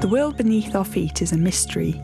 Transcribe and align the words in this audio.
The 0.00 0.06
world 0.06 0.36
beneath 0.36 0.76
our 0.76 0.84
feet 0.84 1.22
is 1.22 1.32
a 1.32 1.36
mystery. 1.36 2.00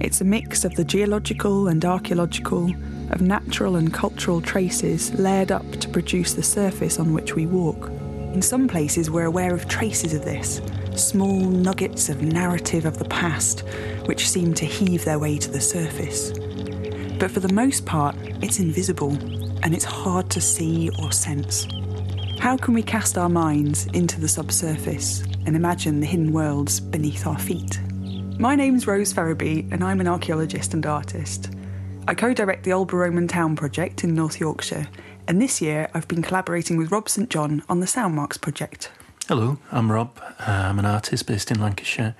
It's 0.00 0.20
a 0.20 0.24
mix 0.24 0.64
of 0.64 0.74
the 0.74 0.82
geological 0.82 1.68
and 1.68 1.84
archaeological, 1.84 2.72
of 3.10 3.20
natural 3.20 3.76
and 3.76 3.94
cultural 3.94 4.40
traces 4.40 5.14
layered 5.14 5.52
up 5.52 5.70
to 5.76 5.88
produce 5.88 6.34
the 6.34 6.42
surface 6.42 6.98
on 6.98 7.12
which 7.14 7.36
we 7.36 7.46
walk. 7.46 7.88
In 8.32 8.42
some 8.42 8.66
places, 8.66 9.12
we're 9.12 9.26
aware 9.26 9.54
of 9.54 9.68
traces 9.68 10.12
of 10.12 10.24
this 10.24 10.60
small 10.96 11.38
nuggets 11.38 12.08
of 12.08 12.20
narrative 12.20 12.84
of 12.84 12.98
the 12.98 13.04
past 13.04 13.60
which 14.06 14.28
seem 14.28 14.52
to 14.54 14.64
heave 14.64 15.04
their 15.04 15.20
way 15.20 15.38
to 15.38 15.52
the 15.52 15.60
surface. 15.60 16.32
But 17.20 17.30
for 17.30 17.38
the 17.38 17.52
most 17.52 17.86
part, 17.86 18.16
it's 18.42 18.58
invisible 18.58 19.12
and 19.62 19.72
it's 19.72 19.84
hard 19.84 20.30
to 20.30 20.40
see 20.40 20.90
or 21.00 21.12
sense. 21.12 21.68
How 22.40 22.56
can 22.56 22.74
we 22.74 22.82
cast 22.82 23.16
our 23.16 23.28
minds 23.28 23.86
into 23.92 24.20
the 24.20 24.28
subsurface 24.28 25.22
and 25.46 25.56
imagine 25.56 26.00
the 26.00 26.06
hidden 26.06 26.32
worlds 26.32 26.80
beneath 26.80 27.26
our 27.26 27.38
feet? 27.38 27.80
My 28.38 28.54
name's 28.54 28.86
Rose 28.86 29.12
Ferraby, 29.12 29.68
and 29.70 29.84
I'm 29.84 30.00
an 30.00 30.08
archaeologist 30.08 30.74
and 30.74 30.84
artist. 30.84 31.50
I 32.08 32.14
co 32.14 32.34
direct 32.34 32.64
the 32.64 32.72
Aldborough 32.72 33.06
Roman 33.06 33.28
Town 33.28 33.56
project 33.56 34.04
in 34.04 34.14
North 34.14 34.40
Yorkshire, 34.40 34.88
and 35.28 35.40
this 35.40 35.62
year 35.62 35.88
I've 35.94 36.08
been 36.08 36.22
collaborating 36.22 36.76
with 36.76 36.90
Rob 36.90 37.08
St 37.08 37.30
John 37.30 37.62
on 37.68 37.80
the 37.80 37.86
Soundmarks 37.86 38.40
project. 38.40 38.90
Hello, 39.28 39.58
I'm 39.72 39.90
Rob. 39.90 40.20
I'm 40.38 40.78
an 40.78 40.84
artist 40.84 41.26
based 41.26 41.50
in 41.50 41.60
Lancashire. 41.60 42.14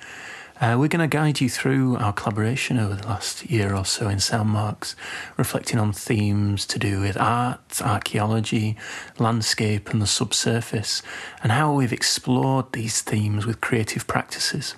Uh, 0.60 0.76
we're 0.78 0.88
going 0.88 1.00
to 1.00 1.08
guide 1.08 1.40
you 1.40 1.48
through 1.48 1.96
our 1.96 2.12
collaboration 2.12 2.78
over 2.78 2.94
the 2.94 3.06
last 3.08 3.44
year 3.50 3.74
or 3.74 3.84
so 3.84 4.08
in 4.08 4.18
Soundmarks, 4.18 4.94
reflecting 5.36 5.80
on 5.80 5.92
themes 5.92 6.64
to 6.66 6.78
do 6.78 7.00
with 7.00 7.16
art, 7.16 7.82
archaeology, 7.82 8.76
landscape, 9.18 9.90
and 9.90 10.00
the 10.00 10.06
subsurface, 10.06 11.02
and 11.42 11.50
how 11.50 11.74
we've 11.74 11.92
explored 11.92 12.72
these 12.72 13.02
themes 13.02 13.46
with 13.46 13.60
creative 13.60 14.06
practices. 14.06 14.76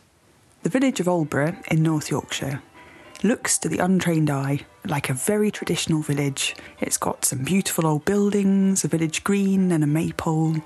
The 0.63 0.71
village 0.71 0.99
of 0.99 1.07
Aldborough 1.07 1.63
in 1.71 1.83
North 1.83 2.11
Yorkshire 2.11 2.63
looks 3.23 3.59
to 3.59 3.69
the 3.69 3.79
untrained 3.79 4.31
eye 4.31 4.61
like 4.87 5.11
a 5.11 5.15
very 5.15 5.51
traditional 5.51 6.01
village. 6.01 6.57
It's 6.81 6.97
got 6.97 7.27
some 7.27 7.45
beautiful 7.45 7.87
old 7.87 8.07
buildings, 8.07 8.83
a 8.83 8.89
village 8.89 9.25
green, 9.25 9.71
and 9.73 9.85
a 9.85 9.87
maypole, 9.87 10.57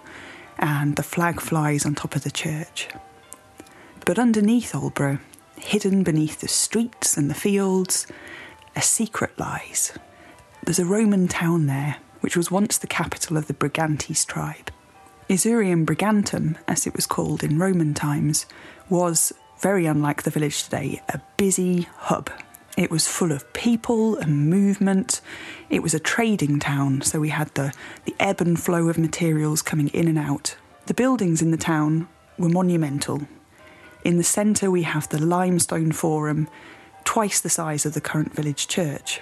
and 0.57 0.95
the 0.95 1.03
flag 1.03 1.41
flies 1.41 1.85
on 1.85 1.97
top 1.97 2.15
of 2.15 2.23
the 2.23 2.31
church. 2.31 2.89
But 4.11 4.19
underneath 4.19 4.73
Aldborough, 4.73 5.21
hidden 5.55 6.03
beneath 6.03 6.41
the 6.41 6.49
streets 6.49 7.17
and 7.17 7.31
the 7.31 7.35
fields, 7.35 8.09
a 8.75 8.83
secret 8.83 9.39
lies. 9.39 9.93
There's 10.65 10.81
a 10.81 10.85
Roman 10.85 11.29
town 11.29 11.67
there, 11.67 11.99
which 12.19 12.37
was 12.37 12.51
once 12.51 12.77
the 12.77 12.89
capital 12.89 13.37
of 13.37 13.47
the 13.47 13.55
Brigantes 13.55 14.27
tribe. 14.27 14.73
Isurium 15.29 15.87
Brigantum, 15.87 16.57
as 16.67 16.89
it 16.89 16.97
was 16.97 17.07
called 17.07 17.45
in 17.45 17.61
Roman 17.61 17.95
times, 17.95 18.47
was, 18.89 19.33
very 19.61 19.87
unlike 19.87 20.25
the 20.25 20.31
village 20.31 20.65
today, 20.65 21.01
a 21.11 21.21
busy 21.37 21.83
hub. 21.99 22.31
It 22.77 22.91
was 22.91 23.07
full 23.07 23.31
of 23.31 23.53
people 23.53 24.17
and 24.17 24.51
movement. 24.51 25.21
It 25.69 25.85
was 25.85 25.95
a 25.95 26.01
trading 26.01 26.59
town, 26.59 27.03
so 27.03 27.21
we 27.21 27.29
had 27.29 27.55
the, 27.55 27.73
the 28.07 28.17
ebb 28.19 28.41
and 28.41 28.59
flow 28.59 28.89
of 28.89 28.99
materials 28.99 29.63
coming 29.63 29.87
in 29.91 30.09
and 30.09 30.19
out. 30.19 30.57
The 30.87 30.95
buildings 30.95 31.41
in 31.41 31.53
the 31.53 31.57
town 31.57 32.09
were 32.39 32.49
monumental, 32.49 33.29
in 34.05 34.17
the 34.17 34.25
centre, 34.25 34.71
we 34.71 34.83
have 34.83 35.09
the 35.09 35.25
limestone 35.25 35.93
forum, 35.93 36.49
twice 37.05 37.41
the 37.41 37.51
size 37.51 37.85
of 37.85 37.95
the 37.95 38.01
current 38.01 38.35
village 38.35 38.67
church. 38.69 39.21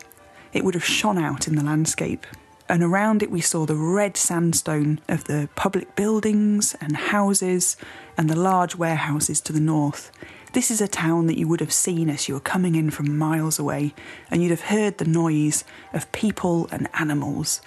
It 0.52 0.64
would 0.64 0.74
have 0.74 0.84
shone 0.84 1.18
out 1.18 1.48
in 1.48 1.56
the 1.56 1.64
landscape. 1.64 2.26
And 2.68 2.82
around 2.82 3.22
it, 3.22 3.30
we 3.30 3.40
saw 3.40 3.64
the 3.64 3.74
red 3.74 4.16
sandstone 4.16 5.00
of 5.08 5.24
the 5.24 5.48
public 5.56 5.96
buildings 5.96 6.76
and 6.80 6.96
houses 6.96 7.76
and 8.16 8.28
the 8.28 8.36
large 8.36 8.76
warehouses 8.76 9.40
to 9.42 9.52
the 9.52 9.60
north. 9.60 10.12
This 10.52 10.70
is 10.70 10.80
a 10.80 10.88
town 10.88 11.26
that 11.26 11.38
you 11.38 11.48
would 11.48 11.60
have 11.60 11.72
seen 11.72 12.08
as 12.10 12.28
you 12.28 12.34
were 12.34 12.40
coming 12.40 12.74
in 12.74 12.90
from 12.90 13.18
miles 13.18 13.58
away, 13.58 13.94
and 14.30 14.42
you'd 14.42 14.50
have 14.50 14.62
heard 14.62 14.98
the 14.98 15.04
noise 15.04 15.64
of 15.92 16.10
people 16.12 16.68
and 16.70 16.88
animals. 16.94 17.60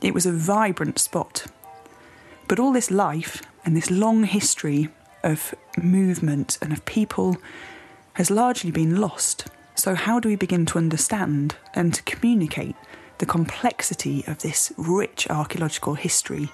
It 0.00 0.14
was 0.14 0.26
a 0.26 0.32
vibrant 0.32 0.98
spot. 0.98 1.46
But 2.48 2.58
all 2.58 2.72
this 2.72 2.90
life 2.90 3.42
and 3.64 3.76
this 3.76 3.90
long 3.90 4.24
history 4.24 4.88
of 5.22 5.54
movement 5.80 6.58
and 6.62 6.72
of 6.72 6.84
people 6.84 7.36
has 8.14 8.30
largely 8.30 8.70
been 8.70 9.00
lost. 9.00 9.46
So, 9.74 9.94
how 9.94 10.20
do 10.20 10.28
we 10.28 10.36
begin 10.36 10.66
to 10.66 10.78
understand 10.78 11.56
and 11.74 11.94
to 11.94 12.02
communicate 12.02 12.76
the 13.18 13.26
complexity 13.26 14.24
of 14.26 14.38
this 14.38 14.72
rich 14.76 15.28
archaeological 15.30 15.94
history? 15.94 16.50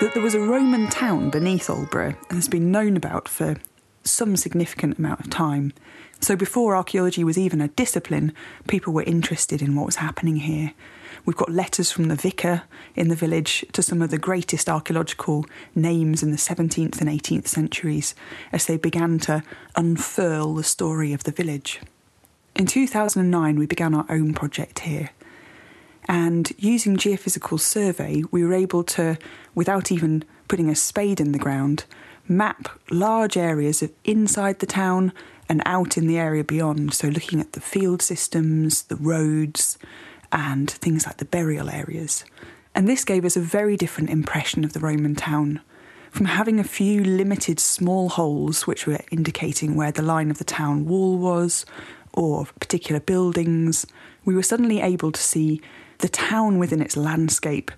That 0.00 0.12
there 0.12 0.22
was 0.22 0.34
a 0.34 0.40
Roman 0.40 0.88
town 0.88 1.30
beneath 1.30 1.68
Aldborough 1.68 2.16
has 2.30 2.48
been 2.48 2.70
known 2.70 2.96
about 2.96 3.28
for 3.28 3.56
some 4.04 4.36
significant 4.36 4.98
amount 4.98 5.20
of 5.20 5.30
time. 5.30 5.72
So 6.20 6.36
before 6.36 6.76
archaeology 6.76 7.24
was 7.24 7.36
even 7.36 7.60
a 7.60 7.68
discipline, 7.68 8.32
people 8.68 8.92
were 8.92 9.02
interested 9.02 9.60
in 9.60 9.74
what 9.74 9.86
was 9.86 9.96
happening 9.96 10.36
here. 10.36 10.72
We've 11.24 11.36
got 11.36 11.50
letters 11.50 11.90
from 11.90 12.08
the 12.08 12.16
vicar 12.16 12.62
in 12.94 13.08
the 13.08 13.16
village 13.16 13.64
to 13.72 13.82
some 13.82 14.02
of 14.02 14.10
the 14.10 14.18
greatest 14.18 14.68
archaeological 14.68 15.46
names 15.74 16.22
in 16.22 16.30
the 16.30 16.36
17th 16.36 17.00
and 17.00 17.10
18th 17.10 17.48
centuries 17.48 18.14
as 18.52 18.66
they 18.66 18.76
began 18.76 19.18
to 19.20 19.42
unfurl 19.76 20.54
the 20.54 20.64
story 20.64 21.12
of 21.12 21.24
the 21.24 21.32
village. 21.32 21.80
In 22.54 22.66
2009, 22.66 23.58
we 23.58 23.66
began 23.66 23.94
our 23.94 24.06
own 24.08 24.32
project 24.32 24.80
here. 24.80 25.10
And 26.06 26.52
using 26.58 26.96
geophysical 26.96 27.58
survey, 27.58 28.22
we 28.30 28.44
were 28.44 28.52
able 28.52 28.84
to, 28.84 29.18
without 29.54 29.90
even 29.90 30.24
putting 30.48 30.68
a 30.68 30.74
spade 30.74 31.20
in 31.20 31.32
the 31.32 31.38
ground, 31.38 31.84
map 32.28 32.68
large 32.90 33.36
areas 33.36 33.82
of 33.82 33.92
inside 34.04 34.58
the 34.58 34.66
town 34.66 35.12
and 35.48 35.62
out 35.66 35.96
in 35.96 36.06
the 36.06 36.18
area 36.18 36.44
beyond. 36.44 36.94
So, 36.94 37.08
looking 37.08 37.40
at 37.40 37.52
the 37.52 37.60
field 37.60 38.02
systems, 38.02 38.84
the 38.84 38.96
roads, 38.96 39.78
and 40.32 40.70
things 40.70 41.06
like 41.06 41.18
the 41.18 41.24
burial 41.24 41.70
areas. 41.70 42.24
And 42.74 42.88
this 42.88 43.04
gave 43.04 43.24
us 43.24 43.36
a 43.36 43.40
very 43.40 43.76
different 43.76 44.10
impression 44.10 44.64
of 44.64 44.72
the 44.72 44.80
Roman 44.80 45.14
town. 45.14 45.60
From 46.10 46.26
having 46.26 46.58
a 46.58 46.64
few 46.64 47.02
limited 47.04 47.60
small 47.60 48.08
holes 48.08 48.66
which 48.66 48.86
were 48.86 49.00
indicating 49.10 49.76
where 49.76 49.92
the 49.92 50.02
line 50.02 50.30
of 50.30 50.38
the 50.38 50.44
town 50.44 50.86
wall 50.86 51.18
was, 51.18 51.64
or 52.12 52.46
particular 52.60 53.00
buildings, 53.00 53.86
we 54.24 54.34
were 54.34 54.42
suddenly 54.42 54.80
able 54.80 55.12
to 55.12 55.20
see 55.20 55.60
the 55.98 56.08
town 56.08 56.58
within 56.58 56.80
its 56.80 56.96
landscape. 56.96 57.70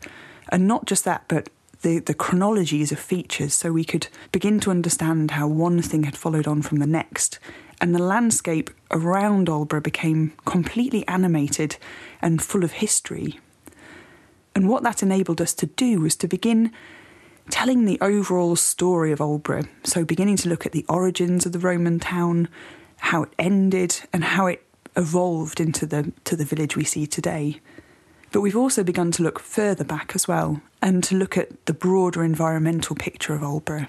And 0.51 0.67
not 0.67 0.87
just 0.87 1.05
that, 1.05 1.25
but 1.29 1.49
the, 1.87 2.01
the 2.01 2.15
chronologies 2.15 2.91
of 2.91 2.99
features 2.99 3.55
so 3.55 3.71
we 3.71 3.85
could 3.85 4.09
begin 4.33 4.59
to 4.59 4.73
understand 4.73 5.31
how 5.31 5.47
one 5.47 5.81
thing 5.81 6.03
had 6.03 6.17
followed 6.17 6.49
on 6.49 6.61
from 6.61 6.79
the 6.79 6.87
next. 6.87 7.39
And 7.81 7.95
the 7.95 8.03
landscape 8.03 8.71
around 8.91 9.47
Aldborough 9.47 9.85
became 9.85 10.33
completely 10.45 11.07
animated 11.07 11.77
and 12.21 12.43
full 12.43 12.65
of 12.65 12.73
history. 12.73 13.39
And 14.53 14.69
what 14.69 14.83
that 14.83 15.01
enabled 15.01 15.41
us 15.41 15.55
to 15.55 15.67
do 15.67 16.01
was 16.01 16.17
to 16.17 16.27
begin 16.27 16.73
telling 17.51 17.85
the 17.85 18.01
overall 18.01 18.57
story 18.57 19.13
of 19.13 19.21
Aldborough. 19.21 19.69
So, 19.85 20.05
beginning 20.05 20.39
to 20.39 20.49
look 20.49 20.67
at 20.67 20.73
the 20.73 20.87
origins 20.89 21.47
of 21.47 21.53
the 21.53 21.61
Roman 21.61 22.01
town, 22.01 22.49
how 22.97 23.23
it 23.23 23.33
ended, 23.39 24.01
and 24.13 24.25
how 24.25 24.47
it 24.47 24.65
evolved 24.97 25.61
into 25.61 25.87
the, 25.87 26.13
to 26.25 26.35
the 26.35 26.45
village 26.45 26.75
we 26.75 26.83
see 26.83 27.07
today. 27.07 27.61
But 28.37 28.43
we've 28.43 28.55
also 28.55 28.85
begun 28.85 29.13
to 29.13 29.23
look 29.23 29.39
further 29.39 29.83
back 29.83 30.13
as 30.15 30.29
well 30.29 30.61
and 30.83 31.03
to 31.05 31.15
look 31.15 31.39
at 31.39 31.65
the 31.65 31.73
broader 31.73 32.23
environmental 32.23 32.95
picture 32.95 33.33
of 33.33 33.41
Aldborough. 33.41 33.89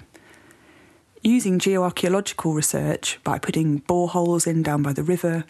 Using 1.22 1.58
geoarchaeological 1.58 2.54
research 2.54 3.20
by 3.24 3.38
putting 3.38 3.82
boreholes 3.82 4.46
in 4.46 4.62
down 4.62 4.82
by 4.82 4.94
the 4.94 5.02
river, 5.02 5.44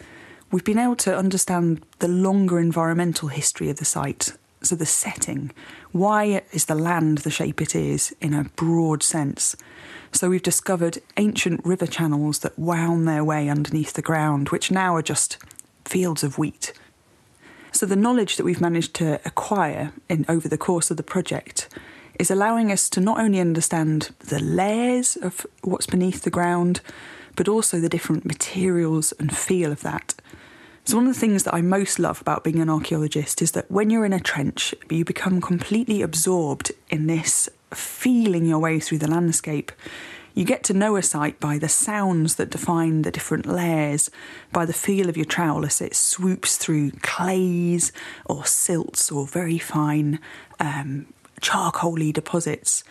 we've 0.51 0.65
been 0.65 0.77
able 0.77 0.97
to 0.97 1.17
understand 1.17 1.81
the 1.99 2.09
longer 2.09 2.59
environmental 2.59 3.29
history 3.29 3.69
of 3.69 3.77
the 3.77 3.85
site. 3.85 4.33
So, 4.63 4.75
the 4.75 4.85
setting. 4.85 5.53
Why 5.93 6.41
is 6.51 6.65
the 6.65 6.75
land 6.75 7.19
the 7.19 7.31
shape 7.31 7.61
it 7.61 7.75
is 7.75 8.13
in 8.19 8.33
a 8.33 8.49
broad 8.57 9.01
sense? 9.01 9.55
So, 10.11 10.29
we've 10.29 10.43
discovered 10.43 10.97
ancient 11.15 11.65
river 11.65 11.87
channels 11.87 12.39
that 12.39 12.59
wound 12.59 13.07
their 13.07 13.23
way 13.23 13.47
underneath 13.47 13.93
the 13.93 14.01
ground, 14.01 14.49
which 14.49 14.71
now 14.71 14.93
are 14.97 15.01
just 15.01 15.37
fields 15.85 16.21
of 16.21 16.37
wheat 16.37 16.73
so 17.71 17.85
the 17.85 17.95
knowledge 17.95 18.37
that 18.37 18.43
we've 18.43 18.61
managed 18.61 18.93
to 18.95 19.19
acquire 19.25 19.93
in, 20.07 20.25
over 20.27 20.47
the 20.47 20.57
course 20.57 20.91
of 20.91 20.97
the 20.97 21.03
project 21.03 21.69
is 22.19 22.29
allowing 22.29 22.71
us 22.71 22.89
to 22.89 22.99
not 22.99 23.19
only 23.19 23.39
understand 23.39 24.09
the 24.19 24.39
layers 24.39 25.15
of 25.15 25.45
what's 25.63 25.87
beneath 25.87 26.23
the 26.23 26.29
ground, 26.29 26.81
but 27.35 27.47
also 27.47 27.79
the 27.79 27.89
different 27.89 28.25
materials 28.25 29.13
and 29.13 29.35
feel 29.35 29.71
of 29.71 29.81
that. 29.81 30.15
So, 30.83 30.97
one 30.97 31.07
of 31.07 31.13
the 31.13 31.19
things 31.19 31.43
that 31.43 31.53
I 31.53 31.61
most 31.61 31.99
love 31.99 32.19
about 32.19 32.43
being 32.43 32.59
an 32.59 32.69
archaeologist 32.69 33.41
is 33.41 33.51
that 33.51 33.69
when 33.69 33.89
you're 33.89 34.05
in 34.05 34.13
a 34.13 34.19
trench, 34.19 34.73
you 34.89 35.05
become 35.05 35.39
completely 35.39 36.01
absorbed 36.01 36.71
in 36.89 37.07
this 37.07 37.47
feeling 37.73 38.45
your 38.45 38.59
way 38.59 38.79
through 38.79 38.97
the 38.97 39.09
landscape. 39.09 39.71
You 40.39 40.45
get 40.45 40.63
to 40.63 40.73
know 40.73 40.95
a 40.95 41.03
site 41.03 41.37
by 41.41 41.57
the 41.57 41.67
sounds 41.67 42.35
that 42.35 42.49
define 42.49 43.01
the 43.01 43.11
different 43.11 43.45
layers, 43.45 44.09
by 44.53 44.65
the 44.65 44.71
feel 44.71 45.09
of 45.09 45.17
your 45.17 45.25
trowel 45.25 45.65
as 45.65 45.81
it 45.81 45.93
swoops 45.93 46.55
through 46.55 46.91
clays 47.01 47.91
or 48.23 48.45
silts 48.45 49.11
or 49.11 49.27
very 49.27 49.57
fine 49.57 50.17
um, 50.61 51.07
charcoaly 51.41 52.13
deposits. 52.13 52.85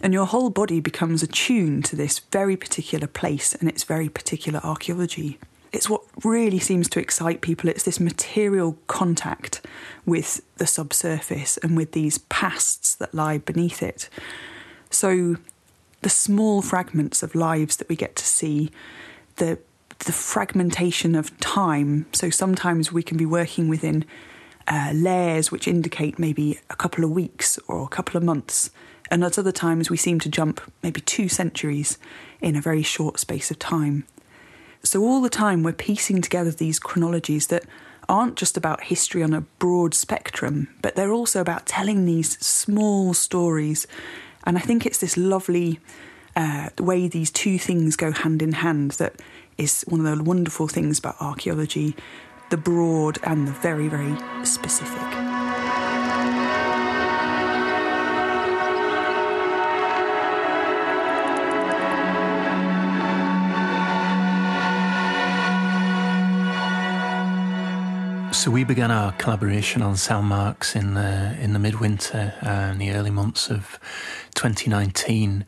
And 0.00 0.12
your 0.12 0.26
whole 0.26 0.48
body 0.48 0.78
becomes 0.78 1.24
attuned 1.24 1.84
to 1.86 1.96
this 1.96 2.20
very 2.30 2.56
particular 2.56 3.08
place 3.08 3.52
and 3.52 3.68
its 3.68 3.82
very 3.82 4.08
particular 4.08 4.60
archaeology. 4.62 5.40
It's 5.72 5.90
what 5.90 6.02
really 6.22 6.60
seems 6.60 6.88
to 6.90 7.00
excite 7.00 7.40
people. 7.40 7.68
It's 7.68 7.82
this 7.82 7.98
material 7.98 8.78
contact 8.86 9.60
with 10.06 10.40
the 10.58 10.68
subsurface 10.68 11.56
and 11.64 11.76
with 11.76 11.90
these 11.90 12.18
pasts 12.18 12.94
that 12.94 13.12
lie 13.12 13.38
beneath 13.38 13.82
it. 13.82 14.08
So, 14.88 15.38
the 16.02 16.10
small 16.10 16.62
fragments 16.62 17.22
of 17.22 17.34
lives 17.34 17.76
that 17.76 17.88
we 17.88 17.96
get 17.96 18.16
to 18.16 18.24
see, 18.24 18.70
the 19.36 19.58
the 20.00 20.12
fragmentation 20.12 21.14
of 21.14 21.38
time. 21.38 22.06
So 22.12 22.28
sometimes 22.28 22.92
we 22.92 23.04
can 23.04 23.16
be 23.16 23.26
working 23.26 23.68
within 23.68 24.04
uh, 24.66 24.90
layers 24.92 25.52
which 25.52 25.68
indicate 25.68 26.18
maybe 26.18 26.58
a 26.70 26.74
couple 26.74 27.04
of 27.04 27.10
weeks 27.10 27.58
or 27.68 27.84
a 27.84 27.88
couple 27.88 28.16
of 28.16 28.24
months, 28.24 28.70
and 29.10 29.22
at 29.22 29.38
other 29.38 29.52
times 29.52 29.90
we 29.90 29.96
seem 29.96 30.18
to 30.20 30.28
jump 30.28 30.60
maybe 30.82 31.00
two 31.00 31.28
centuries 31.28 31.98
in 32.40 32.56
a 32.56 32.60
very 32.60 32.82
short 32.82 33.20
space 33.20 33.50
of 33.50 33.58
time. 33.58 34.04
So 34.82 35.02
all 35.02 35.20
the 35.22 35.30
time 35.30 35.62
we're 35.62 35.72
piecing 35.72 36.20
together 36.22 36.50
these 36.50 36.80
chronologies 36.80 37.46
that 37.48 37.64
aren't 38.08 38.36
just 38.36 38.56
about 38.56 38.84
history 38.84 39.22
on 39.22 39.32
a 39.32 39.42
broad 39.60 39.94
spectrum, 39.94 40.68
but 40.82 40.96
they're 40.96 41.12
also 41.12 41.40
about 41.40 41.66
telling 41.66 42.04
these 42.04 42.38
small 42.44 43.14
stories 43.14 43.86
and 44.44 44.56
I 44.56 44.60
think 44.60 44.86
it's 44.86 44.98
this 44.98 45.16
lovely 45.16 45.80
uh, 46.36 46.70
way 46.78 47.08
these 47.08 47.30
two 47.30 47.58
things 47.58 47.96
go 47.96 48.12
hand 48.12 48.42
in 48.42 48.52
hand 48.52 48.92
that 48.92 49.16
is 49.58 49.82
one 49.88 50.04
of 50.04 50.18
the 50.18 50.24
wonderful 50.24 50.68
things 50.68 50.98
about 50.98 51.16
archaeology 51.20 51.94
the 52.52 52.56
broad 52.58 53.18
and 53.22 53.48
the 53.48 53.52
very, 53.52 53.88
very 53.88 54.14
specific. 54.44 55.31
So 68.42 68.50
we 68.50 68.64
began 68.64 68.90
our 68.90 69.12
collaboration 69.12 69.82
on 69.82 69.94
Soundmarks 69.94 70.74
in 70.74 70.94
the 70.94 71.38
in 71.40 71.52
the 71.52 71.60
midwinter 71.60 72.34
and 72.40 72.80
the 72.80 72.90
early 72.90 73.12
months 73.12 73.48
of 73.48 73.78
2019, 74.34 75.44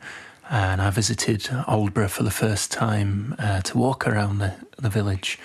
and 0.49 0.81
I 0.81 0.89
visited 0.91 1.41
Aldborough 1.67 2.09
for 2.09 2.23
the 2.23 2.31
first 2.31 2.71
time 2.71 3.35
uh, 3.37 3.59
to 3.63 3.77
walk 3.77 4.07
around 4.07 4.37
the, 4.37 4.53
the 4.77 4.87
village. 4.87 5.37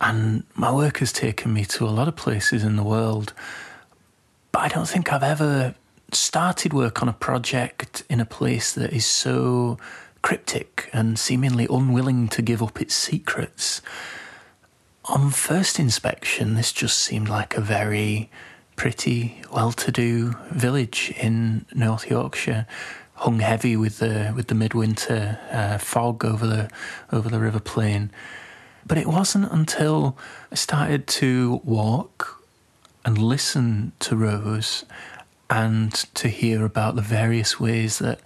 And 0.00 0.44
my 0.54 0.72
work 0.72 1.00
has 1.00 1.12
taken 1.12 1.52
me 1.52 1.66
to 1.66 1.84
a 1.84 1.92
lot 1.92 2.08
of 2.08 2.16
places 2.16 2.64
in 2.64 2.76
the 2.76 2.82
world, 2.82 3.34
but 4.50 4.60
I 4.60 4.68
don't 4.68 4.88
think 4.88 5.12
I've 5.12 5.22
ever 5.22 5.74
started 6.10 6.72
work 6.72 7.02
on 7.02 7.08
a 7.10 7.12
project 7.12 8.02
in 8.08 8.18
a 8.18 8.24
place 8.24 8.72
that 8.72 8.94
is 8.94 9.04
so 9.04 9.76
cryptic 10.22 10.88
and 10.90 11.18
seemingly 11.18 11.66
unwilling 11.68 12.28
to 12.28 12.40
give 12.40 12.62
up 12.62 12.80
its 12.80 12.94
secrets. 12.94 13.82
On 15.06 15.30
first 15.30 15.80
inspection, 15.80 16.54
this 16.54 16.72
just 16.72 16.96
seemed 16.96 17.28
like 17.28 17.56
a 17.56 17.60
very 17.60 18.30
pretty, 18.76 19.42
well-to-do 19.52 20.36
village 20.50 21.12
in 21.20 21.66
North 21.74 22.08
Yorkshire, 22.08 22.66
hung 23.14 23.40
heavy 23.40 23.76
with 23.76 23.98
the 23.98 24.32
with 24.34 24.46
the 24.46 24.54
midwinter 24.54 25.40
uh, 25.50 25.78
fog 25.78 26.24
over 26.24 26.46
the 26.46 26.70
over 27.10 27.28
the 27.28 27.40
River 27.40 27.58
Plain. 27.58 28.12
But 28.86 28.96
it 28.96 29.08
wasn't 29.08 29.50
until 29.50 30.16
I 30.52 30.54
started 30.54 31.08
to 31.08 31.60
walk 31.64 32.40
and 33.04 33.18
listen 33.18 33.92
to 34.00 34.16
Rose 34.16 34.84
and 35.50 35.92
to 36.14 36.28
hear 36.28 36.64
about 36.64 36.94
the 36.94 37.02
various 37.02 37.58
ways 37.58 37.98
that 37.98 38.20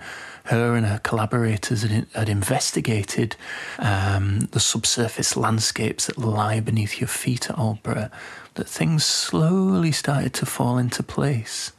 her 0.47 0.75
and 0.75 0.87
her 0.87 1.01
collaborators 1.03 1.83
had, 1.83 2.07
had 2.15 2.29
investigated 2.29 3.37
um, 3.79 4.49
the 4.53 4.61
subsurface 4.61 5.37
landscapes 5.37 6.07
that 6.07 6.19
lie 6.19 6.61
beneath 6.61 7.01
your 7.01 7.09
feet 7.09 7.51
at 7.51 7.57
Aldborough, 7.57 8.11
that 8.55 8.69
things 8.69 9.05
slowly 9.05 9.93
started 9.93 10.33
to 10.35 10.47
fall 10.47 10.79
into 10.79 11.03
place. 11.03 11.73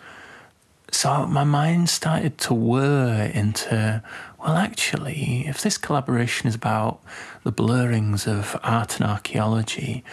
So 0.92 1.26
my 1.28 1.44
mind 1.44 1.90
started 1.90 2.38
to 2.40 2.54
whir 2.54 3.32
into, 3.34 4.04
well, 4.40 4.56
actually, 4.56 5.46
if 5.48 5.62
this 5.62 5.78
collaboration 5.78 6.48
is 6.48 6.56
about 6.56 7.02
the 7.44 7.52
blurrings 7.52 8.28
of 8.28 8.58
art 8.64 9.00
and 9.00 9.10
archaeology, 9.10 10.04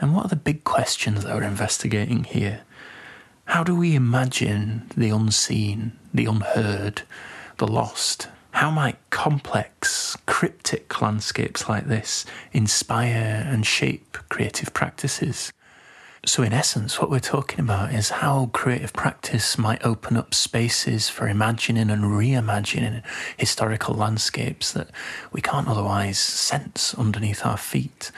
then 0.00 0.12
what 0.12 0.26
are 0.26 0.28
the 0.28 0.36
big 0.36 0.64
questions 0.64 1.24
that 1.24 1.34
we're 1.34 1.42
investigating 1.42 2.24
here? 2.24 2.62
How 3.46 3.64
do 3.64 3.74
we 3.74 3.96
imagine 3.96 4.90
the 4.96 5.10
unseen, 5.10 5.92
the 6.14 6.26
unheard, 6.26 7.02
the 7.60 7.66
lost? 7.66 8.26
How 8.52 8.70
might 8.70 8.96
complex, 9.10 10.16
cryptic 10.24 11.02
landscapes 11.02 11.68
like 11.68 11.86
this 11.86 12.24
inspire 12.52 13.46
and 13.46 13.66
shape 13.66 14.16
creative 14.30 14.72
practices? 14.72 15.52
So, 16.24 16.42
in 16.42 16.54
essence, 16.54 16.98
what 16.98 17.10
we're 17.10 17.20
talking 17.20 17.60
about 17.60 17.92
is 17.92 18.08
how 18.08 18.48
creative 18.54 18.94
practice 18.94 19.58
might 19.58 19.84
open 19.84 20.16
up 20.16 20.32
spaces 20.32 21.10
for 21.10 21.28
imagining 21.28 21.90
and 21.90 22.04
reimagining 22.04 23.02
historical 23.36 23.94
landscapes 23.94 24.72
that 24.72 24.88
we 25.30 25.42
can't 25.42 25.68
otherwise 25.68 26.18
sense 26.18 26.94
underneath 26.94 27.44
our 27.44 27.58
feet, 27.58 28.10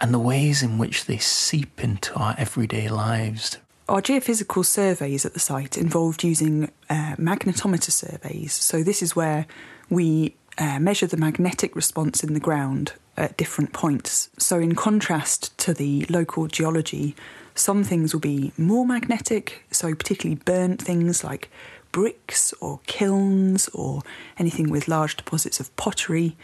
and 0.00 0.12
the 0.12 0.18
ways 0.18 0.60
in 0.60 0.76
which 0.76 1.04
they 1.04 1.18
seep 1.18 1.84
into 1.84 2.14
our 2.14 2.34
everyday 2.36 2.88
lives 2.88 3.58
our 3.88 4.02
geophysical 4.02 4.64
surveys 4.64 5.24
at 5.24 5.32
the 5.32 5.40
site 5.40 5.78
involved 5.78 6.22
using 6.22 6.70
uh, 6.90 7.16
magnetometer 7.16 7.90
surveys. 7.90 8.52
So, 8.52 8.82
this 8.82 9.02
is 9.02 9.16
where 9.16 9.46
we 9.88 10.34
uh, 10.58 10.78
measure 10.78 11.06
the 11.06 11.16
magnetic 11.16 11.74
response 11.74 12.22
in 12.22 12.34
the 12.34 12.40
ground 12.40 12.92
at 13.16 13.36
different 13.36 13.72
points. 13.72 14.28
So, 14.38 14.58
in 14.58 14.74
contrast 14.74 15.56
to 15.58 15.72
the 15.72 16.04
local 16.10 16.48
geology, 16.48 17.16
some 17.54 17.82
things 17.82 18.12
will 18.12 18.20
be 18.20 18.52
more 18.58 18.86
magnetic, 18.86 19.64
so 19.70 19.94
particularly 19.94 20.40
burnt 20.44 20.82
things 20.82 21.24
like 21.24 21.50
bricks 21.90 22.52
or 22.60 22.80
kilns 22.86 23.68
or 23.68 24.02
anything 24.38 24.70
with 24.70 24.88
large 24.88 25.16
deposits 25.16 25.60
of 25.60 25.74
pottery. 25.76 26.36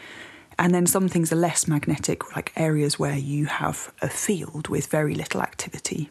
And 0.58 0.74
then 0.74 0.86
some 0.86 1.08
things 1.08 1.32
are 1.32 1.36
less 1.36 1.68
magnetic, 1.68 2.34
like 2.34 2.52
areas 2.56 2.98
where 2.98 3.16
you 3.16 3.46
have 3.46 3.92
a 4.00 4.08
field 4.08 4.68
with 4.68 4.86
very 4.86 5.14
little 5.14 5.42
activity. 5.42 6.10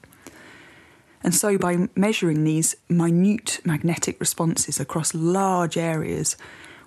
And 1.24 1.34
so, 1.34 1.58
by 1.58 1.88
measuring 1.96 2.44
these 2.44 2.76
minute 2.90 3.62
magnetic 3.64 4.20
responses 4.20 4.80
across 4.80 5.14
large 5.14 5.78
areas, 5.78 6.36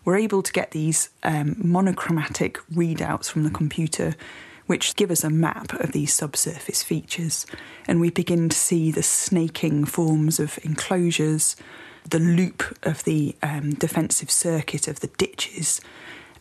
we're 0.04 0.16
able 0.16 0.42
to 0.42 0.52
get 0.52 0.70
these 0.70 1.08
um, 1.22 1.56
monochromatic 1.58 2.58
readouts 2.72 3.30
from 3.30 3.44
the 3.44 3.50
computer, 3.50 4.14
which 4.66 4.94
give 4.94 5.10
us 5.10 5.24
a 5.24 5.30
map 5.30 5.72
of 5.74 5.92
these 5.92 6.12
subsurface 6.12 6.82
features. 6.82 7.46
And 7.88 7.98
we 8.00 8.10
begin 8.10 8.48
to 8.50 8.56
see 8.56 8.90
the 8.90 9.02
snaking 9.02 9.84
forms 9.84 10.38
of 10.38 10.58
enclosures, 10.62 11.56
the 12.08 12.18
loop 12.18 12.76
of 12.82 13.04
the 13.04 13.34
um, 13.42 13.74
defensive 13.74 14.30
circuit 14.30 14.86
of 14.86 15.00
the 15.00 15.08
ditches, 15.18 15.80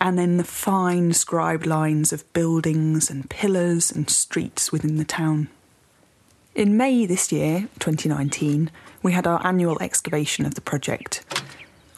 and 0.02 0.20
then 0.20 0.38
the 0.38 0.44
fine 0.44 1.14
scribed 1.14 1.66
lines 1.66 2.12
of 2.12 2.32
buildings 2.34 3.10
and 3.10 3.30
pillars 3.30 3.92
and 3.92 4.10
streets 4.10 4.72
within 4.72 4.98
the 4.98 5.06
town. 5.06 5.48
In 6.56 6.78
May 6.78 7.06
this 7.06 7.34
year, 7.34 7.68
2019, 7.80 8.72
we 9.04 9.12
had 9.12 9.28
our 9.28 9.46
annual 9.46 9.78
excavation 9.82 10.46
of 10.46 10.56
the 10.56 10.62
project. 10.62 11.22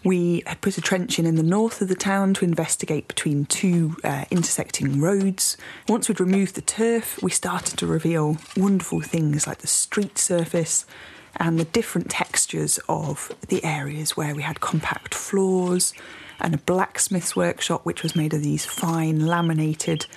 We 0.03 0.41
had 0.47 0.61
put 0.61 0.79
a 0.79 0.81
trench 0.81 1.19
in 1.19 1.27
in 1.27 1.35
the 1.35 1.43
north 1.43 1.79
of 1.79 1.89
the 1.89 1.95
town 1.95 2.33
to 2.33 2.45
investigate 2.45 3.07
between 3.07 3.45
two 3.45 3.97
uh, 4.03 4.25
intersecting 4.31 4.99
roads. 4.99 5.57
Once 5.87 6.09
we'd 6.09 6.19
removed 6.19 6.55
the 6.55 6.63
turf, 6.63 7.21
we 7.21 7.29
started 7.29 7.77
to 7.77 7.85
reveal 7.85 8.37
wonderful 8.57 8.99
things 8.99 9.45
like 9.45 9.59
the 9.59 9.67
street 9.67 10.17
surface 10.17 10.87
and 11.35 11.59
the 11.59 11.65
different 11.65 12.09
textures 12.09 12.79
of 12.89 13.31
the 13.49 13.63
areas 13.63 14.17
where 14.17 14.33
we 14.33 14.41
had 14.41 14.59
compact 14.59 15.13
floors 15.13 15.93
and 16.39 16.55
a 16.55 16.57
blacksmith's 16.57 17.35
workshop 17.35 17.85
which 17.85 18.01
was 18.01 18.15
made 18.15 18.33
of 18.33 18.41
these 18.41 18.65
fine 18.65 19.27
laminated 19.27 20.07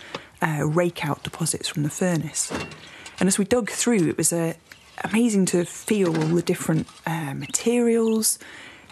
uh, 0.40 0.66
rake 0.66 1.04
out 1.04 1.22
deposits 1.24 1.68
from 1.68 1.82
the 1.82 1.90
furnace. 1.90 2.50
And 3.20 3.28
as 3.28 3.38
we 3.38 3.44
dug 3.44 3.70
through, 3.70 4.08
it 4.08 4.16
was 4.16 4.32
uh, 4.32 4.54
amazing 5.04 5.44
to 5.46 5.64
feel 5.64 6.16
all 6.16 6.34
the 6.34 6.42
different 6.42 6.88
uh, 7.06 7.34
materials 7.34 8.38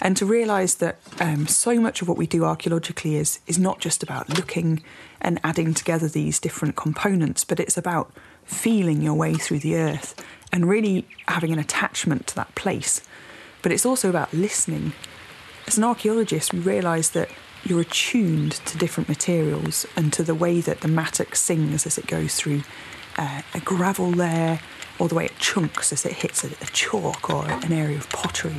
and 0.01 0.17
to 0.17 0.27
realise 0.27 0.75
that 0.75 0.99
um, 1.19 1.47
so 1.47 1.81
much 1.81 2.03
of 2.03 2.09
what 2.09 2.19
we 2.19 2.27
do 2.27 2.45
archaeologically 2.45 3.17
is 3.17 3.41
is 3.47 3.59
not 3.59 3.81
just 3.81 4.03
about 4.03 4.29
looking 4.29 4.83
and 5.21 5.41
adding 5.43 5.75
together 5.75 6.09
these 6.09 6.39
different 6.39 6.77
components, 6.77 7.43
but 7.43 7.59
it's 7.59 7.77
about 7.77 8.13
feeling 8.45 9.03
your 9.03 9.15
way 9.15 9.35
through 9.35 9.59
the 9.59 9.77
earth 9.77 10.15
and 10.53 10.69
really 10.69 11.07
having 11.27 11.53
an 11.53 11.59
attachment 11.59 12.27
to 12.27 12.37
that 12.37 12.55
place. 12.55 13.01
But 13.63 13.73
it's 13.73 13.85
also 13.85 14.09
about 14.09 14.33
listening. 14.33 14.93
As 15.67 15.77
an 15.77 15.85
archaeologist, 15.85 16.53
we 16.53 16.61
realise 16.61 17.09
that 17.11 17.29
you're 17.65 17.81
attuned 17.81 18.53
to 18.53 18.79
different 18.79 19.09
materials 19.09 19.85
and 19.97 20.13
to 20.13 20.23
the 20.23 20.35
way 20.35 20.61
that 20.61 20.81
the 20.81 20.89
mattock 20.89 21.35
sings 21.35 21.87
as 21.87 21.99
it 21.99 22.07
goes 22.07 22.37
through 22.37 22.63
uh, 23.19 23.43
a 23.55 23.61
gravel 23.61 24.11
layer, 24.11 24.61
all 24.99 25.09
the 25.09 25.15
way 25.15 25.27
it 25.27 25.39
chunks 25.39 25.93
as 25.93 26.07
it 26.07 26.13
hits 26.13 26.45
a, 26.45 26.49
a 26.49 26.67
chalk 26.73 27.29
or 27.29 27.49
an 27.51 27.73
area 27.73 27.99
of 27.99 28.09
pottery. 28.11 28.57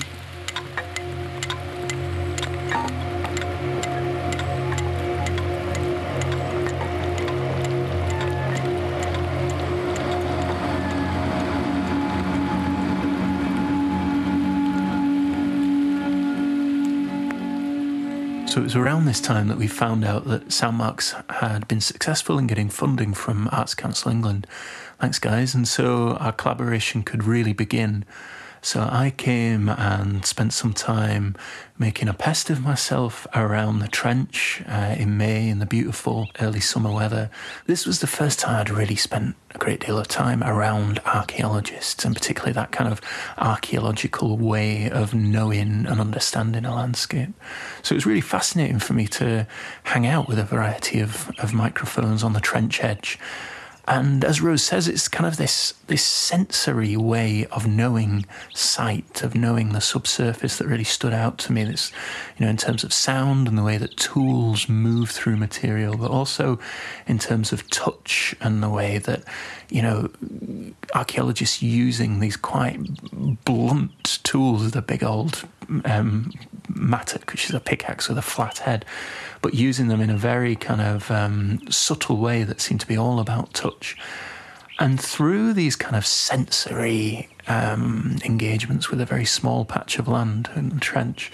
So 18.49 18.61
it 18.61 18.63
was 18.63 18.75
around 18.75 19.05
this 19.05 19.21
time 19.21 19.47
that 19.49 19.59
we 19.59 19.67
found 19.67 20.03
out 20.03 20.25
that 20.25 20.47
Soundmarks 20.47 21.13
had 21.35 21.67
been 21.67 21.81
successful 21.81 22.39
in 22.39 22.47
getting 22.47 22.67
funding 22.67 23.13
from 23.13 23.47
Arts 23.51 23.75
Council 23.75 24.09
England. 24.09 24.47
Thanks, 24.99 25.19
guys. 25.19 25.53
And 25.53 25.67
so 25.67 26.13
our 26.15 26.31
collaboration 26.31 27.03
could 27.03 27.23
really 27.23 27.53
begin. 27.53 28.05
So 28.61 28.81
I 28.81 29.11
came 29.15 29.69
and 29.69 30.25
spent 30.25 30.53
some 30.53 30.73
time 30.73 31.35
making 31.77 32.09
a 32.09 32.13
pest 32.13 32.49
of 32.49 32.61
myself 32.61 33.25
around 33.33 33.79
the 33.79 33.87
trench 33.87 34.61
uh, 34.67 34.95
in 34.97 35.17
May 35.17 35.47
in 35.47 35.59
the 35.59 35.65
beautiful 35.65 36.29
early 36.41 36.59
summer 36.59 36.91
weather. 36.91 37.29
This 37.67 37.85
was 37.85 37.99
the 37.99 38.07
first 38.07 38.39
time 38.39 38.59
I'd 38.59 38.69
really 38.69 38.97
spent 38.97 39.35
a 39.55 39.57
great 39.57 39.79
deal 39.85 39.97
of 39.97 40.09
time 40.09 40.43
around 40.43 40.99
archaeologists, 41.05 42.03
and 42.03 42.13
particularly 42.13 42.53
that 42.53 42.71
kind 42.71 42.91
of 42.91 42.99
archaeological 43.37 44.37
way 44.37 44.89
of 44.89 45.13
knowing 45.13 45.85
and 45.85 45.99
understanding 46.01 46.65
a 46.65 46.75
landscape. 46.75 47.33
So 47.81 47.93
it 47.93 47.97
was 47.97 48.05
really 48.05 48.21
fascinating 48.21 48.79
for 48.79 48.93
me 48.93 49.07
to 49.07 49.47
hang 49.83 50.05
out 50.05 50.27
with 50.27 50.37
a 50.37 50.43
variety 50.43 50.99
of, 50.99 51.31
of 51.39 51.53
microphones 51.53 52.23
on 52.23 52.33
the 52.33 52.41
trench 52.41 52.83
edge 52.83 53.17
and 53.89 54.23
as 54.23 54.39
Rose 54.39 54.61
says, 54.61 54.87
it's 54.87 55.07
kind 55.07 55.25
of 55.25 55.37
this 55.37 55.73
this 55.87 56.03
sensory 56.03 56.95
way 56.95 57.47
of 57.47 57.65
knowing 57.65 58.27
site, 58.53 59.23
of 59.23 59.33
knowing 59.33 59.69
the 59.69 59.81
subsurface 59.81 60.57
that 60.57 60.67
really 60.67 60.83
stood 60.83 61.11
out 61.11 61.39
to 61.39 61.51
me. 61.51 61.63
This, 61.63 61.91
you 62.37 62.45
know, 62.45 62.51
in 62.51 62.57
terms 62.57 62.83
of 62.83 62.93
sound 62.93 63.47
and 63.47 63.57
the 63.57 63.63
way 63.63 63.77
that 63.77 63.97
tools 63.97 64.69
move 64.69 65.09
through 65.09 65.37
material, 65.37 65.97
but 65.97 66.11
also 66.11 66.59
in 67.07 67.17
terms 67.17 67.51
of 67.51 67.67
touch 67.71 68.35
and 68.39 68.61
the 68.61 68.69
way 68.69 68.99
that, 68.99 69.23
you 69.71 69.81
know, 69.81 70.07
archaeologists 70.93 71.63
using 71.63 72.19
these 72.19 72.37
quite 72.37 72.77
blunt 73.43 74.19
tools, 74.23 74.69
the 74.69 74.83
big 74.83 75.03
old 75.03 75.47
um, 75.85 76.31
mattock, 76.73 77.31
which 77.31 77.49
is 77.49 77.55
a 77.55 77.59
pickaxe 77.59 78.07
with 78.07 78.17
a 78.17 78.23
flat 78.23 78.59
head 78.59 78.85
but 79.41 79.53
using 79.53 79.87
them 79.87 80.01
in 80.01 80.09
a 80.09 80.17
very 80.17 80.55
kind 80.55 80.81
of 80.81 81.09
um, 81.11 81.59
subtle 81.69 82.17
way 82.17 82.43
that 82.43 82.61
seemed 82.61 82.81
to 82.81 82.87
be 82.87 82.97
all 82.97 83.19
about 83.19 83.53
touch. 83.53 83.97
And 84.79 84.99
through 84.99 85.53
these 85.53 85.75
kind 85.75 85.95
of 85.95 86.05
sensory 86.05 87.29
um, 87.47 88.17
engagements 88.23 88.89
with 88.89 89.01
a 89.01 89.05
very 89.05 89.25
small 89.25 89.65
patch 89.65 89.99
of 89.99 90.07
land 90.07 90.49
and 90.55 90.81
trench, 90.81 91.31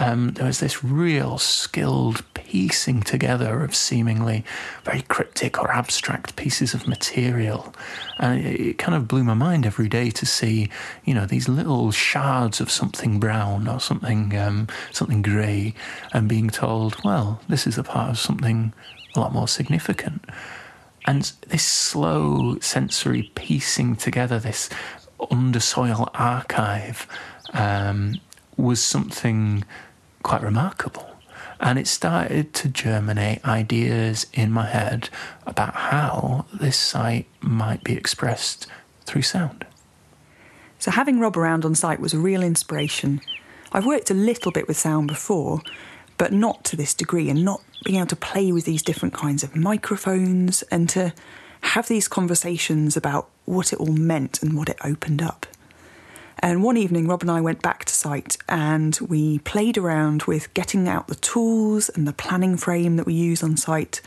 um, 0.00 0.30
there 0.32 0.46
was 0.46 0.60
this 0.60 0.82
real 0.82 1.36
skilled 1.36 2.24
piecing 2.32 3.02
together 3.02 3.62
of 3.62 3.76
seemingly 3.76 4.44
very 4.82 5.02
cryptic 5.02 5.58
or 5.58 5.70
abstract 5.70 6.36
pieces 6.36 6.72
of 6.72 6.88
material. 6.88 7.74
And 8.18 8.40
it, 8.40 8.60
it, 8.60 8.78
kind 8.78 8.94
of 8.94 9.06
blew 9.06 9.22
my 9.22 9.34
mind 9.34 9.66
every 9.66 9.90
day 9.90 10.08
to 10.10 10.24
see, 10.24 10.70
you 11.04 11.12
know, 11.12 11.26
these 11.26 11.50
little 11.50 11.90
shards 11.90 12.62
of 12.62 12.70
something 12.70 13.20
brown 13.20 13.68
or 13.68 13.78
something, 13.78 14.34
um, 14.38 14.68
something 14.90 15.20
grey, 15.20 15.74
and 16.14 16.30
being 16.30 16.48
told, 16.48 16.96
well, 17.04 17.42
this 17.50 17.66
is 17.66 17.76
a 17.76 17.84
part 17.84 18.08
of 18.08 18.18
something 18.18 18.72
a 19.14 19.20
lot 19.20 19.34
more 19.34 19.48
significant. 19.48 20.24
And 21.06 21.30
this 21.48 21.64
slow 21.64 22.58
sensory 22.60 23.30
piecing 23.34 23.96
together, 23.96 24.38
this 24.38 24.70
undersoil 25.20 26.08
archive, 26.14 27.06
um, 27.52 28.18
was 28.56 28.80
something 28.80 29.64
quite 30.22 30.42
remarkable. 30.42 31.08
And 31.58 31.78
it 31.78 31.86
started 31.86 32.54
to 32.54 32.68
germinate 32.68 33.44
ideas 33.44 34.26
in 34.32 34.50
my 34.50 34.66
head 34.66 35.10
about 35.46 35.74
how 35.74 36.46
this 36.52 36.78
site 36.78 37.26
might 37.40 37.84
be 37.84 37.94
expressed 37.94 38.66
through 39.04 39.22
sound. 39.22 39.66
So, 40.78 40.90
having 40.90 41.20
Rob 41.20 41.36
around 41.36 41.66
on 41.66 41.74
site 41.74 42.00
was 42.00 42.14
a 42.14 42.18
real 42.18 42.42
inspiration. 42.42 43.20
I've 43.72 43.84
worked 43.84 44.10
a 44.10 44.14
little 44.14 44.50
bit 44.50 44.66
with 44.66 44.78
sound 44.78 45.08
before, 45.08 45.60
but 46.16 46.32
not 46.32 46.64
to 46.64 46.76
this 46.76 46.94
degree, 46.94 47.28
and 47.28 47.44
not 47.44 47.62
being 47.84 47.98
able 47.98 48.06
to 48.08 48.16
play 48.16 48.52
with 48.52 48.64
these 48.64 48.82
different 48.82 49.12
kinds 49.12 49.42
of 49.42 49.54
microphones 49.54 50.62
and 50.64 50.88
to 50.90 51.12
have 51.60 51.88
these 51.88 52.08
conversations 52.08 52.96
about 52.96 53.28
what 53.44 53.72
it 53.72 53.78
all 53.78 53.92
meant 53.92 54.42
and 54.42 54.56
what 54.56 54.68
it 54.70 54.78
opened 54.82 55.20
up. 55.20 55.46
And 56.42 56.62
one 56.62 56.78
evening, 56.78 57.06
Rob 57.06 57.20
and 57.20 57.30
I 57.30 57.42
went 57.42 57.60
back 57.60 57.84
to 57.84 57.92
site 57.92 58.38
and 58.48 58.98
we 59.00 59.40
played 59.40 59.76
around 59.76 60.22
with 60.22 60.52
getting 60.54 60.88
out 60.88 61.08
the 61.08 61.14
tools 61.14 61.90
and 61.90 62.08
the 62.08 62.14
planning 62.14 62.56
frame 62.56 62.96
that 62.96 63.04
we 63.04 63.12
use 63.12 63.42
on 63.42 63.58
site 63.58 64.00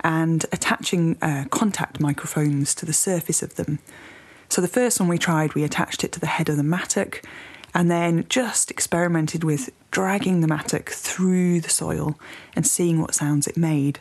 and 0.00 0.46
attaching 0.50 1.18
uh, 1.20 1.44
contact 1.50 2.00
microphones 2.00 2.74
to 2.76 2.86
the 2.86 2.94
surface 2.94 3.42
of 3.42 3.56
them. 3.56 3.80
So, 4.48 4.62
the 4.62 4.68
first 4.68 4.98
one 4.98 5.10
we 5.10 5.18
tried, 5.18 5.54
we 5.54 5.62
attached 5.62 6.04
it 6.04 6.12
to 6.12 6.20
the 6.20 6.26
head 6.26 6.48
of 6.48 6.56
the 6.56 6.62
mattock 6.62 7.20
and 7.74 7.90
then 7.90 8.24
just 8.30 8.70
experimented 8.70 9.44
with 9.44 9.70
dragging 9.90 10.40
the 10.40 10.48
mattock 10.48 10.88
through 10.88 11.60
the 11.60 11.70
soil 11.70 12.18
and 12.56 12.66
seeing 12.66 12.98
what 13.00 13.14
sounds 13.14 13.46
it 13.46 13.58
made. 13.58 14.00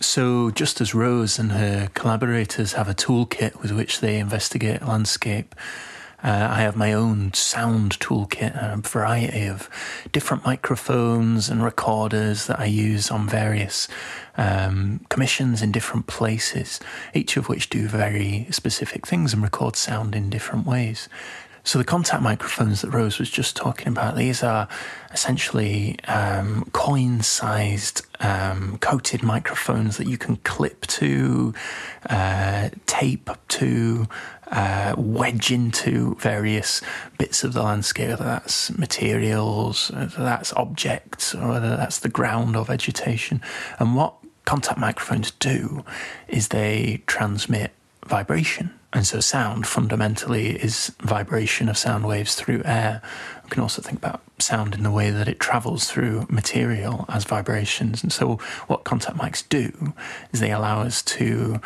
So, 0.00 0.50
just 0.52 0.80
as 0.80 0.94
Rose 0.94 1.40
and 1.40 1.52
her 1.52 1.88
collaborators 1.94 2.74
have 2.74 2.88
a 2.88 2.94
toolkit 2.94 3.60
with 3.60 3.72
which 3.72 4.00
they 4.00 4.18
investigate 4.18 4.82
landscape, 4.82 5.56
uh, 6.22 6.48
I 6.50 6.60
have 6.60 6.76
my 6.76 6.92
own 6.92 7.32
sound 7.32 7.98
toolkit, 7.98 8.54
a 8.54 8.76
variety 8.76 9.46
of 9.46 9.68
different 10.12 10.44
microphones 10.44 11.48
and 11.48 11.62
recorders 11.62 12.46
that 12.46 12.60
I 12.60 12.66
use 12.66 13.10
on 13.10 13.28
various 13.28 13.88
um, 14.36 15.04
commissions 15.08 15.62
in 15.62 15.72
different 15.72 16.06
places, 16.06 16.80
each 17.14 17.36
of 17.36 17.48
which 17.48 17.70
do 17.70 17.88
very 17.88 18.46
specific 18.50 19.06
things 19.06 19.32
and 19.32 19.42
record 19.42 19.76
sound 19.76 20.14
in 20.14 20.30
different 20.30 20.66
ways. 20.66 21.08
So 21.62 21.78
the 21.78 21.84
contact 21.84 22.22
microphones 22.22 22.80
that 22.80 22.90
Rose 22.90 23.18
was 23.18 23.30
just 23.30 23.54
talking 23.54 23.88
about, 23.88 24.16
these 24.16 24.42
are 24.42 24.66
essentially 25.12 25.98
um, 26.08 26.64
coin-sized 26.72 28.02
um, 28.20 28.78
coated 28.78 29.22
microphones 29.22 29.98
that 29.98 30.06
you 30.06 30.16
can 30.16 30.36
clip 30.36 30.86
to, 30.86 31.52
uh, 32.08 32.70
tape 32.86 33.28
to, 33.48 34.08
uh, 34.50 34.94
wedge 34.96 35.50
into 35.50 36.16
various 36.16 36.80
bits 37.18 37.44
of 37.44 37.52
the 37.52 37.62
landscape, 37.62 38.10
whether 38.10 38.24
that's 38.24 38.76
materials, 38.76 39.90
whether 39.90 40.24
that's 40.24 40.52
objects, 40.54 41.34
or 41.34 41.48
whether 41.48 41.76
that's 41.76 41.98
the 41.98 42.08
ground 42.08 42.56
or 42.56 42.64
vegetation. 42.64 43.40
And 43.78 43.94
what 43.94 44.14
contact 44.44 44.78
microphones 44.78 45.30
do 45.32 45.84
is 46.28 46.48
they 46.48 47.02
transmit 47.06 47.72
vibration. 48.06 48.74
And 48.92 49.06
so, 49.06 49.20
sound 49.20 49.68
fundamentally 49.68 50.56
is 50.56 50.92
vibration 51.00 51.68
of 51.68 51.78
sound 51.78 52.04
waves 52.08 52.34
through 52.34 52.62
air. 52.64 53.00
We 53.44 53.50
can 53.50 53.62
also 53.62 53.80
think 53.80 53.98
about 53.98 54.20
sound 54.40 54.74
in 54.74 54.82
the 54.82 54.90
way 54.90 55.10
that 55.10 55.28
it 55.28 55.38
travels 55.38 55.88
through 55.88 56.26
material 56.28 57.04
as 57.08 57.22
vibrations. 57.22 58.02
And 58.02 58.12
so, 58.12 58.40
what 58.66 58.82
contact 58.82 59.16
mics 59.16 59.48
do 59.48 59.92
is 60.32 60.40
they 60.40 60.50
allow 60.50 60.80
us 60.80 61.02
to 61.02 61.60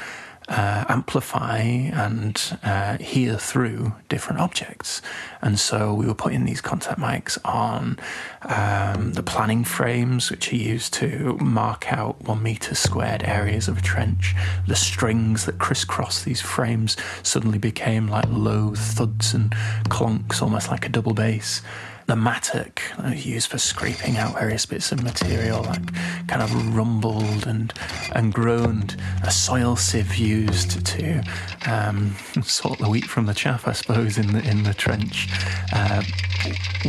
uh, 0.48 0.84
amplify 0.88 1.58
and 1.58 2.58
uh, 2.62 2.98
hear 2.98 3.36
through 3.36 3.94
different 4.08 4.40
objects. 4.40 5.00
And 5.40 5.58
so 5.58 5.94
we 5.94 6.06
were 6.06 6.14
putting 6.14 6.44
these 6.44 6.60
contact 6.60 7.00
mics 7.00 7.38
on 7.44 7.98
um, 8.42 9.14
the 9.14 9.22
planning 9.22 9.64
frames, 9.64 10.30
which 10.30 10.52
are 10.52 10.56
used 10.56 10.92
to 10.94 11.36
mark 11.38 11.92
out 11.92 12.20
one 12.22 12.42
metre 12.42 12.74
squared 12.74 13.22
areas 13.22 13.68
of 13.68 13.78
a 13.78 13.82
trench. 13.82 14.34
The 14.66 14.76
strings 14.76 15.46
that 15.46 15.58
crisscross 15.58 16.24
these 16.24 16.40
frames 16.40 16.96
suddenly 17.22 17.58
became 17.58 18.08
like 18.08 18.26
low 18.28 18.74
thuds 18.74 19.34
and 19.34 19.50
clonks, 19.88 20.42
almost 20.42 20.70
like 20.70 20.86
a 20.86 20.90
double 20.90 21.14
bass 21.14 21.62
the 22.06 22.16
mattock 22.16 22.82
used 23.14 23.50
for 23.50 23.58
scraping 23.58 24.16
out 24.16 24.34
various 24.34 24.66
bits 24.66 24.92
of 24.92 25.02
material, 25.02 25.62
like 25.62 25.94
kind 26.26 26.42
of 26.42 26.76
rumbled 26.76 27.46
and 27.46 27.73
and 28.12 28.32
groaned. 28.32 28.96
A 29.23 29.30
soil 29.30 29.76
sieve 29.76 30.16
used 30.16 30.84
to 30.87 31.23
um, 31.66 32.14
sort 32.42 32.78
the 32.78 32.88
wheat 32.88 33.04
from 33.04 33.26
the 33.26 33.34
chaff, 33.34 33.66
I 33.66 33.73
suppose, 33.73 34.18
in 34.18 34.32
the 34.32 34.49
in 34.49 34.64
the 34.64 34.75
trench. 34.75 35.28
Uh, 35.73 36.02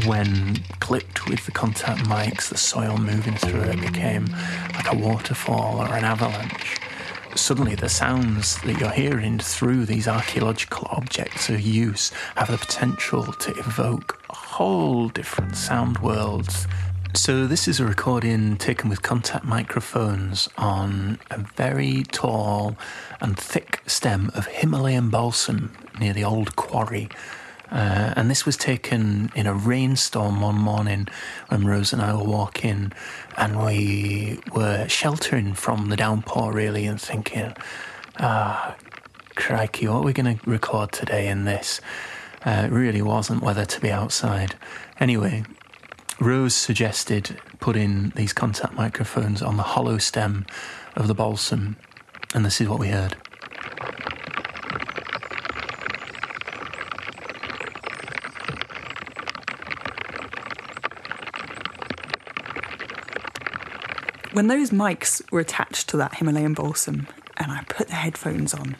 when 0.05 0.57
clipped 0.79 1.27
with 1.27 1.45
the 1.45 1.51
contact 1.51 2.01
mics, 2.05 2.49
the 2.49 2.57
soil 2.57 2.97
moving 2.97 3.35
through 3.35 3.61
it 3.61 3.79
became 3.79 4.25
like 4.73 4.91
a 4.91 4.97
waterfall 4.97 5.81
or 5.81 5.93
an 5.95 6.03
avalanche 6.03 6.79
suddenly 7.35 7.75
the 7.75 7.89
sounds 7.89 8.61
that 8.61 8.79
you're 8.79 8.89
hearing 8.89 9.37
through 9.37 9.85
these 9.85 10.07
archaeological 10.07 10.87
objects 10.89 11.49
of 11.49 11.59
use 11.59 12.11
have 12.37 12.49
the 12.49 12.57
potential 12.57 13.25
to 13.33 13.51
evoke 13.59 14.21
whole 14.55 15.09
different 15.09 15.53
sound 15.53 15.97
worlds 15.99 16.65
So, 17.13 17.45
this 17.45 17.67
is 17.67 17.81
a 17.81 17.85
recording 17.85 18.55
taken 18.55 18.89
with 18.89 19.01
contact 19.01 19.43
microphones 19.43 20.47
on 20.57 21.19
a 21.29 21.39
very 21.39 22.03
tall 22.03 22.77
and 23.19 23.37
thick 23.37 23.81
stem 23.85 24.31
of 24.33 24.47
Himalayan 24.47 25.09
balsam 25.09 25.73
near 25.99 26.13
the 26.13 26.23
old 26.23 26.55
quarry. 26.55 27.09
Uh, 27.69 28.13
and 28.15 28.29
this 28.31 28.45
was 28.45 28.55
taken 28.55 29.29
in 29.35 29.45
a 29.45 29.53
rainstorm 29.53 30.39
one 30.39 30.55
morning 30.55 31.07
when 31.49 31.65
Rose 31.65 31.91
and 31.91 32.01
I 32.01 32.13
were 32.13 32.23
walking, 32.23 32.93
and 33.37 33.65
we 33.65 34.39
were 34.53 34.87
sheltering 34.87 35.53
from 35.53 35.89
the 35.89 35.97
downpour 35.97 36.53
really 36.53 36.85
and 36.85 36.99
thinking, 36.99 37.53
ah, 38.19 38.75
crikey, 39.35 39.87
what 39.87 39.97
are 39.97 40.03
we 40.03 40.13
going 40.13 40.37
to 40.37 40.49
record 40.49 40.93
today 40.93 41.27
in 41.27 41.43
this? 41.43 41.81
Uh, 42.45 42.63
it 42.65 42.71
really 42.71 43.01
wasn't 43.01 43.41
weather 43.41 43.65
to 43.65 43.81
be 43.81 43.91
outside. 43.91 44.55
Anyway, 44.99 45.43
Rose 46.19 46.53
suggested 46.53 47.39
putting 47.59 48.11
these 48.11 48.33
contact 48.33 48.73
microphones 48.73 49.41
on 49.41 49.57
the 49.57 49.63
hollow 49.63 49.97
stem 49.97 50.45
of 50.95 51.07
the 51.07 51.15
balsam, 51.15 51.75
and 52.35 52.45
this 52.45 52.61
is 52.61 52.69
what 52.69 52.79
we 52.79 52.89
heard. 52.89 53.15
When 64.33 64.47
those 64.47 64.69
mics 64.69 65.21
were 65.31 65.39
attached 65.39 65.89
to 65.89 65.97
that 65.97 66.15
Himalayan 66.15 66.53
balsam 66.53 67.07
and 67.37 67.51
I 67.51 67.63
put 67.69 67.87
the 67.87 67.93
headphones 67.95 68.53
on, 68.53 68.75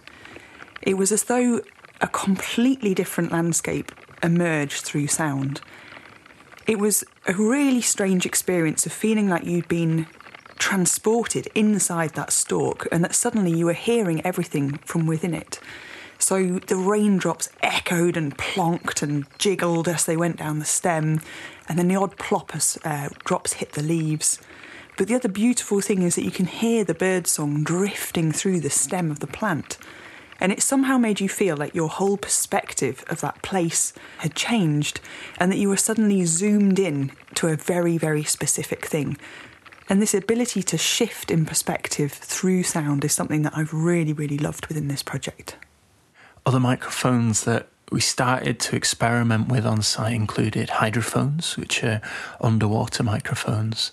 it 0.81 0.95
was 0.95 1.11
as 1.11 1.23
though 1.23 1.61
a 2.01 2.07
completely 2.07 2.93
different 2.93 3.31
landscape 3.31 3.91
emerged 4.21 4.83
through 4.83 5.07
sound. 5.07 5.61
It 6.67 6.79
was 6.79 7.03
a 7.27 7.33
really 7.33 7.81
strange 7.81 8.25
experience 8.25 8.85
of 8.85 8.91
feeling 8.91 9.29
like 9.29 9.45
you'd 9.45 9.67
been 9.67 10.07
transported 10.57 11.47
inside 11.53 12.11
that 12.11 12.31
stalk 12.31 12.87
and 12.91 13.03
that 13.03 13.13
suddenly 13.13 13.51
you 13.51 13.65
were 13.65 13.73
hearing 13.73 14.25
everything 14.25 14.77
from 14.77 15.05
within 15.05 15.33
it. 15.33 15.59
So 16.17 16.59
the 16.59 16.77
raindrops 16.77 17.49
echoed 17.61 18.17
and 18.17 18.37
plonked 18.37 19.03
and 19.03 19.25
jiggled 19.37 19.87
as 19.87 20.05
they 20.05 20.17
went 20.17 20.37
down 20.37 20.59
the 20.59 20.65
stem, 20.65 21.21
and 21.67 21.77
then 21.77 21.87
the 21.87 21.97
odd 21.97 22.17
plop 22.17 22.55
as 22.55 22.79
uh, 22.83 23.09
drops 23.25 23.53
hit 23.53 23.73
the 23.73 23.83
leaves. 23.83 24.39
But 24.97 25.07
the 25.07 25.15
other 25.15 25.27
beautiful 25.27 25.81
thing 25.81 26.03
is 26.03 26.15
that 26.15 26.23
you 26.23 26.31
can 26.31 26.45
hear 26.45 26.83
the 26.83 26.93
birdsong 26.93 27.63
drifting 27.63 28.31
through 28.31 28.61
the 28.61 28.69
stem 28.69 29.11
of 29.11 29.19
the 29.19 29.27
plant. 29.27 29.77
And 30.45 30.51
it 30.51 30.61
somehow 30.61 30.99
made 30.99 31.19
you 31.19 31.27
feel 31.27 31.57
like 31.57 31.73
your 31.73 31.89
whole 31.89 32.17
perspective 32.17 33.03
of 33.07 33.19
that 33.21 33.41
place 33.41 33.93
had 34.19 34.35
changed 34.35 35.01
and 35.39 35.51
that 35.51 35.57
you 35.57 35.67
were 35.67 35.75
suddenly 35.75 36.23
zoomed 36.25 36.77
in 36.77 37.11
to 37.33 37.47
a 37.47 37.55
very, 37.55 37.97
very 37.97 38.23
specific 38.23 38.85
thing. 38.85 39.17
And 39.89 39.99
this 39.99 40.13
ability 40.13 40.61
to 40.61 40.77
shift 40.77 41.31
in 41.31 41.47
perspective 41.47 42.11
through 42.11 42.61
sound 42.61 43.03
is 43.03 43.11
something 43.11 43.41
that 43.41 43.57
I've 43.57 43.73
really, 43.73 44.13
really 44.13 44.37
loved 44.37 44.67
within 44.67 44.87
this 44.87 45.01
project. 45.01 45.57
Other 46.45 46.59
microphones 46.59 47.43
that 47.45 47.67
we 47.91 47.99
started 47.99 48.59
to 48.59 48.75
experiment 48.75 49.47
with 49.47 49.65
on 49.65 49.81
site 49.81 50.13
included 50.13 50.69
hydrophones, 50.69 51.57
which 51.57 51.83
are 51.83 52.01
underwater 52.39 53.01
microphones. 53.01 53.91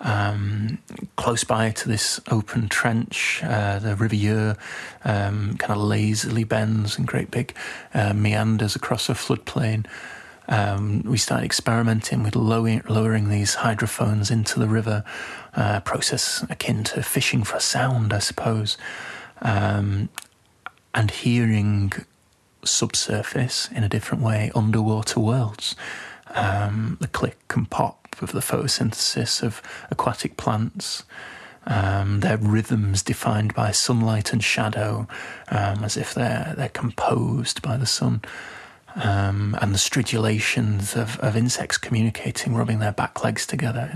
Um, 0.00 0.78
close 1.16 1.44
by 1.44 1.70
to 1.70 1.88
this 1.88 2.20
open 2.30 2.68
trench, 2.68 3.40
uh, 3.42 3.78
the 3.78 3.96
River 3.96 4.14
Ure 4.14 4.56
um, 5.04 5.56
kind 5.56 5.72
of 5.72 5.78
lazily 5.78 6.44
bends 6.44 6.98
in 6.98 7.04
great 7.04 7.30
big 7.30 7.54
uh, 7.94 8.12
meanders 8.12 8.76
across 8.76 9.08
a 9.08 9.14
floodplain. 9.14 9.86
Um, 10.48 11.02
we 11.04 11.18
started 11.18 11.44
experimenting 11.44 12.22
with 12.22 12.36
lowering, 12.36 12.82
lowering 12.88 13.30
these 13.30 13.54
hydrophones 13.54 14.30
into 14.30 14.60
the 14.60 14.68
river, 14.68 15.02
uh, 15.54 15.80
process 15.80 16.44
akin 16.50 16.84
to 16.84 17.02
fishing 17.02 17.42
for 17.42 17.58
sound, 17.58 18.12
I 18.12 18.20
suppose, 18.20 18.76
um, 19.42 20.08
and 20.94 21.10
hearing 21.10 21.92
subsurface 22.64 23.68
in 23.72 23.82
a 23.82 23.88
different 23.88 24.22
way, 24.22 24.50
underwater 24.54 25.20
worlds. 25.20 25.74
Um, 26.34 26.98
the 27.00 27.08
click 27.08 27.38
and 27.54 27.68
pop 27.68 28.05
of 28.22 28.32
the 28.32 28.40
photosynthesis 28.40 29.42
of 29.42 29.62
aquatic 29.90 30.36
plants. 30.36 31.04
Um, 31.68 32.20
their 32.20 32.36
rhythms 32.36 33.02
defined 33.02 33.52
by 33.52 33.72
sunlight 33.72 34.32
and 34.32 34.42
shadow, 34.42 35.08
um, 35.48 35.82
as 35.82 35.96
if 35.96 36.14
they're 36.14 36.54
they're 36.56 36.68
composed 36.68 37.60
by 37.60 37.76
the 37.76 37.86
sun, 37.86 38.22
um, 38.94 39.56
and 39.60 39.74
the 39.74 39.78
stridulations 39.78 40.96
of, 40.96 41.18
of 41.20 41.36
insects 41.36 41.76
communicating, 41.76 42.54
rubbing 42.54 42.78
their 42.78 42.92
back 42.92 43.24
legs 43.24 43.46
together. 43.46 43.94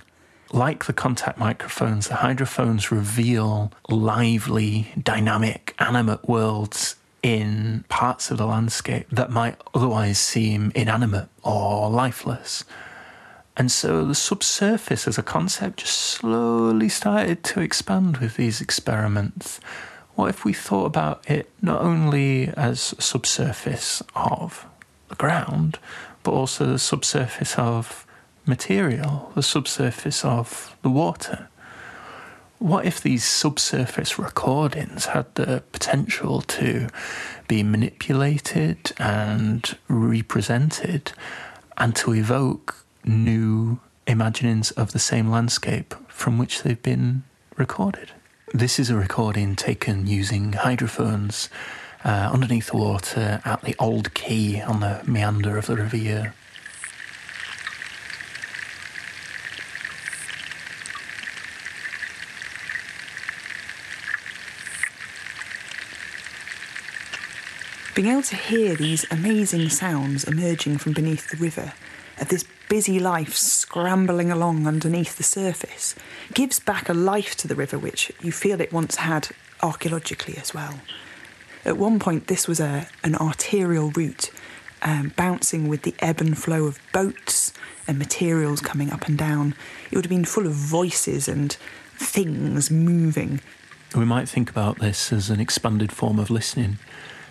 Like 0.53 0.87
the 0.87 0.93
contact 0.93 1.39
microphones, 1.39 2.09
the 2.09 2.17
hydrophones 2.17 2.91
reveal 2.91 3.73
lively, 3.89 4.89
dynamic, 5.01 5.77
animate 5.79 6.29
worlds 6.29 6.97
in 7.23 7.85
parts 7.89 8.31
of 8.31 8.39
the 8.39 8.47
landscape 8.47 9.07
that 9.11 9.31
might 9.31 9.57
otherwise 9.75 10.19
seem 10.19 10.73
inanimate 10.75 11.29
or 11.43 11.89
lifeless. 11.89 12.65
And 13.57 13.71
so 13.71 14.05
the 14.05 14.15
subsurface 14.15 15.07
as 15.07 15.19
a 15.19 15.23
concept 15.23 15.81
just 15.81 15.99
slowly 15.99 16.89
started 16.89 17.43
to 17.45 17.61
expand 17.61 18.19
with 18.19 18.37
these 18.37 18.61
experiments. 18.61 19.61
What 20.15 20.31
if 20.31 20.45
we 20.45 20.53
thought 20.53 20.87
about 20.87 21.29
it 21.29 21.51
not 21.61 21.81
only 21.83 22.49
as 22.49 22.95
a 22.99 23.03
subsurface 23.03 24.03
of 24.15 24.67
the 25.09 25.15
ground, 25.17 25.79
but 26.23 26.33
also 26.33 26.67
the 26.67 26.79
subsurface 26.79 27.59
of 27.59 28.07
material, 28.47 29.33
the 29.35 29.43
subsurface 29.43 30.25
of 30.25 30.77
the 30.83 30.91
water? 30.91 31.49
What 32.59 32.85
if 32.85 33.01
these 33.01 33.25
subsurface 33.25 34.19
recordings 34.19 35.07
had 35.07 35.35
the 35.35 35.63
potential 35.73 36.43
to 36.43 36.89
be 37.49 37.63
manipulated 37.63 38.93
and 38.99 39.77
represented 39.89 41.13
and 41.79 41.97
to 41.97 42.15
evoke 42.15 42.85
new 43.05 43.81
imaginings 44.07 44.71
of 44.73 44.93
the 44.93 44.99
same 44.99 45.31
landscape 45.31 45.95
from 46.09 46.39
which 46.39 46.63
they've 46.63 46.83
been 46.83 47.23
recorded. 47.57 48.13
This 48.53 48.79
is 48.79 48.91
a 48.91 48.97
recording 48.97 49.55
taken 49.55 50.07
using 50.07 50.55
hydrophones 50.55 51.49
uh, 52.05 52.31
underneath 52.33 52.71
the 52.71 52.77
water 52.77 53.41
at 53.45 53.63
the 53.63 53.77
Old 53.79 54.13
Quay 54.15 54.61
on 54.61 54.81
the 54.81 55.03
meander 55.07 55.57
of 55.57 55.67
the 55.67 55.77
River 55.77 55.97
Ure. 55.97 56.35
Being 67.95 68.13
able 68.13 68.23
to 68.23 68.37
hear 68.37 68.75
these 68.77 69.05
amazing 69.11 69.69
sounds 69.69 70.25
emerging 70.25 70.79
from 70.79 70.93
beneath 70.93 71.29
the 71.29 71.37
river 71.37 71.75
of 72.19 72.29
this 72.29 72.45
busy 72.71 73.01
life 73.01 73.35
scrambling 73.35 74.31
along 74.31 74.65
underneath 74.65 75.17
the 75.17 75.25
surface 75.25 75.97
gives 76.33 76.61
back 76.61 76.89
a 76.89 76.95
life 76.95 77.37
to 77.37 77.49
the 77.49 77.57
river 77.57 77.77
which 77.77 78.13
you 78.23 78.31
feel 78.31 78.61
it 78.61 78.73
once 78.73 78.95
had 78.95 79.29
archaeologically 79.61 80.37
as 80.37 80.55
well. 80.55 80.79
At 81.65 81.77
one 81.77 81.99
point, 81.99 82.29
this 82.29 82.47
was 82.47 82.61
a, 82.61 82.87
an 83.03 83.17
arterial 83.17 83.91
route 83.91 84.31
um, 84.83 85.13
bouncing 85.17 85.67
with 85.67 85.83
the 85.83 85.97
ebb 85.99 86.21
and 86.21 86.39
flow 86.39 86.67
of 86.67 86.79
boats 86.93 87.53
and 87.89 87.99
materials 87.99 88.61
coming 88.61 88.93
up 88.93 89.09
and 89.09 89.19
down. 89.19 89.57
It 89.91 89.97
would 89.97 90.05
have 90.05 90.11
been 90.11 90.25
full 90.25 90.47
of 90.47 90.53
voices 90.53 91.27
and 91.27 91.53
things 91.97 92.71
moving. 92.71 93.41
We 93.97 94.05
might 94.05 94.29
think 94.29 94.49
about 94.49 94.79
this 94.79 95.13
as 95.13 95.29
an 95.29 95.41
expanded 95.41 95.91
form 95.91 96.21
of 96.21 96.31
listening 96.31 96.79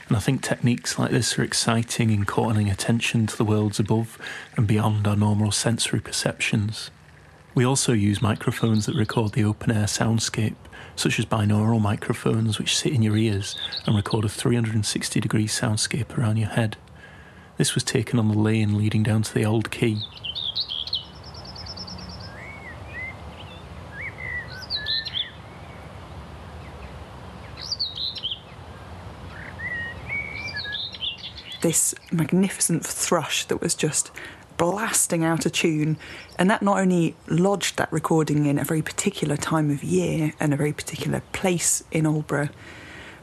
and 0.09 0.17
I 0.17 0.19
think 0.19 0.41
techniques 0.41 0.97
like 0.97 1.11
this 1.11 1.37
are 1.37 1.43
exciting 1.43 2.09
in 2.09 2.25
calling 2.25 2.67
attention 2.67 3.27
to 3.27 3.37
the 3.37 3.45
worlds 3.45 3.79
above 3.79 4.17
and 4.57 4.65
beyond 4.65 5.07
our 5.07 5.15
normal 5.15 5.51
sensory 5.51 6.01
perceptions. 6.01 6.89
We 7.53 7.63
also 7.63 7.93
use 7.93 8.19
microphones 8.19 8.87
that 8.87 8.95
record 8.95 9.33
the 9.33 9.43
open 9.43 9.71
air 9.71 9.85
soundscape, 9.85 10.55
such 10.95 11.19
as 11.19 11.25
binaural 11.25 11.79
microphones 11.79 12.57
which 12.57 12.75
sit 12.75 12.91
in 12.91 13.03
your 13.03 13.17
ears 13.17 13.55
and 13.85 13.95
record 13.95 14.25
a 14.25 14.29
360 14.29 15.19
degree 15.19 15.47
soundscape 15.47 16.17
around 16.17 16.37
your 16.37 16.49
head. 16.49 16.77
This 17.57 17.75
was 17.75 17.83
taken 17.83 18.17
on 18.17 18.29
the 18.29 18.37
lane 18.37 18.77
leading 18.77 19.03
down 19.03 19.21
to 19.21 19.33
the 19.33 19.45
old 19.45 19.69
quay. 19.69 19.97
This 31.61 31.93
magnificent 32.11 32.85
thrush 32.85 33.45
that 33.45 33.61
was 33.61 33.75
just 33.75 34.11
blasting 34.57 35.23
out 35.23 35.45
a 35.45 35.49
tune. 35.49 35.97
And 36.37 36.49
that 36.49 36.61
not 36.61 36.79
only 36.79 37.15
lodged 37.27 37.77
that 37.77 37.91
recording 37.91 38.45
in 38.45 38.59
a 38.59 38.63
very 38.63 38.81
particular 38.81 39.37
time 39.37 39.71
of 39.71 39.83
year 39.83 40.33
and 40.39 40.53
a 40.53 40.57
very 40.57 40.73
particular 40.73 41.21
place 41.31 41.83
in 41.91 42.05
Aldborough, 42.05 42.49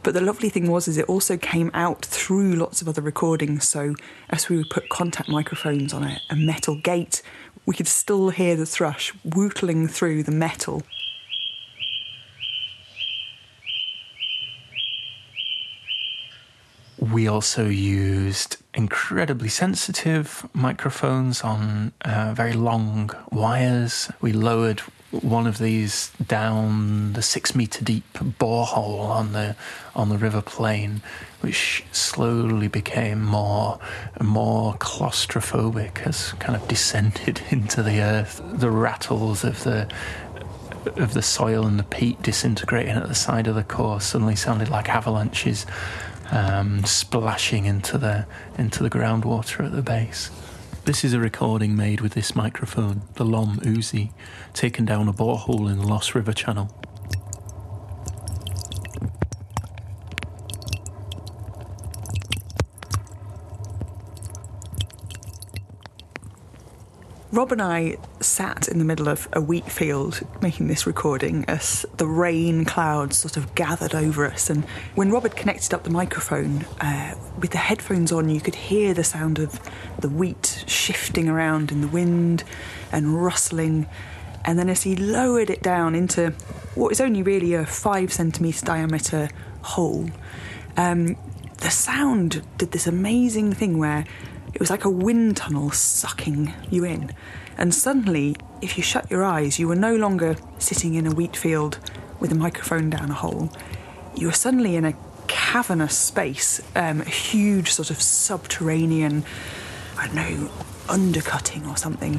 But 0.06 0.14
the 0.14 0.20
lovely 0.20 0.50
thing 0.50 0.70
was, 0.70 0.86
is 0.86 0.98
it 0.98 1.08
also 1.08 1.36
came 1.36 1.68
out 1.74 2.04
through 2.04 2.52
lots 2.52 2.80
of 2.80 2.88
other 2.88 3.02
recordings. 3.02 3.68
So 3.68 3.96
as 4.30 4.48
we 4.48 4.56
would 4.56 4.70
put 4.70 4.88
contact 4.88 5.28
microphones 5.28 5.92
on 5.92 6.04
a, 6.04 6.20
a 6.30 6.36
metal 6.36 6.76
gate, 6.76 7.22
we 7.66 7.74
could 7.74 7.88
still 7.88 8.28
hear 8.28 8.54
the 8.54 8.66
thrush 8.66 9.12
whootling 9.26 9.90
through 9.90 10.22
the 10.22 10.30
metal. 10.30 10.84
We 17.16 17.28
also 17.28 17.66
used 17.66 18.58
incredibly 18.74 19.48
sensitive 19.48 20.46
microphones 20.52 21.40
on 21.40 21.92
uh, 22.02 22.34
very 22.36 22.52
long 22.52 23.10
wires. 23.32 24.12
We 24.20 24.34
lowered 24.34 24.80
one 25.12 25.46
of 25.46 25.56
these 25.56 26.10
down 26.26 27.14
the 27.14 27.22
six 27.22 27.54
meter 27.54 27.82
deep 27.82 28.04
borehole 28.38 29.08
on 29.08 29.32
the 29.32 29.56
on 29.94 30.10
the 30.10 30.18
river 30.18 30.42
plain, 30.42 31.00
which 31.40 31.84
slowly 31.90 32.68
became 32.68 33.24
more 33.24 33.78
more 34.20 34.74
claustrophobic 34.74 36.06
as 36.06 36.34
kind 36.34 36.54
of 36.54 36.68
descended 36.68 37.40
into 37.50 37.82
the 37.82 38.02
earth. 38.02 38.42
The 38.44 38.70
rattles 38.70 39.42
of 39.42 39.64
the 39.64 39.90
of 40.84 41.14
the 41.14 41.22
soil 41.22 41.66
and 41.66 41.78
the 41.78 41.84
peat 41.84 42.20
disintegrating 42.20 42.92
at 42.94 43.08
the 43.08 43.14
side 43.14 43.46
of 43.46 43.54
the 43.54 43.64
core 43.64 44.02
suddenly 44.02 44.36
sounded 44.36 44.68
like 44.68 44.90
avalanches 44.90 45.64
um, 46.30 46.84
splashing 46.84 47.64
into 47.64 47.98
the 47.98 48.26
into 48.58 48.82
the 48.82 48.90
groundwater 48.90 49.64
at 49.64 49.72
the 49.72 49.82
base. 49.82 50.30
This 50.84 51.04
is 51.04 51.12
a 51.12 51.18
recording 51.18 51.74
made 51.74 52.00
with 52.00 52.14
this 52.14 52.36
microphone, 52.36 53.02
the 53.14 53.24
Lom 53.24 53.58
Uzi, 53.58 54.12
taken 54.54 54.84
down 54.84 55.08
a 55.08 55.12
borehole 55.12 55.70
in 55.70 55.78
the 55.78 55.86
Lost 55.86 56.14
River 56.14 56.32
Channel. 56.32 56.70
Rob 67.36 67.52
and 67.52 67.60
I 67.60 67.98
sat 68.18 68.66
in 68.66 68.78
the 68.78 68.84
middle 68.86 69.08
of 69.08 69.28
a 69.34 69.42
wheat 69.42 69.70
field 69.70 70.26
making 70.40 70.68
this 70.68 70.86
recording 70.86 71.44
as 71.48 71.84
the 71.98 72.06
rain 72.06 72.64
clouds 72.64 73.18
sort 73.18 73.36
of 73.36 73.54
gathered 73.54 73.94
over 73.94 74.24
us. 74.24 74.48
And 74.48 74.64
when 74.94 75.10
Rob 75.10 75.24
had 75.24 75.36
connected 75.36 75.74
up 75.74 75.84
the 75.84 75.90
microphone 75.90 76.64
uh, 76.80 77.14
with 77.38 77.50
the 77.50 77.58
headphones 77.58 78.10
on, 78.10 78.30
you 78.30 78.40
could 78.40 78.54
hear 78.54 78.94
the 78.94 79.04
sound 79.04 79.38
of 79.38 79.60
the 80.00 80.08
wheat 80.08 80.64
shifting 80.66 81.28
around 81.28 81.70
in 81.70 81.82
the 81.82 81.88
wind 81.88 82.42
and 82.90 83.22
rustling. 83.22 83.86
And 84.46 84.58
then 84.58 84.70
as 84.70 84.84
he 84.84 84.96
lowered 84.96 85.50
it 85.50 85.62
down 85.62 85.94
into 85.94 86.30
what 86.74 86.90
is 86.90 87.02
only 87.02 87.22
really 87.22 87.52
a 87.52 87.66
five 87.66 88.14
centimetre 88.14 88.64
diameter 88.64 89.28
hole, 89.60 90.08
um, 90.78 91.16
the 91.58 91.70
sound 91.70 92.42
did 92.56 92.72
this 92.72 92.86
amazing 92.86 93.52
thing 93.52 93.76
where 93.76 94.06
it 94.56 94.60
was 94.60 94.70
like 94.70 94.86
a 94.86 94.90
wind 94.90 95.36
tunnel 95.36 95.70
sucking 95.70 96.50
you 96.70 96.82
in. 96.82 97.14
And 97.58 97.74
suddenly, 97.74 98.36
if 98.62 98.78
you 98.78 98.82
shut 98.82 99.10
your 99.10 99.22
eyes, 99.22 99.58
you 99.58 99.68
were 99.68 99.76
no 99.76 99.94
longer 99.94 100.34
sitting 100.58 100.94
in 100.94 101.06
a 101.06 101.10
wheat 101.10 101.36
field 101.36 101.78
with 102.20 102.32
a 102.32 102.34
microphone 102.34 102.88
down 102.88 103.10
a 103.10 103.12
hole. 103.12 103.52
You 104.14 104.28
were 104.28 104.32
suddenly 104.32 104.76
in 104.76 104.86
a 104.86 104.94
cavernous 105.26 105.94
space, 105.94 106.62
um, 106.74 107.02
a 107.02 107.08
huge 107.10 107.70
sort 107.70 107.90
of 107.90 108.00
subterranean, 108.00 109.26
I 109.98 110.06
don't 110.06 110.16
know, 110.16 110.50
undercutting 110.88 111.66
or 111.66 111.76
something. 111.76 112.18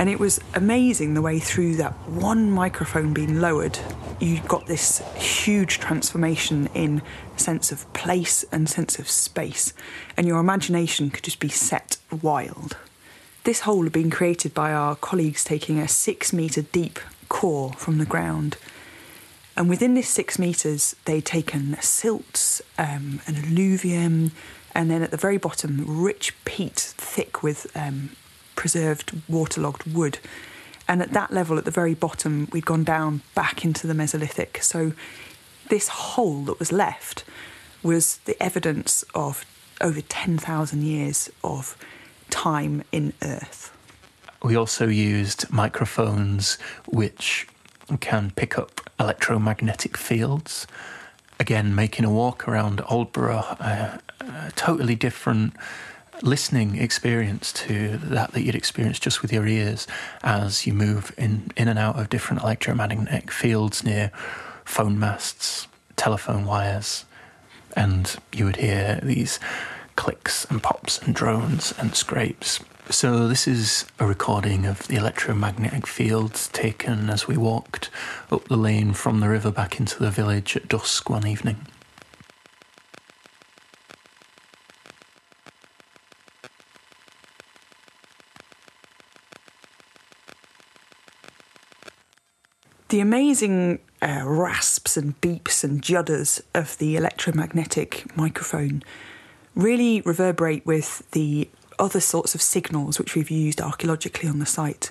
And 0.00 0.08
it 0.08 0.18
was 0.18 0.40
amazing 0.54 1.12
the 1.12 1.20
way 1.20 1.38
through 1.38 1.76
that 1.76 1.92
one 2.08 2.50
microphone 2.50 3.12
being 3.12 3.38
lowered, 3.38 3.78
you 4.18 4.40
got 4.48 4.66
this 4.66 5.02
huge 5.14 5.78
transformation 5.78 6.70
in 6.72 7.02
sense 7.36 7.70
of 7.70 7.92
place 7.92 8.42
and 8.50 8.66
sense 8.66 8.98
of 8.98 9.10
space, 9.10 9.74
and 10.16 10.26
your 10.26 10.40
imagination 10.40 11.10
could 11.10 11.24
just 11.24 11.38
be 11.38 11.50
set 11.50 11.98
wild. 12.22 12.78
This 13.44 13.60
hole 13.60 13.82
had 13.82 13.92
been 13.92 14.08
created 14.08 14.54
by 14.54 14.72
our 14.72 14.96
colleagues 14.96 15.44
taking 15.44 15.78
a 15.78 15.86
six 15.86 16.32
metre 16.32 16.62
deep 16.62 16.98
core 17.28 17.74
from 17.74 17.98
the 17.98 18.06
ground. 18.06 18.56
And 19.54 19.68
within 19.68 19.92
this 19.92 20.08
six 20.08 20.38
metres, 20.38 20.96
they'd 21.04 21.26
taken 21.26 21.76
silts, 21.82 22.62
um, 22.78 23.20
an 23.26 23.36
alluvium, 23.36 24.32
and 24.74 24.90
then 24.90 25.02
at 25.02 25.10
the 25.10 25.18
very 25.18 25.36
bottom, 25.36 25.84
rich 25.86 26.34
peat 26.46 26.94
thick 26.96 27.42
with 27.42 27.70
um, 27.76 28.16
preserved 28.60 29.22
waterlogged 29.26 29.90
wood. 29.90 30.18
And 30.86 31.00
at 31.00 31.14
that 31.14 31.32
level, 31.32 31.56
at 31.56 31.64
the 31.64 31.70
very 31.70 31.94
bottom, 31.94 32.46
we'd 32.52 32.66
gone 32.66 32.84
down 32.84 33.22
back 33.34 33.64
into 33.64 33.86
the 33.86 33.94
Mesolithic. 33.94 34.62
So 34.62 34.92
this 35.70 35.88
hole 35.88 36.42
that 36.42 36.58
was 36.58 36.70
left 36.70 37.24
was 37.82 38.18
the 38.26 38.40
evidence 38.42 39.02
of 39.14 39.46
over 39.80 40.02
10,000 40.02 40.82
years 40.82 41.30
of 41.42 41.74
time 42.28 42.84
in 42.92 43.14
Earth. 43.22 43.74
We 44.42 44.56
also 44.56 44.88
used 44.88 45.50
microphones 45.50 46.58
which 46.86 47.48
can 48.00 48.30
pick 48.30 48.58
up 48.58 48.82
electromagnetic 49.00 49.96
fields. 49.96 50.66
Again, 51.38 51.74
making 51.74 52.04
a 52.04 52.10
walk 52.10 52.46
around 52.46 52.80
Aldborough, 52.80 53.56
uh, 53.58 53.98
a 54.20 54.52
totally 54.54 54.96
different 54.96 55.54
listening 56.22 56.76
experience 56.76 57.52
to 57.52 57.96
that 57.98 58.32
that 58.32 58.42
you'd 58.42 58.54
experience 58.54 58.98
just 58.98 59.22
with 59.22 59.32
your 59.32 59.46
ears 59.46 59.86
as 60.22 60.66
you 60.66 60.72
move 60.72 61.12
in, 61.16 61.50
in 61.56 61.68
and 61.68 61.78
out 61.78 61.98
of 61.98 62.08
different 62.08 62.42
electromagnetic 62.42 63.30
fields 63.30 63.84
near 63.84 64.10
phone 64.64 64.98
masts, 64.98 65.66
telephone 65.96 66.44
wires, 66.44 67.04
and 67.76 68.16
you 68.32 68.44
would 68.44 68.56
hear 68.56 69.00
these 69.02 69.38
clicks 69.96 70.44
and 70.46 70.62
pops 70.62 70.98
and 70.98 71.14
drones 71.14 71.74
and 71.78 71.94
scrapes. 71.94 72.60
So, 72.88 73.28
this 73.28 73.46
is 73.46 73.86
a 74.00 74.06
recording 74.06 74.66
of 74.66 74.88
the 74.88 74.96
electromagnetic 74.96 75.86
fields 75.86 76.48
taken 76.48 77.08
as 77.08 77.28
we 77.28 77.36
walked 77.36 77.88
up 78.32 78.48
the 78.48 78.56
lane 78.56 78.94
from 78.94 79.20
the 79.20 79.28
river 79.28 79.52
back 79.52 79.78
into 79.78 79.98
the 79.98 80.10
village 80.10 80.56
at 80.56 80.68
dusk 80.68 81.08
one 81.08 81.26
evening. 81.26 81.66
The 92.90 92.98
amazing 92.98 93.78
uh, 94.02 94.22
rasps 94.24 94.96
and 94.96 95.18
beeps 95.20 95.62
and 95.62 95.80
judders 95.80 96.42
of 96.56 96.76
the 96.78 96.96
electromagnetic 96.96 98.16
microphone 98.16 98.82
really 99.54 100.00
reverberate 100.00 100.66
with 100.66 101.08
the 101.12 101.48
other 101.78 102.00
sorts 102.00 102.34
of 102.34 102.42
signals 102.42 102.98
which 102.98 103.14
we've 103.14 103.30
used 103.30 103.60
archaeologically 103.60 104.28
on 104.28 104.40
the 104.40 104.46
site. 104.46 104.90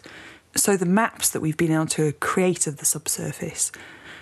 So, 0.56 0.78
the 0.78 0.86
maps 0.86 1.30
that 1.32 1.42
we've 1.42 1.58
been 1.58 1.74
able 1.74 1.88
to 1.88 2.14
create 2.14 2.68
of 2.68 2.78
the 2.78 2.86
subsurface 2.86 3.70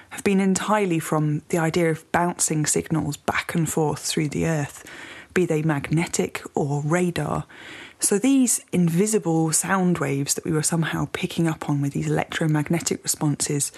have 0.10 0.24
been 0.24 0.40
entirely 0.40 0.98
from 0.98 1.44
the 1.50 1.60
idea 1.60 1.92
of 1.92 2.12
bouncing 2.12 2.66
signals 2.66 3.16
back 3.16 3.54
and 3.54 3.70
forth 3.70 4.00
through 4.00 4.30
the 4.30 4.48
earth, 4.48 4.90
be 5.36 5.46
they 5.46 5.62
magnetic 5.62 6.42
or 6.56 6.82
radar. 6.82 7.46
So 8.00 8.20
these 8.20 8.62
invisible 8.72 9.52
sound 9.52 9.98
waves 9.98 10.36
that 10.36 10.46
we 10.46 10.52
were 10.52 10.64
somehow 10.64 11.10
picking 11.14 11.48
up 11.48 11.70
on 11.70 11.82
with 11.82 11.94
these 11.94 12.08
electromagnetic 12.08 13.02
responses 13.04 13.72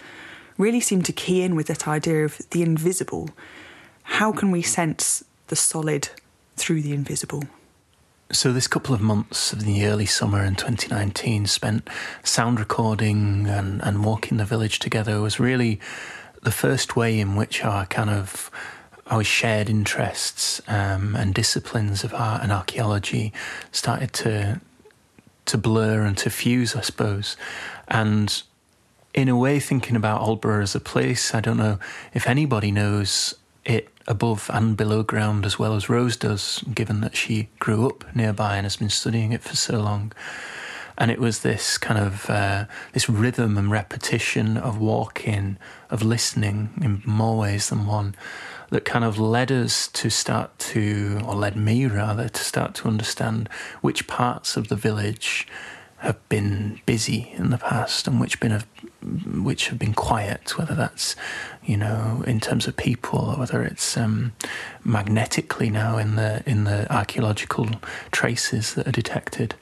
really 0.58 0.82
seem 0.82 1.02
to 1.04 1.14
key 1.14 1.42
in 1.42 1.56
with 1.56 1.68
that 1.68 1.88
idea 1.88 2.26
of 2.26 2.38
the 2.52 2.62
invisible. 2.62 3.30
How 4.04 4.32
can 4.32 4.52
we 4.52 4.62
sense 4.62 5.24
the 5.48 5.56
solid 5.56 6.10
through 6.58 6.82
the 6.82 6.94
invisible? 6.94 7.44
So, 8.32 8.54
this 8.54 8.68
couple 8.68 8.94
of 8.94 9.02
months 9.02 9.54
of 9.54 9.64
the 9.64 9.86
early 9.88 10.06
summer 10.06 10.44
in 10.44 10.54
2019 10.54 11.48
spent 11.48 11.90
sound 12.24 12.60
recording 12.60 13.48
and, 13.48 13.82
and 13.82 14.06
walking 14.06 14.38
the 14.38 14.46
village 14.46 14.78
together 14.78 15.20
was 15.20 15.40
really 15.40 15.80
the 16.44 16.52
first 16.52 16.96
way 16.96 17.20
in 17.20 17.36
which 17.36 17.66
our 17.66 17.88
kind 17.88 18.12
of 18.12 18.52
our 19.10 19.24
shared 19.24 19.70
interests 19.70 20.62
um, 20.68 21.16
and 21.16 21.34
disciplines 21.34 22.04
of 22.04 22.14
art 22.14 22.44
and 22.44 22.52
archaeology 22.52 23.34
started 23.72 24.14
to 24.14 24.62
to 25.46 25.58
blur 25.58 26.04
and 26.04 26.16
to 26.16 26.30
fuse, 26.30 26.76
I 26.76 26.82
suppose. 26.82 27.36
And 27.88 28.42
in 29.16 29.30
a 29.30 29.38
way, 29.38 29.60
thinking 29.60 29.96
about 29.96 30.22
Aldborough 30.22 30.62
as 30.62 30.76
a 30.76 30.80
place, 30.80 31.34
I 31.34 31.42
don't 31.42 31.58
know 31.58 31.80
if 32.14 32.28
anybody 32.28 32.72
knows 32.72 33.34
it 33.66 33.90
above 34.08 34.50
and 34.54 34.78
below 34.78 35.04
ground 35.04 35.46
as 35.46 35.58
well 35.58 35.76
as 35.76 35.90
Rose 35.90 36.18
does, 36.18 36.64
given 36.74 37.02
that 37.02 37.16
she 37.16 37.50
grew 37.60 37.88
up 37.88 38.16
nearby 38.16 38.58
and 38.58 38.66
has 38.66 38.78
been 38.78 38.90
studying 38.90 39.32
it 39.32 39.42
for 39.42 39.56
so 39.56 39.80
long. 39.80 40.14
And 40.98 41.10
it 41.10 41.20
was 41.20 41.40
this 41.40 41.78
kind 41.78 42.00
of 42.00 42.30
uh, 42.30 42.66
this 42.94 43.10
rhythm 43.10 43.58
and 43.58 43.72
repetition 43.72 44.58
of 44.58 44.80
walking, 44.80 45.58
of 45.90 46.04
listening 46.04 46.72
in 46.82 47.02
more 47.06 47.38
ways 47.38 47.70
than 47.70 47.88
one, 47.88 48.16
that 48.70 48.86
kind 48.86 49.04
of 49.04 49.18
led 49.18 49.52
us 49.52 49.88
to 49.88 50.10
start 50.10 50.58
to, 50.60 51.22
or 51.26 51.36
led 51.36 51.56
me 51.56 51.86
rather, 51.86 52.30
to 52.30 52.44
start 52.44 52.76
to 52.76 52.88
understand 52.88 53.50
which 53.82 54.08
parts 54.08 54.58
of 54.58 54.68
the 54.68 54.76
village 54.76 55.48
have 56.00 56.30
been 56.30 56.80
busy 56.86 57.34
in 57.36 57.50
the 57.50 57.58
past 57.58 58.08
and 58.08 58.22
which 58.22 58.40
been 58.40 58.52
have, 58.52 58.66
which 59.44 59.68
have 59.68 59.78
been 59.78 59.94
quiet, 59.94 60.58
whether 60.58 60.74
that's 60.74 61.16
you 61.64 61.76
know 61.76 62.24
in 62.26 62.40
terms 62.40 62.68
of 62.68 62.78
people 62.78 63.20
or 63.20 63.38
whether 63.38 63.64
it's 63.64 63.98
um, 63.98 64.32
magnetically 64.84 65.70
now 65.70 65.98
in 65.98 66.16
the 66.16 66.42
in 66.46 66.64
the 66.64 66.92
archaeological 66.94 67.68
traces 68.12 68.74
that 68.76 68.88
are 68.88 68.92
detected. 68.92 69.56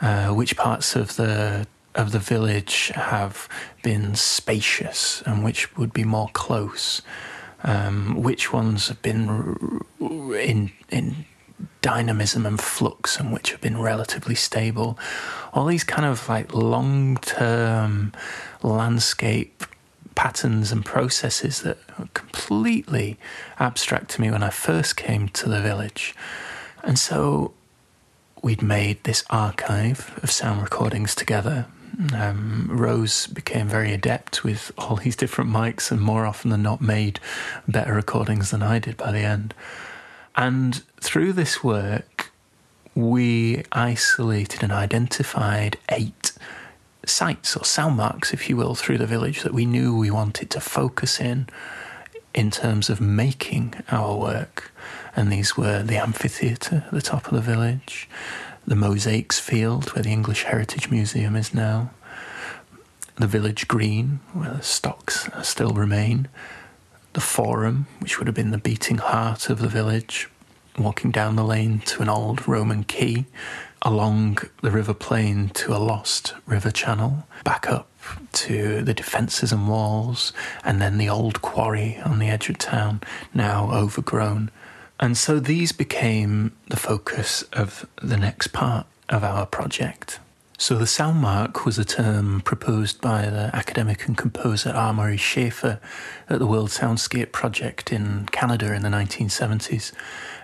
Uh, 0.00 0.28
which 0.28 0.56
parts 0.56 0.94
of 0.96 1.16
the 1.16 1.66
of 1.94 2.12
the 2.12 2.18
village 2.18 2.88
have 2.94 3.48
been 3.82 4.14
spacious 4.14 5.22
and 5.24 5.42
which 5.44 5.74
would 5.76 5.92
be 5.92 6.04
more 6.04 6.28
close? 6.32 7.02
Um, 7.66 8.22
which 8.22 8.52
ones 8.52 8.86
have 8.88 9.02
been 9.02 9.82
in 10.00 10.70
in 10.88 11.24
dynamism 11.82 12.46
and 12.46 12.60
flux 12.60 13.18
and 13.18 13.32
which 13.32 13.50
have 13.50 13.60
been 13.60 13.80
relatively 13.80 14.36
stable? 14.36 14.96
All 15.52 15.66
these 15.66 15.82
kind 15.84 16.06
of 16.06 16.28
like 16.28 16.54
long 16.54 17.16
term 17.16 18.12
landscape 18.62 19.64
patterns 20.14 20.72
and 20.72 20.84
processes 20.84 21.62
that 21.62 21.78
were 21.98 22.08
completely 22.14 23.18
abstract 23.58 24.10
to 24.10 24.20
me 24.20 24.30
when 24.30 24.42
I 24.42 24.50
first 24.50 24.96
came 24.96 25.28
to 25.30 25.48
the 25.48 25.60
village. 25.60 26.14
And 26.82 26.98
so 26.98 27.52
we'd 28.42 28.62
made 28.62 29.04
this 29.04 29.24
archive 29.28 30.18
of 30.22 30.30
sound 30.30 30.62
recordings 30.62 31.14
together. 31.14 31.66
Um, 32.12 32.68
Rose 32.70 33.26
became 33.26 33.68
very 33.68 33.92
adept 33.92 34.44
with 34.44 34.70
all 34.76 34.96
these 34.96 35.16
different 35.16 35.50
mics 35.50 35.90
and 35.90 36.00
more 36.00 36.26
often 36.26 36.50
than 36.50 36.62
not 36.62 36.80
made 36.80 37.20
better 37.66 37.94
recordings 37.94 38.50
than 38.50 38.62
I 38.62 38.78
did 38.78 38.96
by 38.96 39.12
the 39.12 39.20
end. 39.20 39.54
And 40.36 40.82
through 41.00 41.32
this 41.32 41.64
work, 41.64 42.32
we 42.94 43.64
isolated 43.72 44.62
and 44.62 44.72
identified 44.72 45.78
eight 45.90 46.32
sites 47.06 47.56
or 47.56 47.64
sound 47.64 47.96
marks, 47.96 48.34
if 48.34 48.48
you 48.48 48.56
will, 48.56 48.74
through 48.74 48.98
the 48.98 49.06
village 49.06 49.42
that 49.42 49.54
we 49.54 49.64
knew 49.64 49.96
we 49.96 50.10
wanted 50.10 50.50
to 50.50 50.60
focus 50.60 51.20
in 51.20 51.46
in 52.34 52.50
terms 52.50 52.90
of 52.90 53.00
making 53.00 53.74
our 53.90 54.16
work. 54.16 54.70
And 55.14 55.32
these 55.32 55.56
were 55.56 55.82
the 55.82 55.96
amphitheatre 55.96 56.84
at 56.86 56.92
the 56.92 57.00
top 57.00 57.26
of 57.26 57.32
the 57.32 57.40
village, 57.40 58.08
the 58.66 58.74
Mosaics 58.74 59.38
Field, 59.38 59.90
where 59.94 60.02
the 60.02 60.10
English 60.10 60.42
Heritage 60.44 60.90
Museum 60.90 61.36
is 61.36 61.54
now, 61.54 61.90
the 63.16 63.26
village 63.26 63.68
green, 63.68 64.20
where 64.32 64.54
the 64.54 64.62
stocks 64.62 65.28
still 65.42 65.70
remain, 65.70 66.28
the 67.12 67.20
Forum, 67.20 67.86
which 68.00 68.18
would 68.18 68.26
have 68.26 68.34
been 68.34 68.50
the 68.50 68.58
beating 68.58 68.98
heart 68.98 69.48
of 69.48 69.60
the 69.60 69.68
village, 69.68 70.28
walking 70.76 71.10
down 71.10 71.36
the 71.36 71.44
lane 71.44 71.78
to 71.86 72.02
an 72.02 72.08
old 72.08 72.46
Roman 72.46 72.84
quay, 72.84 73.24
along 73.82 74.38
the 74.62 74.70
river 74.70 74.92
plain 74.92 75.48
to 75.50 75.74
a 75.74 75.78
lost 75.78 76.34
river 76.44 76.70
channel, 76.70 77.26
back 77.44 77.68
up 77.70 77.88
to 78.32 78.82
the 78.82 78.94
defences 78.94 79.52
and 79.52 79.68
walls, 79.68 80.32
and 80.64 80.82
then 80.82 80.98
the 80.98 81.08
old 81.08 81.40
quarry 81.40 81.98
on 82.04 82.18
the 82.18 82.28
edge 82.28 82.50
of 82.50 82.58
town, 82.58 83.00
now 83.32 83.70
overgrown. 83.72 84.50
And 84.98 85.16
so 85.16 85.38
these 85.38 85.72
became 85.72 86.52
the 86.68 86.76
focus 86.76 87.42
of 87.52 87.86
the 88.02 88.16
next 88.16 88.48
part 88.48 88.86
of 89.08 89.22
our 89.22 89.46
project. 89.46 90.20
So 90.58 90.76
the 90.76 90.86
sound 90.86 91.20
mark 91.20 91.66
was 91.66 91.78
a 91.78 91.84
term 91.84 92.40
proposed 92.40 93.02
by 93.02 93.28
the 93.28 93.50
academic 93.54 94.06
and 94.06 94.16
composer 94.16 94.70
R. 94.70 94.94
Murray 94.94 95.18
Schafer 95.18 95.78
at 96.30 96.38
the 96.38 96.46
World 96.46 96.70
Soundscape 96.70 97.30
Project 97.30 97.92
in 97.92 98.26
Canada 98.32 98.72
in 98.72 98.80
the 98.80 98.88
1970s. 98.88 99.92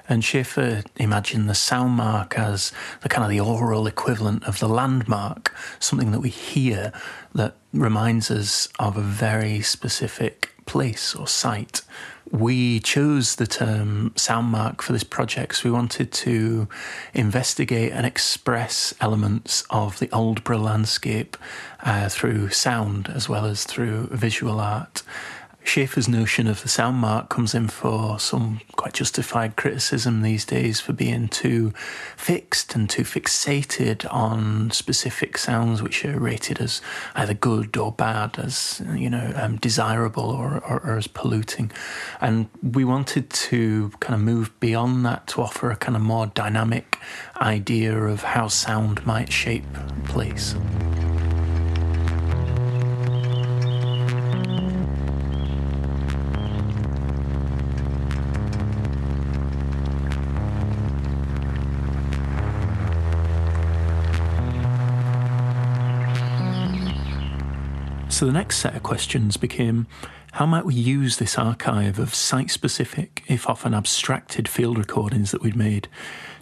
And 0.06 0.22
Schafer 0.22 0.84
imagined 0.96 1.48
the 1.48 1.54
sound 1.54 1.92
mark 1.92 2.38
as 2.38 2.72
the 3.00 3.08
kind 3.08 3.24
of 3.24 3.30
the 3.30 3.40
aural 3.40 3.86
equivalent 3.86 4.44
of 4.44 4.58
the 4.58 4.68
landmark, 4.68 5.54
something 5.80 6.10
that 6.10 6.20
we 6.20 6.28
hear 6.28 6.92
that 7.34 7.54
reminds 7.72 8.30
us 8.30 8.68
of 8.78 8.98
a 8.98 9.02
very 9.02 9.62
specific 9.62 10.50
place 10.66 11.14
or 11.14 11.26
site 11.26 11.82
we 12.32 12.80
chose 12.80 13.36
the 13.36 13.46
term 13.46 14.10
soundmark 14.16 14.80
for 14.80 14.92
this 14.94 15.04
project 15.04 15.50
because 15.50 15.64
we 15.64 15.70
wanted 15.70 16.10
to 16.10 16.66
investigate 17.12 17.92
and 17.92 18.06
express 18.06 18.94
elements 19.00 19.64
of 19.68 19.98
the 19.98 20.06
Aldborough 20.08 20.62
landscape 20.62 21.36
uh, 21.80 22.08
through 22.08 22.48
sound 22.48 23.10
as 23.14 23.28
well 23.28 23.44
as 23.44 23.64
through 23.64 24.06
visual 24.06 24.60
art. 24.60 25.02
Schafer's 25.64 26.08
notion 26.08 26.46
of 26.46 26.62
the 26.62 26.68
sound 26.68 26.96
mark 26.96 27.28
comes 27.28 27.54
in 27.54 27.68
for 27.68 28.18
some 28.18 28.60
quite 28.76 28.92
justified 28.92 29.56
criticism 29.56 30.22
these 30.22 30.44
days 30.44 30.80
for 30.80 30.92
being 30.92 31.28
too 31.28 31.72
fixed 32.16 32.74
and 32.74 32.90
too 32.90 33.02
fixated 33.02 34.06
on 34.12 34.70
specific 34.70 35.38
sounds 35.38 35.82
which 35.82 36.04
are 36.04 36.18
rated 36.18 36.60
as 36.60 36.80
either 37.14 37.32
good 37.32 37.76
or 37.76 37.92
bad, 37.92 38.38
as 38.38 38.82
you 38.94 39.08
know, 39.08 39.32
um, 39.36 39.56
desirable 39.56 40.24
or, 40.24 40.58
or, 40.58 40.80
or 40.80 40.98
as 40.98 41.06
polluting. 41.06 41.70
And 42.20 42.48
we 42.62 42.84
wanted 42.84 43.30
to 43.30 43.90
kind 44.00 44.14
of 44.14 44.20
move 44.20 44.58
beyond 44.60 45.06
that 45.06 45.26
to 45.28 45.42
offer 45.42 45.70
a 45.70 45.76
kind 45.76 45.96
of 45.96 46.02
more 46.02 46.26
dynamic 46.26 46.98
idea 47.40 47.96
of 47.96 48.22
how 48.22 48.48
sound 48.48 49.06
might 49.06 49.32
shape 49.32 49.64
place. 50.04 50.54
So 68.22 68.26
the 68.26 68.32
next 68.32 68.58
set 68.58 68.76
of 68.76 68.84
questions 68.84 69.36
became 69.36 69.88
how 70.34 70.46
might 70.46 70.64
we 70.64 70.76
use 70.76 71.16
this 71.16 71.36
archive 71.36 71.98
of 71.98 72.14
site 72.14 72.52
specific, 72.52 73.24
if 73.26 73.48
often 73.48 73.74
abstracted 73.74 74.46
field 74.46 74.78
recordings 74.78 75.32
that 75.32 75.42
we'd 75.42 75.56
made 75.56 75.88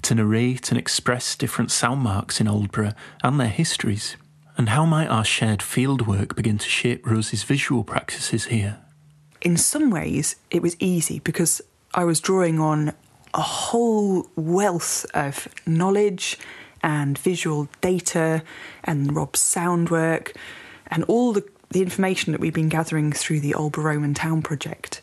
to 0.03 0.15
narrate 0.15 0.71
and 0.71 0.79
express 0.79 1.35
different 1.35 1.71
sound 1.71 2.03
marks 2.03 2.39
in 2.39 2.47
Aldborough 2.47 2.95
and 3.25 3.41
their 3.41 3.49
histories? 3.49 4.19
And 4.59 4.69
how 4.69 4.85
might 4.85 5.07
our 5.07 5.25
shared 5.25 5.63
field 5.63 6.07
work 6.07 6.37
begin 6.37 6.59
to 6.59 6.69
shape 6.69 7.07
Rose's 7.07 7.45
visual 7.45 7.83
practices 7.83 8.45
here? 8.45 8.81
In 9.41 9.57
some 9.57 9.89
ways, 9.89 10.37
it 10.51 10.61
was 10.61 10.77
easy 10.81 11.21
because 11.21 11.63
I 11.95 12.05
was 12.05 12.21
drawing 12.21 12.61
on 12.61 12.93
a 13.33 13.41
whole 13.41 14.29
wealth 14.37 15.07
of 15.15 15.49
knowledge 15.67 16.37
and 16.83 17.17
visual 17.17 17.71
data 17.81 18.43
and 18.85 19.17
Rob's 19.17 19.41
sound 19.41 19.89
work 19.89 20.35
and 20.89 21.05
all 21.05 21.33
the 21.33 21.49
the 21.71 21.83
information 21.83 22.33
that 22.33 22.41
we'd 22.41 22.55
been 22.55 22.69
gathering 22.69 23.13
through 23.13 23.41
the 23.41 23.53
Aldborough 23.53 23.85
Roman 23.85 24.15
Town 24.15 24.43
project. 24.43 25.01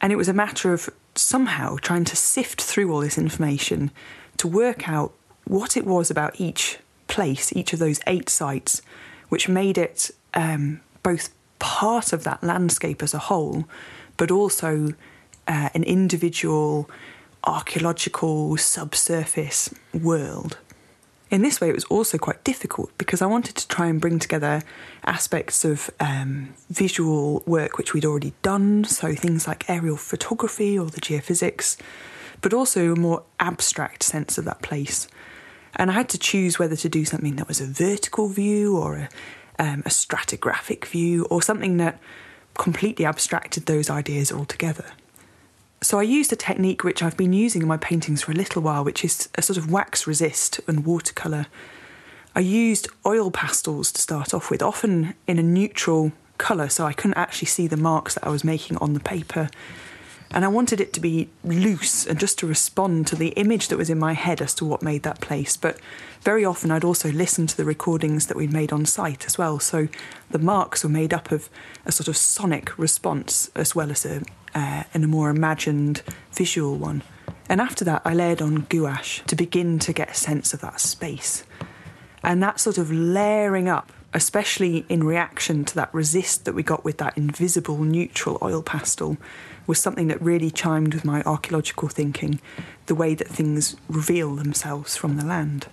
And 0.00 0.12
it 0.12 0.16
was 0.16 0.28
a 0.28 0.34
matter 0.34 0.72
of 0.72 0.88
somehow 1.14 1.76
trying 1.76 2.04
to 2.04 2.16
sift 2.16 2.60
through 2.60 2.92
all 2.92 3.00
this 3.00 3.18
information 3.18 3.90
to 4.38 4.48
work 4.48 4.88
out 4.88 5.12
what 5.44 5.76
it 5.76 5.86
was 5.86 6.10
about 6.10 6.40
each 6.40 6.78
place, 7.06 7.52
each 7.54 7.72
of 7.72 7.78
those 7.78 8.00
eight 8.06 8.28
sites, 8.28 8.82
which 9.28 9.48
made 9.48 9.78
it 9.78 10.10
um, 10.32 10.80
both 11.02 11.34
part 11.58 12.12
of 12.12 12.24
that 12.24 12.42
landscape 12.42 13.02
as 13.02 13.14
a 13.14 13.18
whole, 13.18 13.64
but 14.16 14.30
also 14.30 14.94
uh, 15.46 15.68
an 15.74 15.84
individual 15.84 16.88
archaeological 17.44 18.56
subsurface 18.56 19.72
world. 19.92 20.58
In 21.30 21.42
this 21.42 21.60
way, 21.60 21.68
it 21.68 21.74
was 21.74 21.84
also 21.84 22.18
quite 22.18 22.44
difficult 22.44 22.96
because 22.98 23.22
I 23.22 23.26
wanted 23.26 23.56
to 23.56 23.66
try 23.68 23.86
and 23.86 24.00
bring 24.00 24.18
together 24.18 24.62
aspects 25.04 25.64
of 25.64 25.90
um, 25.98 26.54
visual 26.70 27.42
work 27.46 27.76
which 27.78 27.92
we'd 27.92 28.04
already 28.04 28.34
done, 28.42 28.84
so 28.84 29.14
things 29.14 29.46
like 29.46 29.68
aerial 29.68 29.96
photography 29.96 30.78
or 30.78 30.86
the 30.86 31.00
geophysics, 31.00 31.76
but 32.40 32.52
also 32.52 32.92
a 32.92 32.96
more 32.96 33.24
abstract 33.40 34.02
sense 34.02 34.38
of 34.38 34.44
that 34.44 34.62
place. 34.62 35.08
And 35.76 35.90
I 35.90 35.94
had 35.94 36.08
to 36.10 36.18
choose 36.18 36.58
whether 36.58 36.76
to 36.76 36.88
do 36.88 37.04
something 37.04 37.36
that 37.36 37.48
was 37.48 37.60
a 37.60 37.66
vertical 37.66 38.28
view 38.28 38.76
or 38.76 38.96
a, 38.96 39.08
um, 39.58 39.80
a 39.84 39.88
stratigraphic 39.88 40.84
view 40.84 41.24
or 41.30 41.42
something 41.42 41.78
that 41.78 41.98
completely 42.54 43.04
abstracted 43.04 43.66
those 43.66 43.90
ideas 43.90 44.30
altogether. 44.30 44.84
So 45.84 45.98
I 45.98 46.02
used 46.02 46.32
a 46.32 46.36
technique 46.36 46.82
which 46.82 47.02
I've 47.02 47.18
been 47.18 47.34
using 47.34 47.60
in 47.60 47.68
my 47.68 47.76
paintings 47.76 48.22
for 48.22 48.32
a 48.32 48.34
little 48.34 48.62
while, 48.62 48.82
which 48.82 49.04
is 49.04 49.28
a 49.34 49.42
sort 49.42 49.58
of 49.58 49.70
wax 49.70 50.06
resist 50.06 50.58
and 50.66 50.86
watercolour. 50.86 51.44
I 52.34 52.40
used 52.40 52.88
oil 53.04 53.30
pastels 53.30 53.92
to 53.92 54.00
start 54.00 54.32
off 54.32 54.50
with, 54.50 54.62
often 54.62 55.12
in 55.26 55.38
a 55.38 55.42
neutral 55.42 56.12
colour, 56.38 56.70
so 56.70 56.86
I 56.86 56.94
couldn't 56.94 57.18
actually 57.18 57.48
see 57.48 57.66
the 57.66 57.76
marks 57.76 58.14
that 58.14 58.24
I 58.24 58.30
was 58.30 58.44
making 58.44 58.78
on 58.78 58.94
the 58.94 58.98
paper. 58.98 59.50
And 60.30 60.42
I 60.42 60.48
wanted 60.48 60.80
it 60.80 60.94
to 60.94 61.00
be 61.00 61.28
loose 61.44 62.06
and 62.06 62.18
just 62.18 62.38
to 62.38 62.46
respond 62.46 63.06
to 63.08 63.14
the 63.16 63.28
image 63.36 63.68
that 63.68 63.76
was 63.76 63.90
in 63.90 63.98
my 63.98 64.14
head 64.14 64.40
as 64.40 64.54
to 64.54 64.64
what 64.64 64.82
made 64.82 65.02
that 65.02 65.20
place. 65.20 65.54
But 65.54 65.78
very 66.22 66.46
often 66.46 66.70
I'd 66.70 66.82
also 66.82 67.12
listen 67.12 67.46
to 67.46 67.56
the 67.58 67.64
recordings 67.66 68.28
that 68.28 68.38
we'd 68.38 68.54
made 68.54 68.72
on 68.72 68.86
site 68.86 69.26
as 69.26 69.36
well. 69.36 69.60
So 69.60 69.88
the 70.30 70.38
marks 70.38 70.82
were 70.82 70.88
made 70.88 71.12
up 71.12 71.30
of 71.30 71.50
a 71.84 71.92
sort 71.92 72.08
of 72.08 72.16
sonic 72.16 72.78
response 72.78 73.50
as 73.54 73.74
well 73.74 73.90
as 73.90 74.06
a, 74.06 74.22
uh, 74.54 74.84
and 74.92 75.04
a 75.04 75.08
more 75.08 75.30
imagined 75.30 76.02
visual 76.32 76.76
one. 76.76 77.02
And 77.48 77.60
after 77.60 77.84
that, 77.84 78.02
I 78.04 78.14
layered 78.14 78.40
on 78.40 78.66
gouache 78.68 79.22
to 79.26 79.36
begin 79.36 79.78
to 79.80 79.92
get 79.92 80.10
a 80.10 80.14
sense 80.14 80.54
of 80.54 80.60
that 80.60 80.80
space. 80.80 81.44
And 82.22 82.42
that 82.42 82.58
sort 82.58 82.78
of 82.78 82.90
layering 82.90 83.68
up, 83.68 83.92
especially 84.14 84.86
in 84.88 85.04
reaction 85.04 85.64
to 85.66 85.74
that 85.74 85.92
resist 85.92 86.46
that 86.46 86.54
we 86.54 86.62
got 86.62 86.84
with 86.84 86.98
that 86.98 87.18
invisible 87.18 87.78
neutral 87.78 88.38
oil 88.40 88.62
pastel, 88.62 89.18
was 89.66 89.78
something 89.78 90.08
that 90.08 90.20
really 90.22 90.50
chimed 90.50 90.94
with 90.94 91.04
my 91.04 91.22
archaeological 91.22 91.88
thinking, 91.88 92.40
the 92.86 92.94
way 92.94 93.14
that 93.14 93.28
things 93.28 93.76
reveal 93.88 94.34
themselves 94.36 94.96
from 94.96 95.16
the 95.16 95.24
land. 95.24 95.66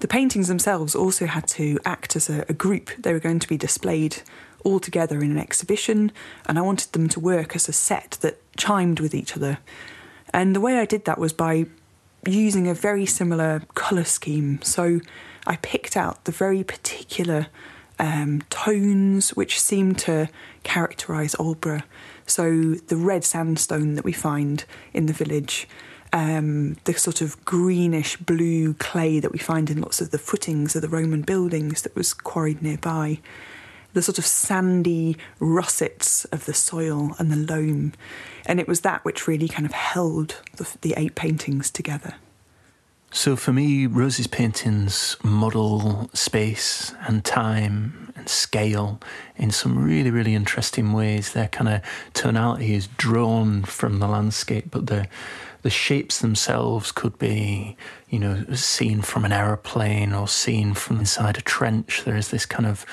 The 0.00 0.08
paintings 0.08 0.48
themselves 0.48 0.94
also 0.94 1.26
had 1.26 1.48
to 1.48 1.78
act 1.84 2.16
as 2.16 2.28
a, 2.28 2.44
a, 2.48 2.52
group. 2.52 2.90
They 2.98 3.12
were 3.12 3.18
going 3.18 3.38
to 3.38 3.48
be 3.48 3.56
displayed 3.56 4.22
all 4.66 4.80
together 4.80 5.22
in 5.22 5.30
an 5.30 5.38
exhibition, 5.38 6.12
and 6.46 6.58
I 6.58 6.62
wanted 6.62 6.92
them 6.92 7.08
to 7.10 7.20
work 7.20 7.54
as 7.54 7.68
a 7.68 7.72
set 7.72 8.18
that 8.20 8.40
chimed 8.56 9.00
with 9.00 9.14
each 9.14 9.36
other. 9.36 9.58
And 10.32 10.54
the 10.54 10.60
way 10.60 10.78
I 10.78 10.84
did 10.84 11.04
that 11.04 11.18
was 11.18 11.32
by 11.32 11.66
using 12.26 12.66
a 12.68 12.74
very 12.74 13.06
similar 13.06 13.62
colour 13.74 14.04
scheme. 14.04 14.60
So 14.62 15.00
I 15.46 15.56
picked 15.56 15.96
out 15.96 16.24
the 16.24 16.32
very 16.32 16.64
particular 16.64 17.46
um, 17.98 18.42
tones 18.50 19.30
which 19.30 19.60
seem 19.60 19.94
to 19.94 20.28
characterise 20.64 21.36
Aldborough. 21.36 21.84
So 22.26 22.74
the 22.74 22.96
red 22.96 23.24
sandstone 23.24 23.94
that 23.94 24.04
we 24.04 24.12
find 24.12 24.64
in 24.92 25.06
the 25.06 25.12
village, 25.12 25.68
um, 26.12 26.76
the 26.84 26.94
sort 26.94 27.20
of 27.20 27.42
greenish 27.44 28.16
blue 28.16 28.74
clay 28.74 29.20
that 29.20 29.32
we 29.32 29.38
find 29.38 29.70
in 29.70 29.80
lots 29.80 30.00
of 30.00 30.10
the 30.10 30.18
footings 30.18 30.74
of 30.74 30.82
the 30.82 30.88
Roman 30.88 31.22
buildings 31.22 31.82
that 31.82 31.94
was 31.94 32.12
quarried 32.12 32.62
nearby, 32.62 33.20
the 33.96 34.02
sort 34.02 34.18
of 34.18 34.26
sandy 34.26 35.16
russets 35.40 36.26
of 36.26 36.44
the 36.44 36.52
soil 36.52 37.16
and 37.18 37.32
the 37.32 37.52
loam. 37.52 37.94
And 38.44 38.60
it 38.60 38.68
was 38.68 38.82
that 38.82 39.02
which 39.06 39.26
really 39.26 39.48
kind 39.48 39.64
of 39.64 39.72
held 39.72 40.36
the, 40.56 40.76
the 40.82 40.94
eight 40.98 41.14
paintings 41.14 41.70
together. 41.70 42.14
So 43.10 43.36
for 43.36 43.54
me, 43.54 43.86
Rose's 43.86 44.26
paintings 44.26 45.16
model 45.22 46.10
space 46.12 46.94
and 47.08 47.24
time 47.24 48.12
and 48.16 48.28
scale 48.28 49.00
in 49.36 49.50
some 49.50 49.82
really, 49.82 50.10
really 50.10 50.34
interesting 50.34 50.92
ways. 50.92 51.32
Their 51.32 51.48
kind 51.48 51.68
of 51.68 51.80
tonality 52.12 52.74
is 52.74 52.88
drawn 52.98 53.62
from 53.62 53.98
the 53.98 54.08
landscape, 54.08 54.66
but 54.70 54.86
the 54.86 55.08
the 55.62 55.70
shapes 55.70 56.20
themselves 56.20 56.92
could 56.92 57.18
be, 57.18 57.76
you 58.08 58.20
know, 58.20 58.44
seen 58.54 59.00
from 59.00 59.24
an 59.24 59.32
aeroplane 59.32 60.12
or 60.12 60.28
seen 60.28 60.74
from 60.74 61.00
inside 61.00 61.38
a 61.38 61.40
trench. 61.40 62.04
There 62.04 62.16
is 62.16 62.28
this 62.28 62.46
kind 62.46 62.66
of 62.66 62.86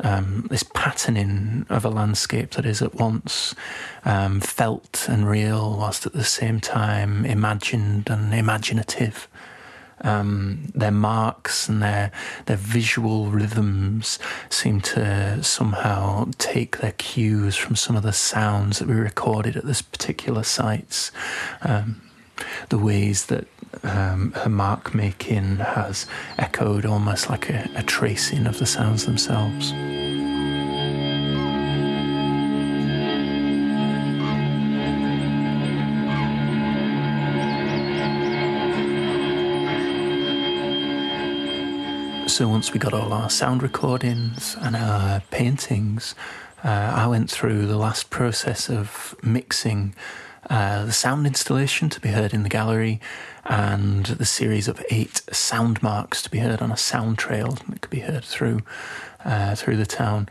um, 0.00 0.46
this 0.50 0.62
patterning 0.62 1.66
of 1.68 1.84
a 1.84 1.90
landscape 1.90 2.50
that 2.52 2.66
is 2.66 2.82
at 2.82 2.94
once 2.94 3.54
um, 4.04 4.40
felt 4.40 5.06
and 5.08 5.28
real, 5.28 5.76
whilst 5.76 6.06
at 6.06 6.12
the 6.12 6.24
same 6.24 6.60
time 6.60 7.24
imagined 7.24 8.08
and 8.10 8.34
imaginative 8.34 9.28
um, 10.00 10.70
their 10.74 10.90
marks 10.90 11.68
and 11.68 11.82
their 11.82 12.12
their 12.46 12.56
visual 12.56 13.26
rhythms 13.26 14.18
seem 14.50 14.80
to 14.80 15.42
somehow 15.42 16.28
take 16.38 16.78
their 16.78 16.92
cues 16.92 17.56
from 17.56 17.74
some 17.76 17.96
of 17.96 18.02
the 18.02 18.12
sounds 18.12 18.78
that 18.78 18.88
we 18.88 18.94
recorded 18.94 19.56
at 19.56 19.64
this 19.64 19.82
particular 19.82 20.42
sites. 20.42 21.10
Um, 21.62 22.00
the 22.68 22.78
ways 22.78 23.26
that 23.26 23.46
um, 23.82 24.32
her 24.32 24.48
mark 24.48 24.94
making 24.94 25.56
has 25.56 26.06
echoed 26.38 26.86
almost 26.86 27.28
like 27.28 27.50
a, 27.50 27.68
a 27.74 27.82
tracing 27.82 28.46
of 28.46 28.58
the 28.58 28.66
sounds 28.66 29.06
themselves. 29.06 29.72
So 42.34 42.48
once 42.48 42.72
we 42.72 42.80
got 42.80 42.92
all 42.92 43.12
our 43.12 43.30
sound 43.30 43.62
recordings 43.62 44.56
and 44.60 44.74
our 44.74 45.20
paintings, 45.30 46.16
uh, 46.64 46.92
I 46.96 47.06
went 47.06 47.30
through 47.30 47.66
the 47.66 47.76
last 47.76 48.10
process 48.10 48.68
of 48.68 49.14
mixing 49.22 49.94
uh, 50.50 50.84
the 50.84 50.92
sound 50.92 51.26
installation 51.26 51.88
to 51.88 52.00
be 52.00 52.10
heard 52.10 52.34
in 52.34 52.42
the 52.42 52.48
gallery 52.48 53.00
and 53.44 54.06
the 54.06 54.24
series 54.24 54.68
of 54.68 54.84
eight 54.90 55.22
sound 55.32 55.82
marks 55.82 56.22
to 56.22 56.30
be 56.30 56.38
heard 56.38 56.62
on 56.62 56.72
a 56.72 56.76
sound 56.76 57.18
trail 57.18 57.58
that 57.68 57.80
could 57.80 57.90
be 57.90 58.00
heard 58.00 58.24
through 58.24 58.60
uh, 59.24 59.54
through 59.54 59.76
the 59.76 59.86
town. 59.86 60.28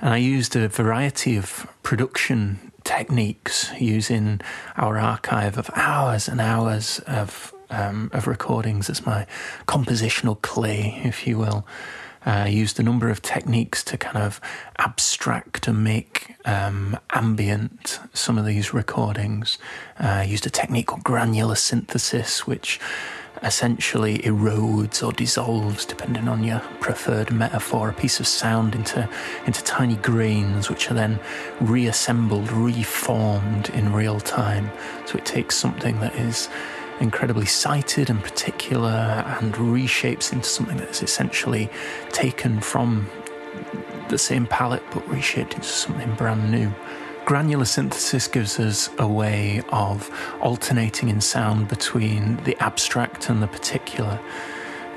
And 0.00 0.12
I 0.12 0.18
used 0.18 0.54
a 0.56 0.68
variety 0.68 1.36
of 1.36 1.66
production 1.82 2.72
techniques 2.84 3.70
using 3.78 4.40
our 4.76 4.98
archive 4.98 5.56
of 5.56 5.70
hours 5.74 6.28
and 6.28 6.40
hours 6.40 7.00
of 7.06 7.54
um, 7.70 8.10
of 8.12 8.26
recordings 8.26 8.90
as 8.90 9.04
my 9.04 9.26
compositional 9.66 10.40
clay, 10.42 11.00
if 11.04 11.26
you 11.26 11.38
will. 11.38 11.66
Uh, 12.26 12.46
used 12.48 12.80
a 12.80 12.82
number 12.82 13.10
of 13.10 13.20
techniques 13.20 13.84
to 13.84 13.98
kind 13.98 14.16
of 14.16 14.40
abstract 14.78 15.68
and 15.68 15.84
make 15.84 16.36
um, 16.46 16.98
ambient 17.10 18.00
some 18.14 18.38
of 18.38 18.46
these 18.46 18.72
recordings. 18.72 19.58
Uh, 19.98 20.24
used 20.26 20.46
a 20.46 20.50
technique 20.50 20.86
called 20.86 21.04
granular 21.04 21.54
synthesis, 21.54 22.46
which 22.46 22.80
essentially 23.42 24.18
erodes 24.20 25.06
or 25.06 25.12
dissolves, 25.12 25.84
depending 25.84 26.28
on 26.28 26.42
your 26.42 26.60
preferred 26.80 27.30
metaphor, 27.30 27.90
a 27.90 27.92
piece 27.92 28.18
of 28.18 28.26
sound 28.26 28.74
into, 28.74 29.08
into 29.46 29.62
tiny 29.64 29.96
grains, 29.96 30.70
which 30.70 30.90
are 30.90 30.94
then 30.94 31.20
reassembled, 31.60 32.50
reformed 32.50 33.68
in 33.70 33.92
real 33.92 34.18
time. 34.18 34.70
So 35.06 35.18
it 35.18 35.26
takes 35.26 35.56
something 35.56 36.00
that 36.00 36.14
is 36.14 36.48
incredibly 37.00 37.46
sited 37.46 38.10
and 38.10 38.22
particular 38.22 39.24
and 39.40 39.54
reshapes 39.54 40.32
into 40.32 40.48
something 40.48 40.76
that 40.78 40.90
is 40.90 41.02
essentially 41.02 41.68
taken 42.12 42.60
from 42.60 43.08
the 44.08 44.18
same 44.18 44.46
palette 44.46 44.82
but 44.92 45.06
reshaped 45.08 45.54
into 45.54 45.66
something 45.66 46.14
brand 46.14 46.50
new. 46.50 46.72
Granular 47.24 47.64
synthesis 47.64 48.28
gives 48.28 48.60
us 48.60 48.90
a 48.98 49.08
way 49.08 49.62
of 49.70 50.10
alternating 50.42 51.08
in 51.08 51.20
sound 51.20 51.68
between 51.68 52.36
the 52.44 52.56
abstract 52.62 53.30
and 53.30 53.42
the 53.42 53.46
particular 53.46 54.20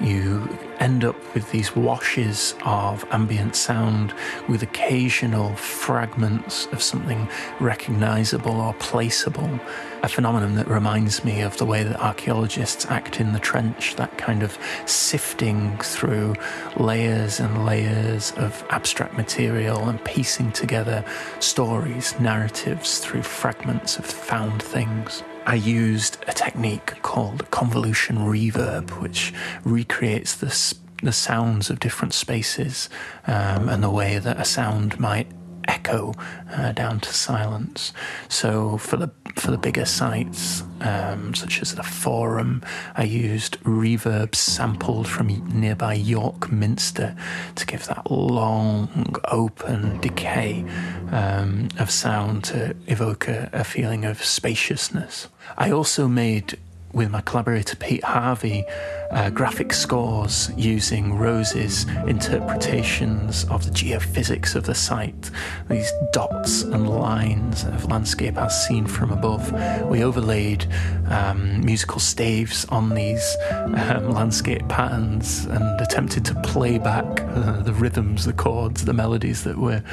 you 0.01 0.57
end 0.79 1.03
up 1.03 1.15
with 1.33 1.51
these 1.51 1.75
washes 1.75 2.55
of 2.63 3.05
ambient 3.11 3.55
sound 3.55 4.13
with 4.47 4.63
occasional 4.63 5.55
fragments 5.55 6.67
of 6.67 6.81
something 6.81 7.27
recognizable 7.59 8.61
or 8.61 8.73
placeable. 8.75 9.59
A 10.03 10.07
phenomenon 10.07 10.55
that 10.55 10.67
reminds 10.67 11.25
me 11.25 11.41
of 11.41 11.57
the 11.57 11.65
way 11.65 11.83
that 11.83 11.99
archaeologists 11.99 12.85
act 12.85 13.19
in 13.19 13.33
the 13.33 13.39
trench, 13.39 13.95
that 13.95 14.17
kind 14.17 14.43
of 14.43 14.57
sifting 14.85 15.77
through 15.79 16.35
layers 16.77 17.39
and 17.39 17.65
layers 17.65 18.31
of 18.33 18.63
abstract 18.69 19.15
material 19.17 19.89
and 19.89 20.03
piecing 20.03 20.51
together 20.51 21.03
stories, 21.39 22.17
narratives 22.19 22.99
through 22.99 23.23
fragments 23.23 23.97
of 23.97 24.05
found 24.05 24.61
things. 24.61 25.23
I 25.47 25.55
used 25.55 26.17
a 26.27 26.33
technique 26.33 27.01
called 27.03 27.49
convolution 27.51 28.17
reverb, 28.17 28.89
which 29.01 29.33
recreates 29.63 30.35
the, 30.35 30.53
the 31.01 31.13
sounds 31.13 31.69
of 31.69 31.79
different 31.79 32.13
spaces 32.13 32.89
um, 33.27 33.69
and 33.69 33.81
the 33.81 33.89
way 33.89 34.19
that 34.19 34.41
a 34.41 34.43
sound 34.43 34.99
might 34.99 35.27
echo 35.67 36.13
uh, 36.51 36.71
down 36.71 36.99
to 37.01 37.13
silence. 37.13 37.93
So 38.29 38.77
for 38.77 38.97
the 38.97 39.09
for 39.35 39.51
the 39.51 39.57
bigger 39.57 39.85
sites, 39.85 40.63
um, 40.81 41.35
such 41.35 41.61
as 41.61 41.75
the 41.75 41.83
Forum, 41.83 42.63
I 42.95 43.03
used 43.03 43.59
reverb 43.63 44.35
sampled 44.35 45.07
from 45.07 45.27
nearby 45.59 45.93
York 45.93 46.51
Minster 46.51 47.15
to 47.55 47.65
give 47.65 47.85
that 47.85 48.09
long, 48.09 49.15
open 49.25 49.99
decay 49.99 50.65
um, 51.11 51.67
of 51.77 51.91
sound 51.91 52.45
to 52.45 52.75
evoke 52.87 53.27
a, 53.27 53.49
a 53.53 53.63
feeling 53.63 54.05
of 54.05 54.23
spaciousness. 54.23 55.27
I 55.57 55.71
also 55.71 56.07
made 56.07 56.57
with 56.97 57.11
my 57.11 57.21
collaborator 57.21 57.75
Pete 57.75 58.03
Harvey 58.03 58.65
uh, 59.11 59.29
graphic 59.29 59.71
scores 59.71 60.49
using 60.57 61.13
Rose's 61.13 61.85
interpretations 62.07 63.45
of 63.45 63.63
the 63.63 63.71
geophysics 63.71 64.55
of 64.55 64.65
the 64.65 64.73
site, 64.73 65.29
these 65.69 65.91
dots 66.11 66.63
and 66.63 66.89
lines 66.89 67.63
of 67.65 67.85
landscape 67.85 68.35
as 68.37 68.67
seen 68.67 68.87
from 68.87 69.11
above. 69.11 69.53
We 69.87 70.03
overlaid 70.03 70.65
um, 71.07 71.63
musical 71.63 71.99
staves 71.99 72.65
on 72.65 72.95
these 72.95 73.37
um, 73.51 74.09
landscape 74.09 74.67
patterns 74.67 75.45
and 75.45 75.79
attempted 75.79 76.25
to 76.25 76.35
play 76.41 76.79
back 76.79 77.05
uh, 77.21 77.61
the 77.61 77.73
rhythms, 77.73 78.25
the 78.25 78.33
chords, 78.33 78.85
the 78.85 78.93
melodies 78.93 79.43
that 79.43 79.57
were 79.57 79.83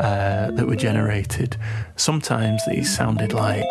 uh, 0.00 0.50
that 0.50 0.66
were 0.66 0.76
generated. 0.76 1.56
Sometimes 1.94 2.62
these 2.66 2.94
sounded 2.94 3.32
like 3.32 3.64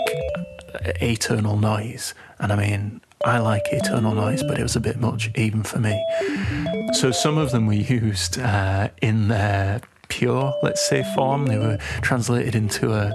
atonal 1.02 1.60
noise. 1.60 2.14
And 2.40 2.52
I 2.52 2.56
mean, 2.56 3.02
I 3.26 3.40
like 3.40 3.64
atonal 3.72 4.16
noise, 4.16 4.44
but 4.44 4.60
it 4.60 4.64
was 4.64 4.76
a 4.76 4.80
bit 4.80 5.00
much 5.00 5.32
even 5.36 5.64
for 5.64 5.80
me. 5.80 6.04
So 6.94 7.12
some 7.12 7.38
of 7.38 7.52
them 7.52 7.68
were 7.68 7.74
used 7.74 8.40
uh, 8.40 8.90
in 9.02 9.28
their 9.28 9.82
pure, 10.10 10.54
let's 10.64 10.88
say, 10.88 11.04
form. 11.16 11.48
They 11.48 11.58
were 11.58 11.78
translated 12.02 12.56
into 12.56 12.94
a 12.94 13.08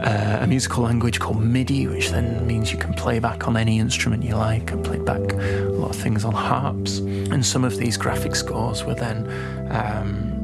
uh, 0.00 0.38
a 0.40 0.46
musical 0.46 0.82
language 0.82 1.20
called 1.20 1.42
MIDI, 1.42 1.86
which 1.86 2.10
then 2.10 2.46
means 2.46 2.72
you 2.72 2.78
can 2.78 2.94
play 2.94 3.18
back 3.18 3.46
on 3.46 3.56
any 3.56 3.78
instrument 3.78 4.22
you 4.24 4.34
like. 4.34 4.70
and 4.72 4.84
play 4.84 4.98
back 4.98 5.32
a 5.32 5.68
lot 5.68 5.90
of 5.90 5.96
things 5.96 6.24
on 6.24 6.32
harps. 6.32 6.98
And 6.98 7.44
some 7.44 7.64
of 7.64 7.76
these 7.76 7.96
graphic 7.96 8.34
scores 8.34 8.84
were 8.84 8.94
then, 8.94 9.28
um, 9.70 10.39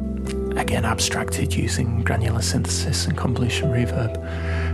again, 0.57 0.85
abstracted 0.85 1.55
using 1.55 2.03
granular 2.03 2.43
synthesis 2.43 3.07
and 3.07 3.17
convolution 3.17 3.71
reverb. 3.71 4.17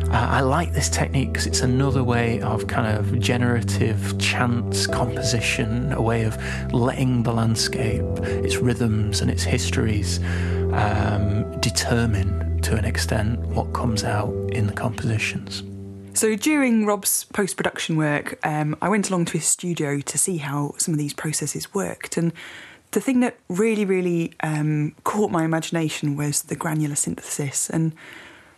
Uh, 0.08 0.26
I 0.30 0.40
like 0.40 0.72
this 0.72 0.88
technique 0.88 1.32
because 1.32 1.46
it's 1.46 1.60
another 1.60 2.04
way 2.04 2.40
of 2.42 2.66
kind 2.66 2.96
of 2.96 3.18
generative 3.18 4.18
chance 4.18 4.86
composition, 4.86 5.92
a 5.92 6.02
way 6.02 6.24
of 6.24 6.36
letting 6.72 7.22
the 7.22 7.32
landscape, 7.32 8.04
its 8.22 8.56
rhythms, 8.56 9.20
and 9.20 9.30
its 9.30 9.42
histories 9.42 10.20
um, 10.72 11.60
determine 11.60 12.60
to 12.62 12.76
an 12.76 12.84
extent 12.84 13.40
what 13.40 13.72
comes 13.72 14.04
out 14.04 14.32
in 14.52 14.66
the 14.66 14.72
compositions. 14.72 15.62
So 16.14 16.36
during 16.36 16.84
Rob's 16.84 17.24
post 17.24 17.56
production 17.56 17.96
work, 17.96 18.38
um, 18.46 18.76
I 18.82 18.88
went 18.90 19.08
along 19.08 19.24
to 19.26 19.32
his 19.32 19.46
studio 19.46 20.00
to 20.00 20.18
see 20.18 20.36
how 20.36 20.74
some 20.76 20.92
of 20.92 20.98
these 20.98 21.14
processes 21.14 21.72
worked. 21.72 22.18
And 22.18 22.32
the 22.92 23.00
thing 23.00 23.20
that 23.20 23.36
really, 23.48 23.84
really 23.84 24.32
um, 24.40 24.94
caught 25.04 25.30
my 25.30 25.44
imagination 25.44 26.16
was 26.16 26.42
the 26.42 26.56
granular 26.56 26.94
synthesis. 26.94 27.68
And 27.68 27.92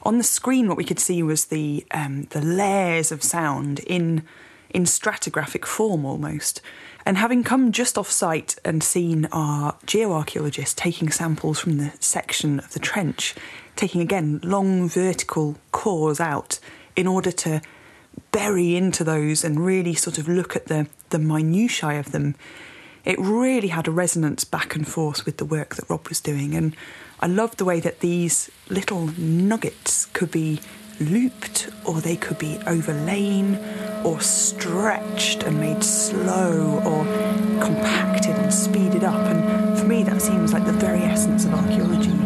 on 0.03 0.19
the 0.19 0.25
screen, 0.25 0.69
what 0.69 0.77
we 0.77 0.85
could 0.85 0.99
see 0.99 1.23
was 1.23 1.47
the 1.47 1.87
um, 1.93 2.25
the 2.31 2.43
layers 2.43 3.11
of 3.11 3.23
sound 3.23 3.79
in 3.81 4.25
in 4.71 4.85
stratigraphic 4.85 5.65
form 5.65 6.05
almost. 6.05 6.61
And 7.07 7.19
having 7.19 7.45
come 7.45 7.71
just 7.71 7.97
off 7.97 8.11
site 8.11 8.57
and 8.65 8.83
seen 8.83 9.27
our 9.27 9.75
geoarchaeologists 9.87 10.75
taking 10.75 11.11
samples 11.11 11.61
from 11.61 11.77
the 11.77 11.93
section 12.01 12.59
of 12.59 12.73
the 12.73 12.79
trench, 12.79 13.35
taking 13.77 14.01
again 14.01 14.41
long 14.43 14.89
vertical 14.89 15.57
cores 15.71 16.19
out 16.19 16.59
in 16.97 17.07
order 17.07 17.31
to 17.31 17.61
bury 18.33 18.75
into 18.75 19.05
those 19.05 19.45
and 19.45 19.65
really 19.65 19.95
sort 19.95 20.19
of 20.19 20.29
look 20.29 20.57
at 20.57 20.67
the, 20.67 20.87
the 21.11 21.19
minutiae 21.19 21.99
of 21.99 22.13
them, 22.13 22.35
it 23.05 23.19
really 23.19 23.69
had 23.69 23.87
a 23.87 23.91
resonance 23.91 24.45
back 24.45 24.75
and 24.75 24.87
forth 24.89 25.27
with 25.27 25.37
the 25.37 25.45
work 25.45 25.75
that 25.77 25.89
Rob 25.91 26.09
was 26.09 26.21
doing. 26.21 26.55
And 26.55 26.75
I 27.21 27.27
loved 27.27 27.59
the 27.59 27.65
way 27.65 27.81
that 27.81 28.01
these 28.01 28.51
little 28.69 29.09
nuggets 29.19 30.07
could 30.07 30.31
be 30.31 30.61
looped 31.01 31.71
or 31.85 32.01
they 32.01 32.17
could 32.17 32.39
be 32.39 32.59
overlain 32.67 33.57
or 34.05 34.21
stretched 34.21 35.43
and 35.43 35.61
made 35.61 35.83
slow 35.83 36.81
or 36.85 37.05
compacted 37.63 38.37
and 38.37 38.53
speeded 38.53 39.05
up. 39.05 39.15
And 39.15 39.79
for 39.79 39.87
me, 39.87 40.03
that 40.05 40.23
seems 40.23 40.53
like 40.53 40.65
the 40.65 40.73
very 40.73 41.01
essence 41.01 41.45
of 41.45 41.55
archaeology. 41.55 42.24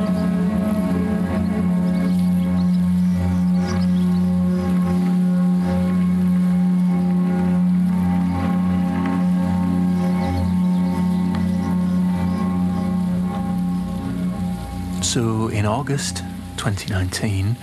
In 15.59 15.67
August 15.67 16.19
2019, 16.57 17.57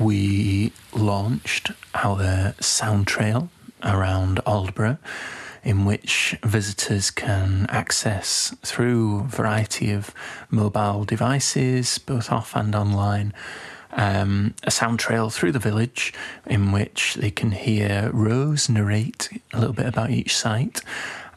we 0.00 0.72
launched 0.92 1.70
our 1.94 2.52
sound 2.58 3.06
trail 3.06 3.48
around 3.84 4.40
Aldborough, 4.44 4.98
in 5.62 5.84
which 5.84 6.36
visitors 6.42 7.12
can 7.12 7.66
access 7.68 8.52
through 8.62 9.20
a 9.20 9.28
variety 9.28 9.92
of 9.92 10.12
mobile 10.50 11.04
devices, 11.04 11.98
both 11.98 12.32
off 12.32 12.56
and 12.56 12.74
online. 12.74 13.32
Um, 13.92 14.54
a 14.64 14.72
sound 14.72 14.98
trail 14.98 15.30
through 15.30 15.52
the 15.52 15.60
village 15.60 16.12
in 16.46 16.72
which 16.72 17.14
they 17.14 17.30
can 17.30 17.52
hear 17.52 18.10
Rose 18.12 18.68
narrate 18.68 19.28
a 19.52 19.60
little 19.60 19.72
bit 19.72 19.86
about 19.86 20.10
each 20.10 20.36
site 20.36 20.82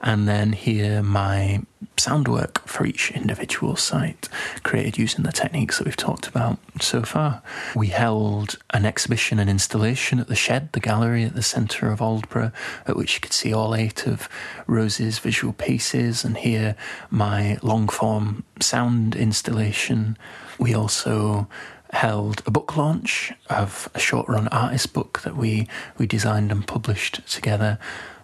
and 0.02 0.28
then 0.28 0.54
hear 0.54 1.04
my 1.04 1.62
sound 1.98 2.28
work 2.28 2.66
for 2.66 2.86
each 2.86 3.12
individual 3.12 3.76
site, 3.76 4.30
created 4.64 4.98
using 4.98 5.24
the 5.24 5.32
techniques 5.32 5.78
that 5.78 5.86
we've 5.86 5.96
talked 5.96 6.28
about 6.28 6.58
so 6.80 7.02
far. 7.02 7.42
We 7.76 7.88
held 7.88 8.58
an 8.72 8.86
exhibition 8.86 9.40
and 9.40 9.50
installation 9.50 10.20
at 10.20 10.28
the 10.28 10.36
Shed, 10.36 10.72
the 10.72 10.80
gallery 10.80 11.26
at 11.26 11.36
the 11.36 11.44
centre 11.44 11.92
of 11.92 12.00
Aldborough, 12.00 12.54
at 12.88 12.96
which 12.96 13.16
you 13.16 13.20
could 13.20 13.34
see 13.34 13.54
all 13.54 13.76
eight 13.76 14.08
of 14.08 14.30
Rose's 14.66 15.20
visual 15.20 15.54
pieces 15.54 16.24
and 16.24 16.38
hear 16.38 16.76
my 17.10 17.58
long 17.62 17.90
form 17.90 18.44
sound 18.62 19.16
installation. 19.16 20.18
We 20.58 20.74
also 20.74 21.48
held 21.92 22.44
a 22.46 22.52
book 22.52 22.78
launch 22.78 23.34
of 23.50 23.90
a 23.96 24.00
short 24.00 24.28
run 24.30 24.48
artist 24.50 24.94
book 24.94 25.22
that 25.24 25.36
we, 25.36 25.68
we 25.98 26.06
designed 26.06 26.52
and 26.52 26.66
published 26.66 27.28
together, 27.28 27.80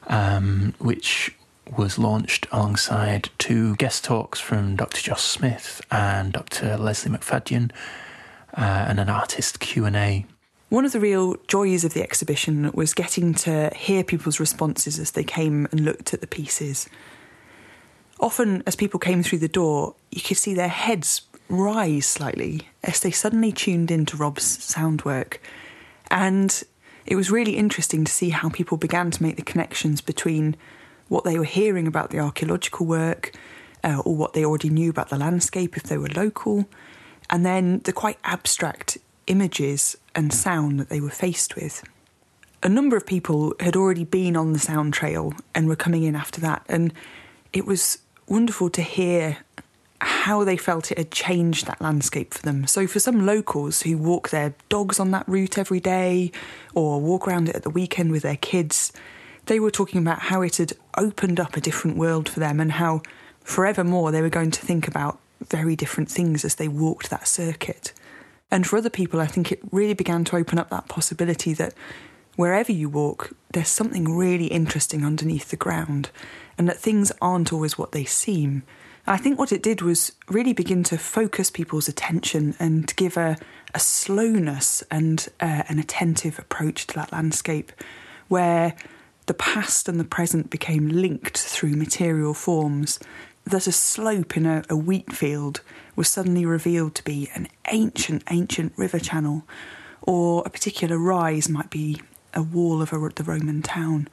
um, 0.08 0.76
which 0.78 1.35
was 1.76 1.98
launched 1.98 2.48
alongside 2.52 3.30
two 3.38 3.76
guest 3.76 4.04
talks 4.04 4.40
from 4.40 4.76
Dr. 4.76 5.02
Josh 5.02 5.22
Smith 5.22 5.82
and 5.92 6.34
Dr. 6.34 6.78
Lesley 6.78 7.12
McFadyen, 7.12 7.72
uh, 8.56 8.86
and 8.88 9.00
an 9.00 9.10
artist 9.10 9.60
Q&A. 9.60 10.26
One 10.70 10.86
of 10.86 10.92
the 10.92 11.00
real 11.00 11.36
joys 11.48 11.84
of 11.84 11.94
the 11.94 12.02
exhibition 12.02 12.72
was 12.74 12.94
getting 12.94 13.34
to 13.36 13.72
hear 13.76 14.04
people's 14.04 14.40
responses 14.40 15.00
as 15.00 15.12
they 15.12 15.24
came 15.24 15.68
and 15.72 15.82
looked 15.82 16.14
at 16.14 16.22
the 16.22 16.28
pieces. 16.28 16.90
Often, 18.20 18.64
as 18.66 18.76
people 18.76 19.00
came 19.00 19.24
through 19.24 19.40
the 19.40 19.48
door, 19.48 19.96
you 20.12 20.22
could 20.22 20.38
see 20.38 20.54
their 20.54 20.70
heads 20.70 21.22
rise 21.50 22.06
slightly 22.06 22.68
as 22.84 23.02
they 23.02 23.12
suddenly 23.12 23.52
tuned 23.52 23.92
into 23.92 24.18
Rob's 24.18 24.64
sound 24.64 25.04
work. 25.04 25.42
And 26.10 26.64
it 27.06 27.16
was 27.16 27.30
really 27.30 27.58
interesting 27.58 28.04
to 28.04 28.12
see 28.12 28.30
how 28.30 28.50
people 28.50 28.78
began 28.78 29.12
to 29.12 29.22
make 29.22 29.36
the 29.36 29.44
connections 29.44 30.02
between 30.02 30.56
what 31.08 31.24
they 31.24 31.38
were 31.38 31.46
hearing 31.46 31.88
about 31.88 32.10
the 32.10 32.20
archaeological 32.20 32.86
work 32.86 33.34
uh, 33.84 34.02
or 34.06 34.16
what 34.16 34.34
they 34.34 34.44
already 34.44 34.70
knew 34.70 34.90
about 34.90 35.10
the 35.10 35.18
landscape 35.18 35.78
if 35.78 35.84
they 35.84 35.98
were 35.98 36.10
local, 36.10 36.68
and 37.30 37.46
then 37.46 37.80
the 37.84 37.94
quite 37.94 38.18
abstract 38.24 38.98
images 39.28 39.96
and 40.16 40.34
sound 40.34 40.80
that 40.80 40.90
they 40.90 41.00
were 41.00 41.10
faced 41.10 41.56
with. 41.56 41.84
A 42.64 42.70
number 42.70 42.98
of 42.98 43.06
people 43.06 43.54
had 43.60 43.76
already 43.76 44.04
been 44.04 44.36
on 44.36 44.54
the 44.54 44.60
sound 44.60 44.94
trail 44.94 45.34
and 45.54 45.68
were 45.68 45.76
coming 45.76 46.04
in 46.04 46.16
after 46.16 46.42
that, 46.42 46.66
and 46.68 46.94
it 47.54 47.66
was 47.66 48.00
wonderful 48.28 48.70
to 48.72 48.82
hear 48.82 49.38
how 50.02 50.44
they 50.44 50.58
felt 50.58 50.92
it 50.92 50.98
had 50.98 51.12
changed 51.12 51.68
that 51.68 51.82
landscape 51.82 52.34
for 52.34 52.42
them. 52.42 52.68
So, 52.68 52.88
for 52.88 53.00
some 53.00 53.26
locals 53.26 53.84
who 53.84 53.98
walk 53.98 54.30
their 54.30 54.56
dogs 54.70 55.00
on 55.00 55.12
that 55.12 55.28
route 55.28 55.58
every 55.58 55.80
day 55.80 56.32
or 56.74 57.00
walk 57.00 57.28
around 57.28 57.50
it 57.50 57.56
at 57.56 57.64
the 57.64 57.70
weekend 57.70 58.12
with 58.12 58.24
their 58.24 58.36
kids, 58.36 58.92
they 59.46 59.60
were 59.60 59.72
talking 59.72 60.02
about 60.02 60.20
how 60.20 60.42
it 60.42 60.58
had 60.58 60.74
opened 60.98 61.40
up 61.40 61.56
a 61.56 61.62
different 61.62 61.98
world 61.98 62.30
for 62.30 62.40
them 62.40 62.60
and 62.60 62.74
how 62.74 63.02
forevermore 63.44 64.12
they 64.12 64.22
were 64.22 64.30
going 64.30 64.52
to 64.52 64.62
think 64.62 64.88
about 64.88 65.20
very 65.42 65.76
different 65.76 66.10
things 66.10 66.44
as 66.44 66.56
they 66.56 66.68
walked 66.68 67.10
that 67.10 67.28
circuit. 67.28 67.94
And 68.52 68.66
for 68.66 68.78
other 68.78 68.90
people, 68.90 69.20
I 69.20 69.28
think 69.28 69.52
it 69.52 69.60
really 69.72 69.94
began 69.94 70.24
to 70.26 70.38
open 70.38 70.60
up 70.60 70.70
that 70.70 70.88
possibility 70.88 71.54
that 71.54 71.74
wherever 72.36 72.72
you 72.72 72.90
walk, 72.90 73.32
there's 73.52 73.70
something 73.70 74.16
really 74.16 74.48
interesting 74.48 75.06
underneath 75.06 75.50
the 75.50 75.56
ground, 75.56 76.10
and 76.58 76.68
that 76.68 76.80
things 76.80 77.12
aren't 77.22 77.54
always 77.54 77.78
what 77.78 77.92
they 77.92 78.06
seem. 78.06 78.64
I 79.08 79.18
think 79.18 79.38
what 79.38 79.52
it 79.52 79.62
did 79.62 79.82
was 79.82 80.14
really 80.30 80.54
begin 80.54 80.84
to 80.86 80.98
focus 80.98 81.52
people's 81.52 81.88
attention 81.88 82.56
and 82.60 82.96
give 82.96 83.18
a, 83.18 83.38
a 83.74 83.80
slowness 83.80 84.84
and 84.90 85.28
uh, 85.40 85.64
an 85.68 85.80
attentive 85.80 86.40
approach 86.40 86.88
to 86.88 86.96
that 86.96 87.12
landscape, 87.12 87.72
where 88.28 88.76
the 89.26 89.34
past 89.34 89.90
and 89.90 90.00
the 90.00 90.04
present 90.04 90.50
became 90.50 90.90
linked 90.90 91.38
through 91.38 91.76
material 91.76 92.34
forms, 92.34 93.00
that 93.46 93.68
a 93.68 93.72
slope 93.72 94.36
in 94.36 94.46
a, 94.46 94.64
a 94.70 94.76
wheat 94.76 95.14
field 95.14 95.62
was 95.96 96.08
suddenly 96.08 96.46
revealed 96.46 96.96
to 96.96 97.04
be 97.04 97.30
an 97.36 97.48
ancient, 97.72 98.24
ancient 98.30 98.74
river 98.76 99.00
channel, 99.00 99.44
or 100.02 100.44
a 100.46 100.50
particular 100.50 100.98
rise 100.98 101.48
might 101.50 101.70
be 101.70 102.02
a 102.34 102.42
wall 102.42 102.82
of 102.82 102.92
a, 102.92 103.10
the 103.16 103.24
Roman 103.24 103.62
town. 103.62 104.08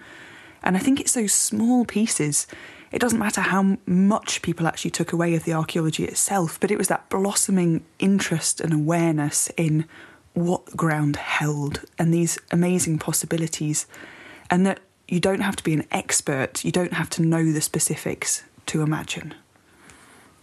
And 0.63 0.77
I 0.77 0.81
think 0.81 1.01
it's 1.01 1.15
those 1.15 1.33
small 1.33 1.85
pieces. 1.85 2.47
It 2.93 3.01
doesn't 3.01 3.19
matter 3.19 3.41
how 3.41 3.79
much 3.87 4.43
people 4.43 4.67
actually 4.67 4.93
took 4.93 5.13
away 5.13 5.35
of 5.35 5.45
the 5.45 5.55
archaeology 5.55 6.05
itself, 6.05 6.61
but 6.61 6.71
it 6.71 6.79
was 6.79 6.89
that 6.89 7.09
blossoming 7.09 7.85
interest 7.99 8.61
and 8.61 8.73
awareness 8.73 9.51
in 9.57 9.87
what 10.35 10.77
ground 10.77 11.17
held 11.17 11.85
and 11.99 12.13
these 12.13 12.39
amazing 12.51 12.99
possibilities. 12.99 13.87
And 14.51 14.67
that 14.67 14.81
you 15.13 15.21
don't 15.21 15.41
have 15.41 15.57
to 15.57 15.63
be 15.63 15.75
an 15.75 15.85
expert, 15.91 16.65
you 16.65 16.73
don't 16.73 16.95
have 16.95 17.11
to 17.11 17.21
know 17.21 17.53
the 17.53 17.61
specifics 17.61 18.45
to 18.65 18.81
imagine. 18.81 19.35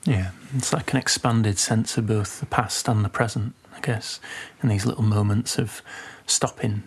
Yeah, 0.03 0.29
it's 0.55 0.71
like 0.71 0.91
an 0.91 0.99
expanded 0.99 1.57
sense 1.57 1.97
of 1.97 2.05
both 2.05 2.39
the 2.39 2.45
past 2.45 2.87
and 2.87 3.03
the 3.03 3.09
present, 3.09 3.55
I 3.75 3.79
guess, 3.79 4.19
in 4.61 4.69
these 4.69 4.85
little 4.85 5.03
moments 5.03 5.57
of 5.57 5.81
stopping, 6.27 6.83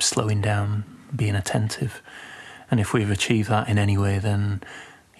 slowing 0.00 0.40
down, 0.40 0.82
being 1.14 1.36
attentive. 1.36 2.02
And 2.68 2.80
if 2.80 2.92
we've 2.92 3.12
achieved 3.12 3.48
that 3.48 3.68
in 3.68 3.78
any 3.78 3.96
way, 3.96 4.18
then 4.18 4.64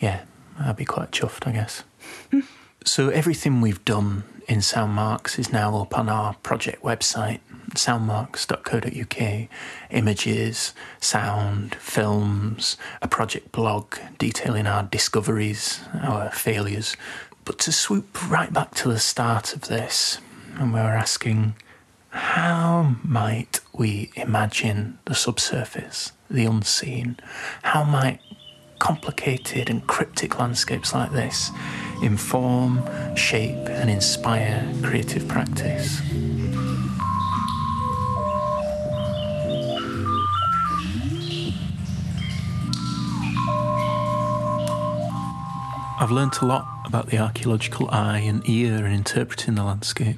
yeah, 0.00 0.22
I'd 0.58 0.74
be 0.74 0.84
quite 0.84 1.12
chuffed, 1.12 1.46
I 1.46 1.52
guess. 1.52 1.84
so 2.84 3.10
everything 3.10 3.60
we've 3.60 3.84
done 3.84 4.24
in 4.50 4.58
Soundmarks 4.58 5.38
is 5.38 5.52
now 5.52 5.80
up 5.80 5.96
on 5.96 6.08
our 6.08 6.34
project 6.42 6.82
website, 6.82 7.38
soundmarks.co.uk, 7.74 9.48
images, 9.90 10.74
sound, 11.00 11.76
films, 11.76 12.76
a 13.00 13.06
project 13.06 13.52
blog 13.52 13.94
detailing 14.18 14.66
our 14.66 14.82
discoveries, 14.82 15.78
our 16.02 16.32
failures. 16.32 16.96
But 17.44 17.60
to 17.60 17.70
swoop 17.70 18.28
right 18.28 18.52
back 18.52 18.74
to 18.74 18.88
the 18.88 18.98
start 18.98 19.54
of 19.54 19.68
this, 19.68 20.18
and 20.56 20.74
we 20.74 20.80
were 20.80 20.86
asking, 20.86 21.54
how 22.08 22.96
might 23.04 23.60
we 23.72 24.10
imagine 24.16 24.98
the 25.04 25.14
subsurface, 25.14 26.10
the 26.28 26.44
unseen? 26.44 27.18
How 27.62 27.84
might 27.84 28.18
complicated 28.80 29.70
and 29.70 29.86
cryptic 29.86 30.40
landscapes 30.40 30.92
like 30.92 31.12
this 31.12 31.52
inform, 32.02 32.82
shape, 33.16 33.68
and 33.68 33.90
inspire 33.90 34.66
creative 34.82 35.26
practice? 35.28 36.00
I've 46.00 46.10
learnt 46.10 46.40
a 46.40 46.46
lot 46.46 46.66
about 46.86 47.08
the 47.08 47.18
archaeological 47.18 47.90
eye 47.90 48.20
and 48.20 48.42
ear 48.48 48.86
in 48.86 48.92
interpreting 48.92 49.54
the 49.54 49.64
landscape. 49.64 50.16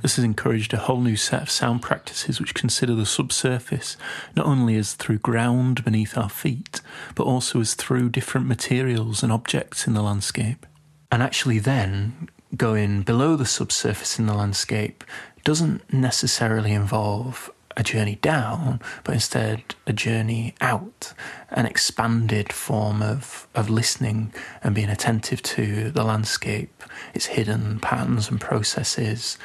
This 0.00 0.16
has 0.16 0.24
encouraged 0.24 0.72
a 0.72 0.78
whole 0.78 1.00
new 1.00 1.16
set 1.16 1.42
of 1.42 1.50
sound 1.50 1.82
practices 1.82 2.40
which 2.40 2.54
consider 2.54 2.94
the 2.94 3.04
subsurface 3.04 3.96
not 4.36 4.46
only 4.46 4.76
as 4.76 4.94
through 4.94 5.18
ground 5.18 5.84
beneath 5.84 6.16
our 6.16 6.28
feet, 6.28 6.80
but 7.14 7.24
also 7.24 7.60
as 7.60 7.74
through 7.74 8.10
different 8.10 8.46
materials 8.46 9.22
and 9.22 9.32
objects 9.32 9.86
in 9.86 9.94
the 9.94 10.02
landscape. 10.02 10.66
And 11.12 11.22
actually, 11.22 11.58
then 11.58 12.30
going 12.56 13.02
below 13.02 13.36
the 13.36 13.44
subsurface 13.44 14.18
in 14.18 14.24
the 14.26 14.34
landscape 14.34 15.04
doesn't 15.44 15.92
necessarily 15.92 16.72
involve 16.72 17.50
a 17.76 17.82
journey 17.82 18.16
down, 18.16 18.80
but 19.04 19.14
instead 19.14 19.74
a 19.86 19.92
journey 19.92 20.54
out, 20.62 21.12
an 21.50 21.66
expanded 21.66 22.50
form 22.50 23.02
of, 23.02 23.46
of 23.54 23.68
listening 23.68 24.32
and 24.62 24.74
being 24.74 24.88
attentive 24.88 25.42
to 25.42 25.90
the 25.90 26.02
landscape, 26.02 26.82
its 27.12 27.26
hidden 27.26 27.78
patterns 27.78 28.30
and 28.30 28.40
processes, 28.40 29.36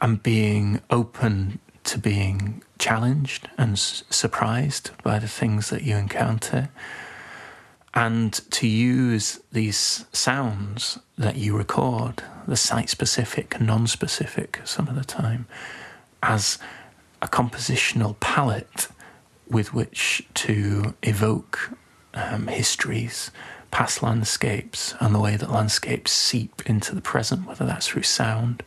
and 0.00 0.22
being 0.22 0.80
open 0.90 1.60
to 1.84 1.98
being 1.98 2.62
challenged 2.78 3.48
and 3.56 3.72
s- 3.72 4.02
surprised 4.10 4.90
by 5.04 5.20
the 5.20 5.28
things 5.28 5.70
that 5.70 5.82
you 5.82 5.96
encounter, 5.96 6.68
and 7.94 8.32
to 8.52 8.68
use 8.68 9.40
these 9.52 10.04
sounds 10.12 10.98
that 11.18 11.36
you 11.36 11.56
record, 11.56 12.22
the 12.46 12.56
site 12.56 12.88
specific, 12.88 13.60
non 13.60 13.86
specific, 13.86 14.60
some 14.64 14.88
of 14.88 14.94
the 14.94 15.04
time, 15.04 15.46
as 16.22 16.58
a 17.20 17.28
compositional 17.28 18.18
palette 18.20 18.88
with 19.48 19.74
which 19.74 20.26
to 20.34 20.94
evoke 21.02 21.70
um, 22.14 22.46
histories, 22.46 23.30
past 23.70 24.02
landscapes, 24.02 24.94
and 25.00 25.14
the 25.14 25.20
way 25.20 25.36
that 25.36 25.50
landscapes 25.50 26.12
seep 26.12 26.62
into 26.66 26.94
the 26.94 27.00
present, 27.00 27.46
whether 27.46 27.66
that's 27.66 27.88
through 27.88 28.02
sound 28.02 28.62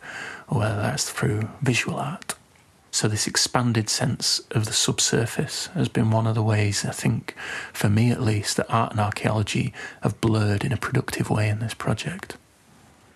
or 0.47 0.59
whether 0.59 0.81
that's 0.81 1.09
through 1.09 1.47
visual 1.61 1.97
art. 1.97 2.35
So, 2.93 3.07
this 3.07 3.25
expanded 3.25 3.89
sense 3.89 4.39
of 4.51 4.65
the 4.65 4.71
subsurface 4.71 5.65
has 5.73 5.89
been 5.89 6.11
one 6.11 6.27
of 6.27 6.35
the 6.35 6.43
ways, 6.43 6.85
I 6.85 6.91
think, 6.91 7.33
for 7.73 7.89
me 7.89 8.11
at 8.11 8.21
least, 8.21 8.55
that 8.57 8.69
art 8.69 8.91
and 8.91 8.99
archaeology 8.99 9.73
have 10.03 10.21
blurred 10.21 10.63
in 10.63 10.71
a 10.71 10.77
productive 10.77 11.31
way 11.31 11.49
in 11.49 11.57
this 11.57 11.73
project. 11.73 12.37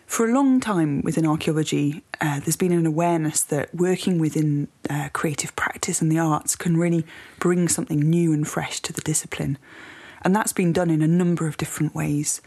For 0.07 0.28
a 0.28 0.34
long 0.34 0.59
time 0.59 1.03
within 1.03 1.28
archaeology, 1.28 2.01
uh, 2.19 2.39
there's 2.39 2.55
been 2.55 2.71
an 2.71 2.88
awareness 2.88 3.43
that 3.43 3.73
working 3.75 4.17
within 4.17 4.67
uh, 4.89 5.09
creative 5.13 5.55
practice 5.55 6.01
and 6.01 6.11
the 6.11 6.17
arts 6.17 6.55
can 6.55 6.75
really 6.75 7.05
bring 7.38 7.67
something 7.67 7.99
new 7.99 8.34
and 8.34 8.47
fresh 8.47 8.80
to 8.80 8.91
the 8.91 9.01
discipline. 9.01 9.59
And 10.23 10.36
that's 10.36 10.53
been 10.53 10.73
done 10.73 10.89
in 10.89 11.03
a 11.03 11.07
number 11.07 11.45
of 11.45 11.55
different 11.55 11.93
ways. 11.93 12.41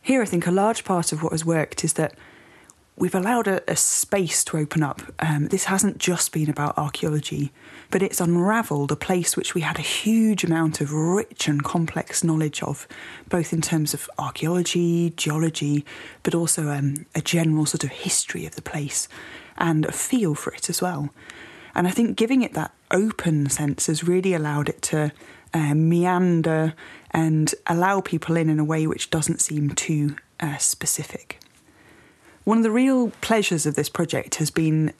Here, 0.00 0.22
I 0.22 0.24
think 0.24 0.46
a 0.46 0.50
large 0.50 0.82
part 0.82 1.12
of 1.12 1.22
what 1.22 1.32
has 1.32 1.44
worked 1.44 1.84
is 1.84 1.92
that 1.92 2.14
we've 2.96 3.14
allowed 3.14 3.48
a, 3.48 3.70
a 3.70 3.76
space 3.76 4.44
to 4.44 4.56
open 4.56 4.82
up. 4.82 5.02
Um, 5.18 5.48
this 5.48 5.64
hasn't 5.64 5.98
just 5.98 6.32
been 6.32 6.48
about 6.48 6.78
archaeology, 6.78 7.52
but 7.90 8.02
it's 8.02 8.20
unravelled 8.20 8.92
a 8.92 8.96
place 8.96 9.36
which 9.36 9.54
we 9.54 9.62
had 9.62 9.78
a 9.78 9.82
huge 9.82 10.44
amount 10.44 10.80
of 10.80 10.92
rich 10.92 11.48
and 11.48 11.62
complex 11.64 12.22
knowledge 12.22 12.62
of, 12.62 12.86
both 13.28 13.52
in 13.52 13.60
terms 13.60 13.94
of 13.94 14.08
archaeology, 14.18 15.10
geology, 15.16 15.84
but 16.22 16.34
also 16.34 16.68
um, 16.68 17.06
a 17.14 17.20
general 17.20 17.66
sort 17.66 17.84
of 17.84 17.90
history 17.90 18.46
of 18.46 18.54
the 18.54 18.62
place 18.62 19.08
and 19.58 19.84
a 19.86 19.92
feel 19.92 20.34
for 20.34 20.52
it 20.52 20.68
as 20.68 20.80
well. 20.80 21.10
And 21.74 21.88
I 21.88 21.90
think 21.90 22.16
giving 22.16 22.42
it 22.42 22.54
that 22.54 22.72
open 22.90 23.48
sense 23.50 23.88
has 23.88 24.04
really 24.04 24.34
allowed 24.34 24.68
it 24.68 24.80
to 24.82 25.12
uh, 25.52 25.74
meander 25.74 26.74
and 27.10 27.52
allow 27.66 28.00
people 28.00 28.36
in 28.36 28.48
in 28.48 28.58
a 28.58 28.64
way 28.64 28.86
which 28.86 29.10
doesn't 29.10 29.40
seem 29.40 29.70
too 29.70 30.16
uh, 30.40 30.56
specific. 30.58 31.40
One 32.44 32.58
of 32.58 32.62
the 32.62 32.70
real 32.70 33.10
pleasures 33.22 33.64
of 33.64 33.74
this 33.74 33.88
project 33.88 34.34
has 34.36 34.50
been 34.50 34.92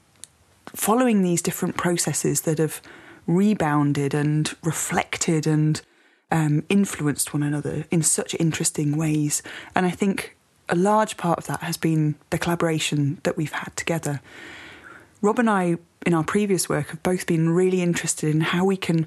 following 0.66 1.22
these 1.22 1.42
different 1.42 1.76
processes 1.76 2.42
that 2.42 2.59
have 2.59 2.80
rebounded 3.26 4.14
and 4.14 4.51
reflected 4.62 5.47
and 5.47 5.80
um, 6.30 6.64
influenced 6.68 7.34
one 7.34 7.42
another 7.42 7.84
in 7.90 8.03
such 8.03 8.34
interesting 8.40 8.97
ways. 8.97 9.42
And 9.74 9.84
I 9.84 9.90
think 9.90 10.36
a 10.70 10.74
large 10.74 11.18
part 11.18 11.38
of 11.38 11.47
that 11.47 11.61
has 11.61 11.76
been 11.76 12.14
the 12.30 12.38
collaboration 12.38 13.18
that 13.24 13.36
we've 13.36 13.53
had 13.53 13.76
together. 13.76 14.22
Rob 15.20 15.38
and 15.38 15.49
I, 15.49 15.76
in 16.07 16.14
our 16.14 16.24
previous 16.24 16.68
work, 16.68 16.88
have 16.88 17.03
both 17.03 17.26
been 17.26 17.51
really 17.51 17.82
interested 17.82 18.34
in 18.34 18.40
how 18.40 18.64
we 18.64 18.76
can 18.78 19.07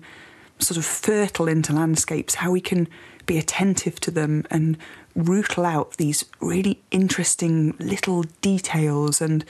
sort 0.59 0.77
of 0.77 0.85
fertile 0.85 1.47
into 1.47 1.73
landscapes, 1.73 2.35
how 2.35 2.51
we 2.51 2.61
can 2.61 2.87
be 3.27 3.37
attentive 3.37 3.99
to 3.99 4.11
them 4.11 4.45
and 4.49 4.77
rootle 5.15 5.65
out 5.65 5.97
these 5.97 6.25
really 6.41 6.81
interesting 6.89 7.75
little 7.79 8.23
details 8.41 9.21
and 9.21 9.45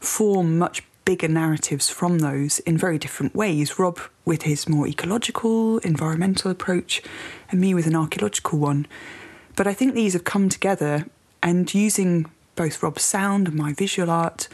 form 0.00 0.58
much 0.58 0.82
bigger 1.04 1.28
narratives 1.28 1.88
from 1.88 2.18
those 2.18 2.58
in 2.60 2.76
very 2.76 2.98
different 2.98 3.34
ways. 3.34 3.78
Rob 3.78 3.98
with 4.24 4.42
his 4.42 4.68
more 4.68 4.86
ecological, 4.86 5.78
environmental 5.78 6.50
approach, 6.50 7.02
and 7.50 7.60
me 7.60 7.74
with 7.74 7.86
an 7.86 7.96
archaeological 7.96 8.58
one. 8.58 8.86
But 9.56 9.66
I 9.66 9.74
think 9.74 9.94
these 9.94 10.12
have 10.12 10.24
come 10.24 10.48
together 10.48 11.06
and 11.42 11.72
using 11.74 12.30
both 12.54 12.82
Rob's 12.82 13.02
sound 13.02 13.48
and 13.48 13.56
my 13.56 13.72
visual 13.72 14.10
art, 14.10 14.48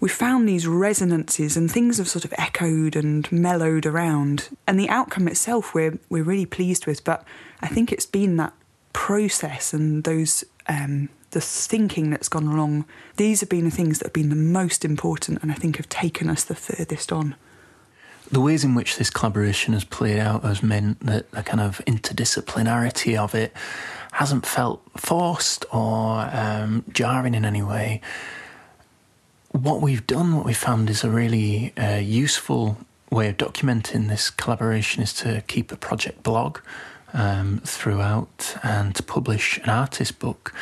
we 0.00 0.08
found 0.08 0.48
these 0.48 0.66
resonances 0.66 1.56
and 1.56 1.70
things 1.70 1.98
have 1.98 2.08
sort 2.08 2.24
of 2.24 2.32
echoed 2.38 2.94
and 2.94 3.30
mellowed 3.32 3.84
around. 3.84 4.48
And 4.66 4.78
the 4.78 4.88
outcome 4.88 5.26
itself 5.26 5.74
we're 5.74 5.98
we're 6.08 6.22
really 6.22 6.46
pleased 6.46 6.86
with, 6.86 7.02
but 7.02 7.24
I 7.60 7.68
think 7.68 7.92
it's 7.92 8.06
been 8.06 8.36
that 8.36 8.52
process 8.92 9.72
and 9.72 10.04
those 10.04 10.44
um, 10.68 11.08
the 11.30 11.40
thinking 11.40 12.10
that's 12.10 12.28
gone 12.28 12.46
along. 12.46 12.84
These 13.16 13.40
have 13.40 13.48
been 13.48 13.64
the 13.64 13.70
things 13.70 13.98
that 13.98 14.06
have 14.06 14.12
been 14.12 14.30
the 14.30 14.36
most 14.36 14.84
important, 14.84 15.42
and 15.42 15.52
I 15.52 15.54
think 15.54 15.76
have 15.76 15.88
taken 15.88 16.30
us 16.30 16.44
the 16.44 16.54
furthest 16.54 17.12
on. 17.12 17.34
The 18.30 18.40
ways 18.40 18.64
in 18.64 18.74
which 18.74 18.96
this 18.96 19.10
collaboration 19.10 19.72
has 19.72 19.84
played 19.84 20.18
out 20.18 20.42
has 20.42 20.62
meant 20.62 21.00
that 21.00 21.30
the 21.30 21.42
kind 21.42 21.60
of 21.60 21.80
interdisciplinarity 21.86 23.16
of 23.16 23.34
it 23.34 23.54
hasn't 24.12 24.44
felt 24.46 24.82
forced 24.96 25.64
or 25.72 26.28
um, 26.32 26.84
jarring 26.92 27.34
in 27.34 27.44
any 27.44 27.62
way. 27.62 28.00
What 29.52 29.80
we've 29.80 30.06
done, 30.06 30.36
what 30.36 30.44
we've 30.44 30.56
found, 30.56 30.90
is 30.90 31.04
a 31.04 31.10
really 31.10 31.72
uh, 31.78 31.96
useful 31.96 32.78
way 33.10 33.28
of 33.28 33.38
documenting 33.38 34.08
this 34.08 34.28
collaboration 34.28 35.02
is 35.02 35.14
to 35.14 35.42
keep 35.46 35.72
a 35.72 35.76
project 35.76 36.22
blog 36.22 36.58
um, 37.12 37.60
throughout 37.64 38.56
and 38.62 38.94
to 38.96 39.02
publish 39.02 39.58
an 39.58 39.70
artist 39.70 40.18
book, 40.18 40.54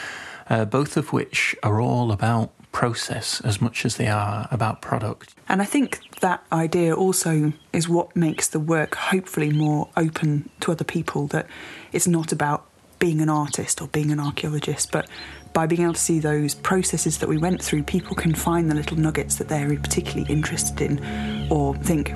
uh, 0.49 0.65
both 0.65 0.97
of 0.97 1.13
which 1.13 1.57
are 1.63 1.81
all 1.81 2.13
about 2.13 2.51
process 2.73 3.41
as 3.41 3.59
much 3.61 3.87
as 3.87 3.97
they 3.97 4.07
are 4.07 4.47
about 4.51 4.83
product. 4.83 5.35
And 5.49 5.63
I 5.63 5.65
think 5.65 6.01
that 6.21 6.45
idea 6.53 6.95
also 6.95 7.55
is 7.73 7.89
what 7.89 8.15
makes 8.15 8.49
the 8.49 8.61
work 8.61 8.95
hopefully 8.95 9.51
more 9.51 9.89
open 9.97 10.51
to 10.61 10.73
other 10.73 10.85
people 10.85 11.27
that 11.29 11.47
it's 11.93 12.07
not 12.07 12.33
about 12.33 12.67
being 12.99 13.21
an 13.21 13.29
artist 13.29 13.81
or 13.81 13.89
being 13.89 14.11
an 14.11 14.21
archaeologist, 14.21 14.93
but 14.93 15.09
by 15.55 15.67
being 15.67 15.83
able 15.83 15.95
to 15.95 16.01
see 16.01 16.19
those 16.19 16.55
processes 16.55 17.17
that 17.19 17.29
we 17.31 17.39
went 17.39 17.63
through, 17.63 17.83
people 17.83 18.15
can 18.15 18.35
find 18.35 18.71
the 18.71 18.75
little 18.75 18.99
nuggets 18.99 19.37
that 19.37 19.49
they're 19.49 19.75
particularly 19.79 20.31
interested 20.31 20.83
in 20.83 21.49
or 21.51 21.75
think, 21.77 22.13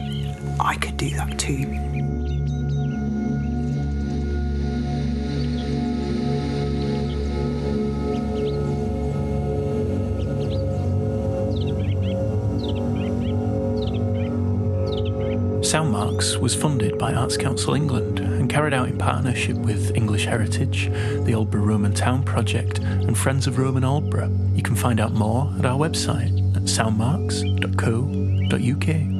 I 0.61 0.76
could 0.76 0.99
do 0.99 1.09
that 1.16 1.39
too. 1.39 2.09
Soundmarks 16.21 16.39
was 16.39 16.55
funded 16.55 16.99
by 16.99 17.14
Arts 17.14 17.39
Council 17.39 17.75
England 17.75 18.21
and 18.21 18.51
carried 18.51 18.75
out 18.75 18.89
in 18.89 18.99
partnership 18.99 19.57
with 19.57 19.97
English 19.97 20.27
Heritage, 20.27 20.91
the 21.25 21.33
Aldborough 21.33 21.66
Roman 21.66 21.95
Town 21.95 22.23
Project, 22.23 22.81
and 22.81 23.16
Friends 23.16 23.47
of 23.47 23.59
Roman 23.59 23.85
Aldborough. 23.85 24.55
You 24.55 24.62
can 24.62 24.77
find 24.77 25.01
out 25.01 25.12
more 25.12 25.51
at 25.59 25.64
our 25.64 25.79
website 25.79 26.37
at 26.55 26.64
soundmarks.co.uk. 26.64 29.20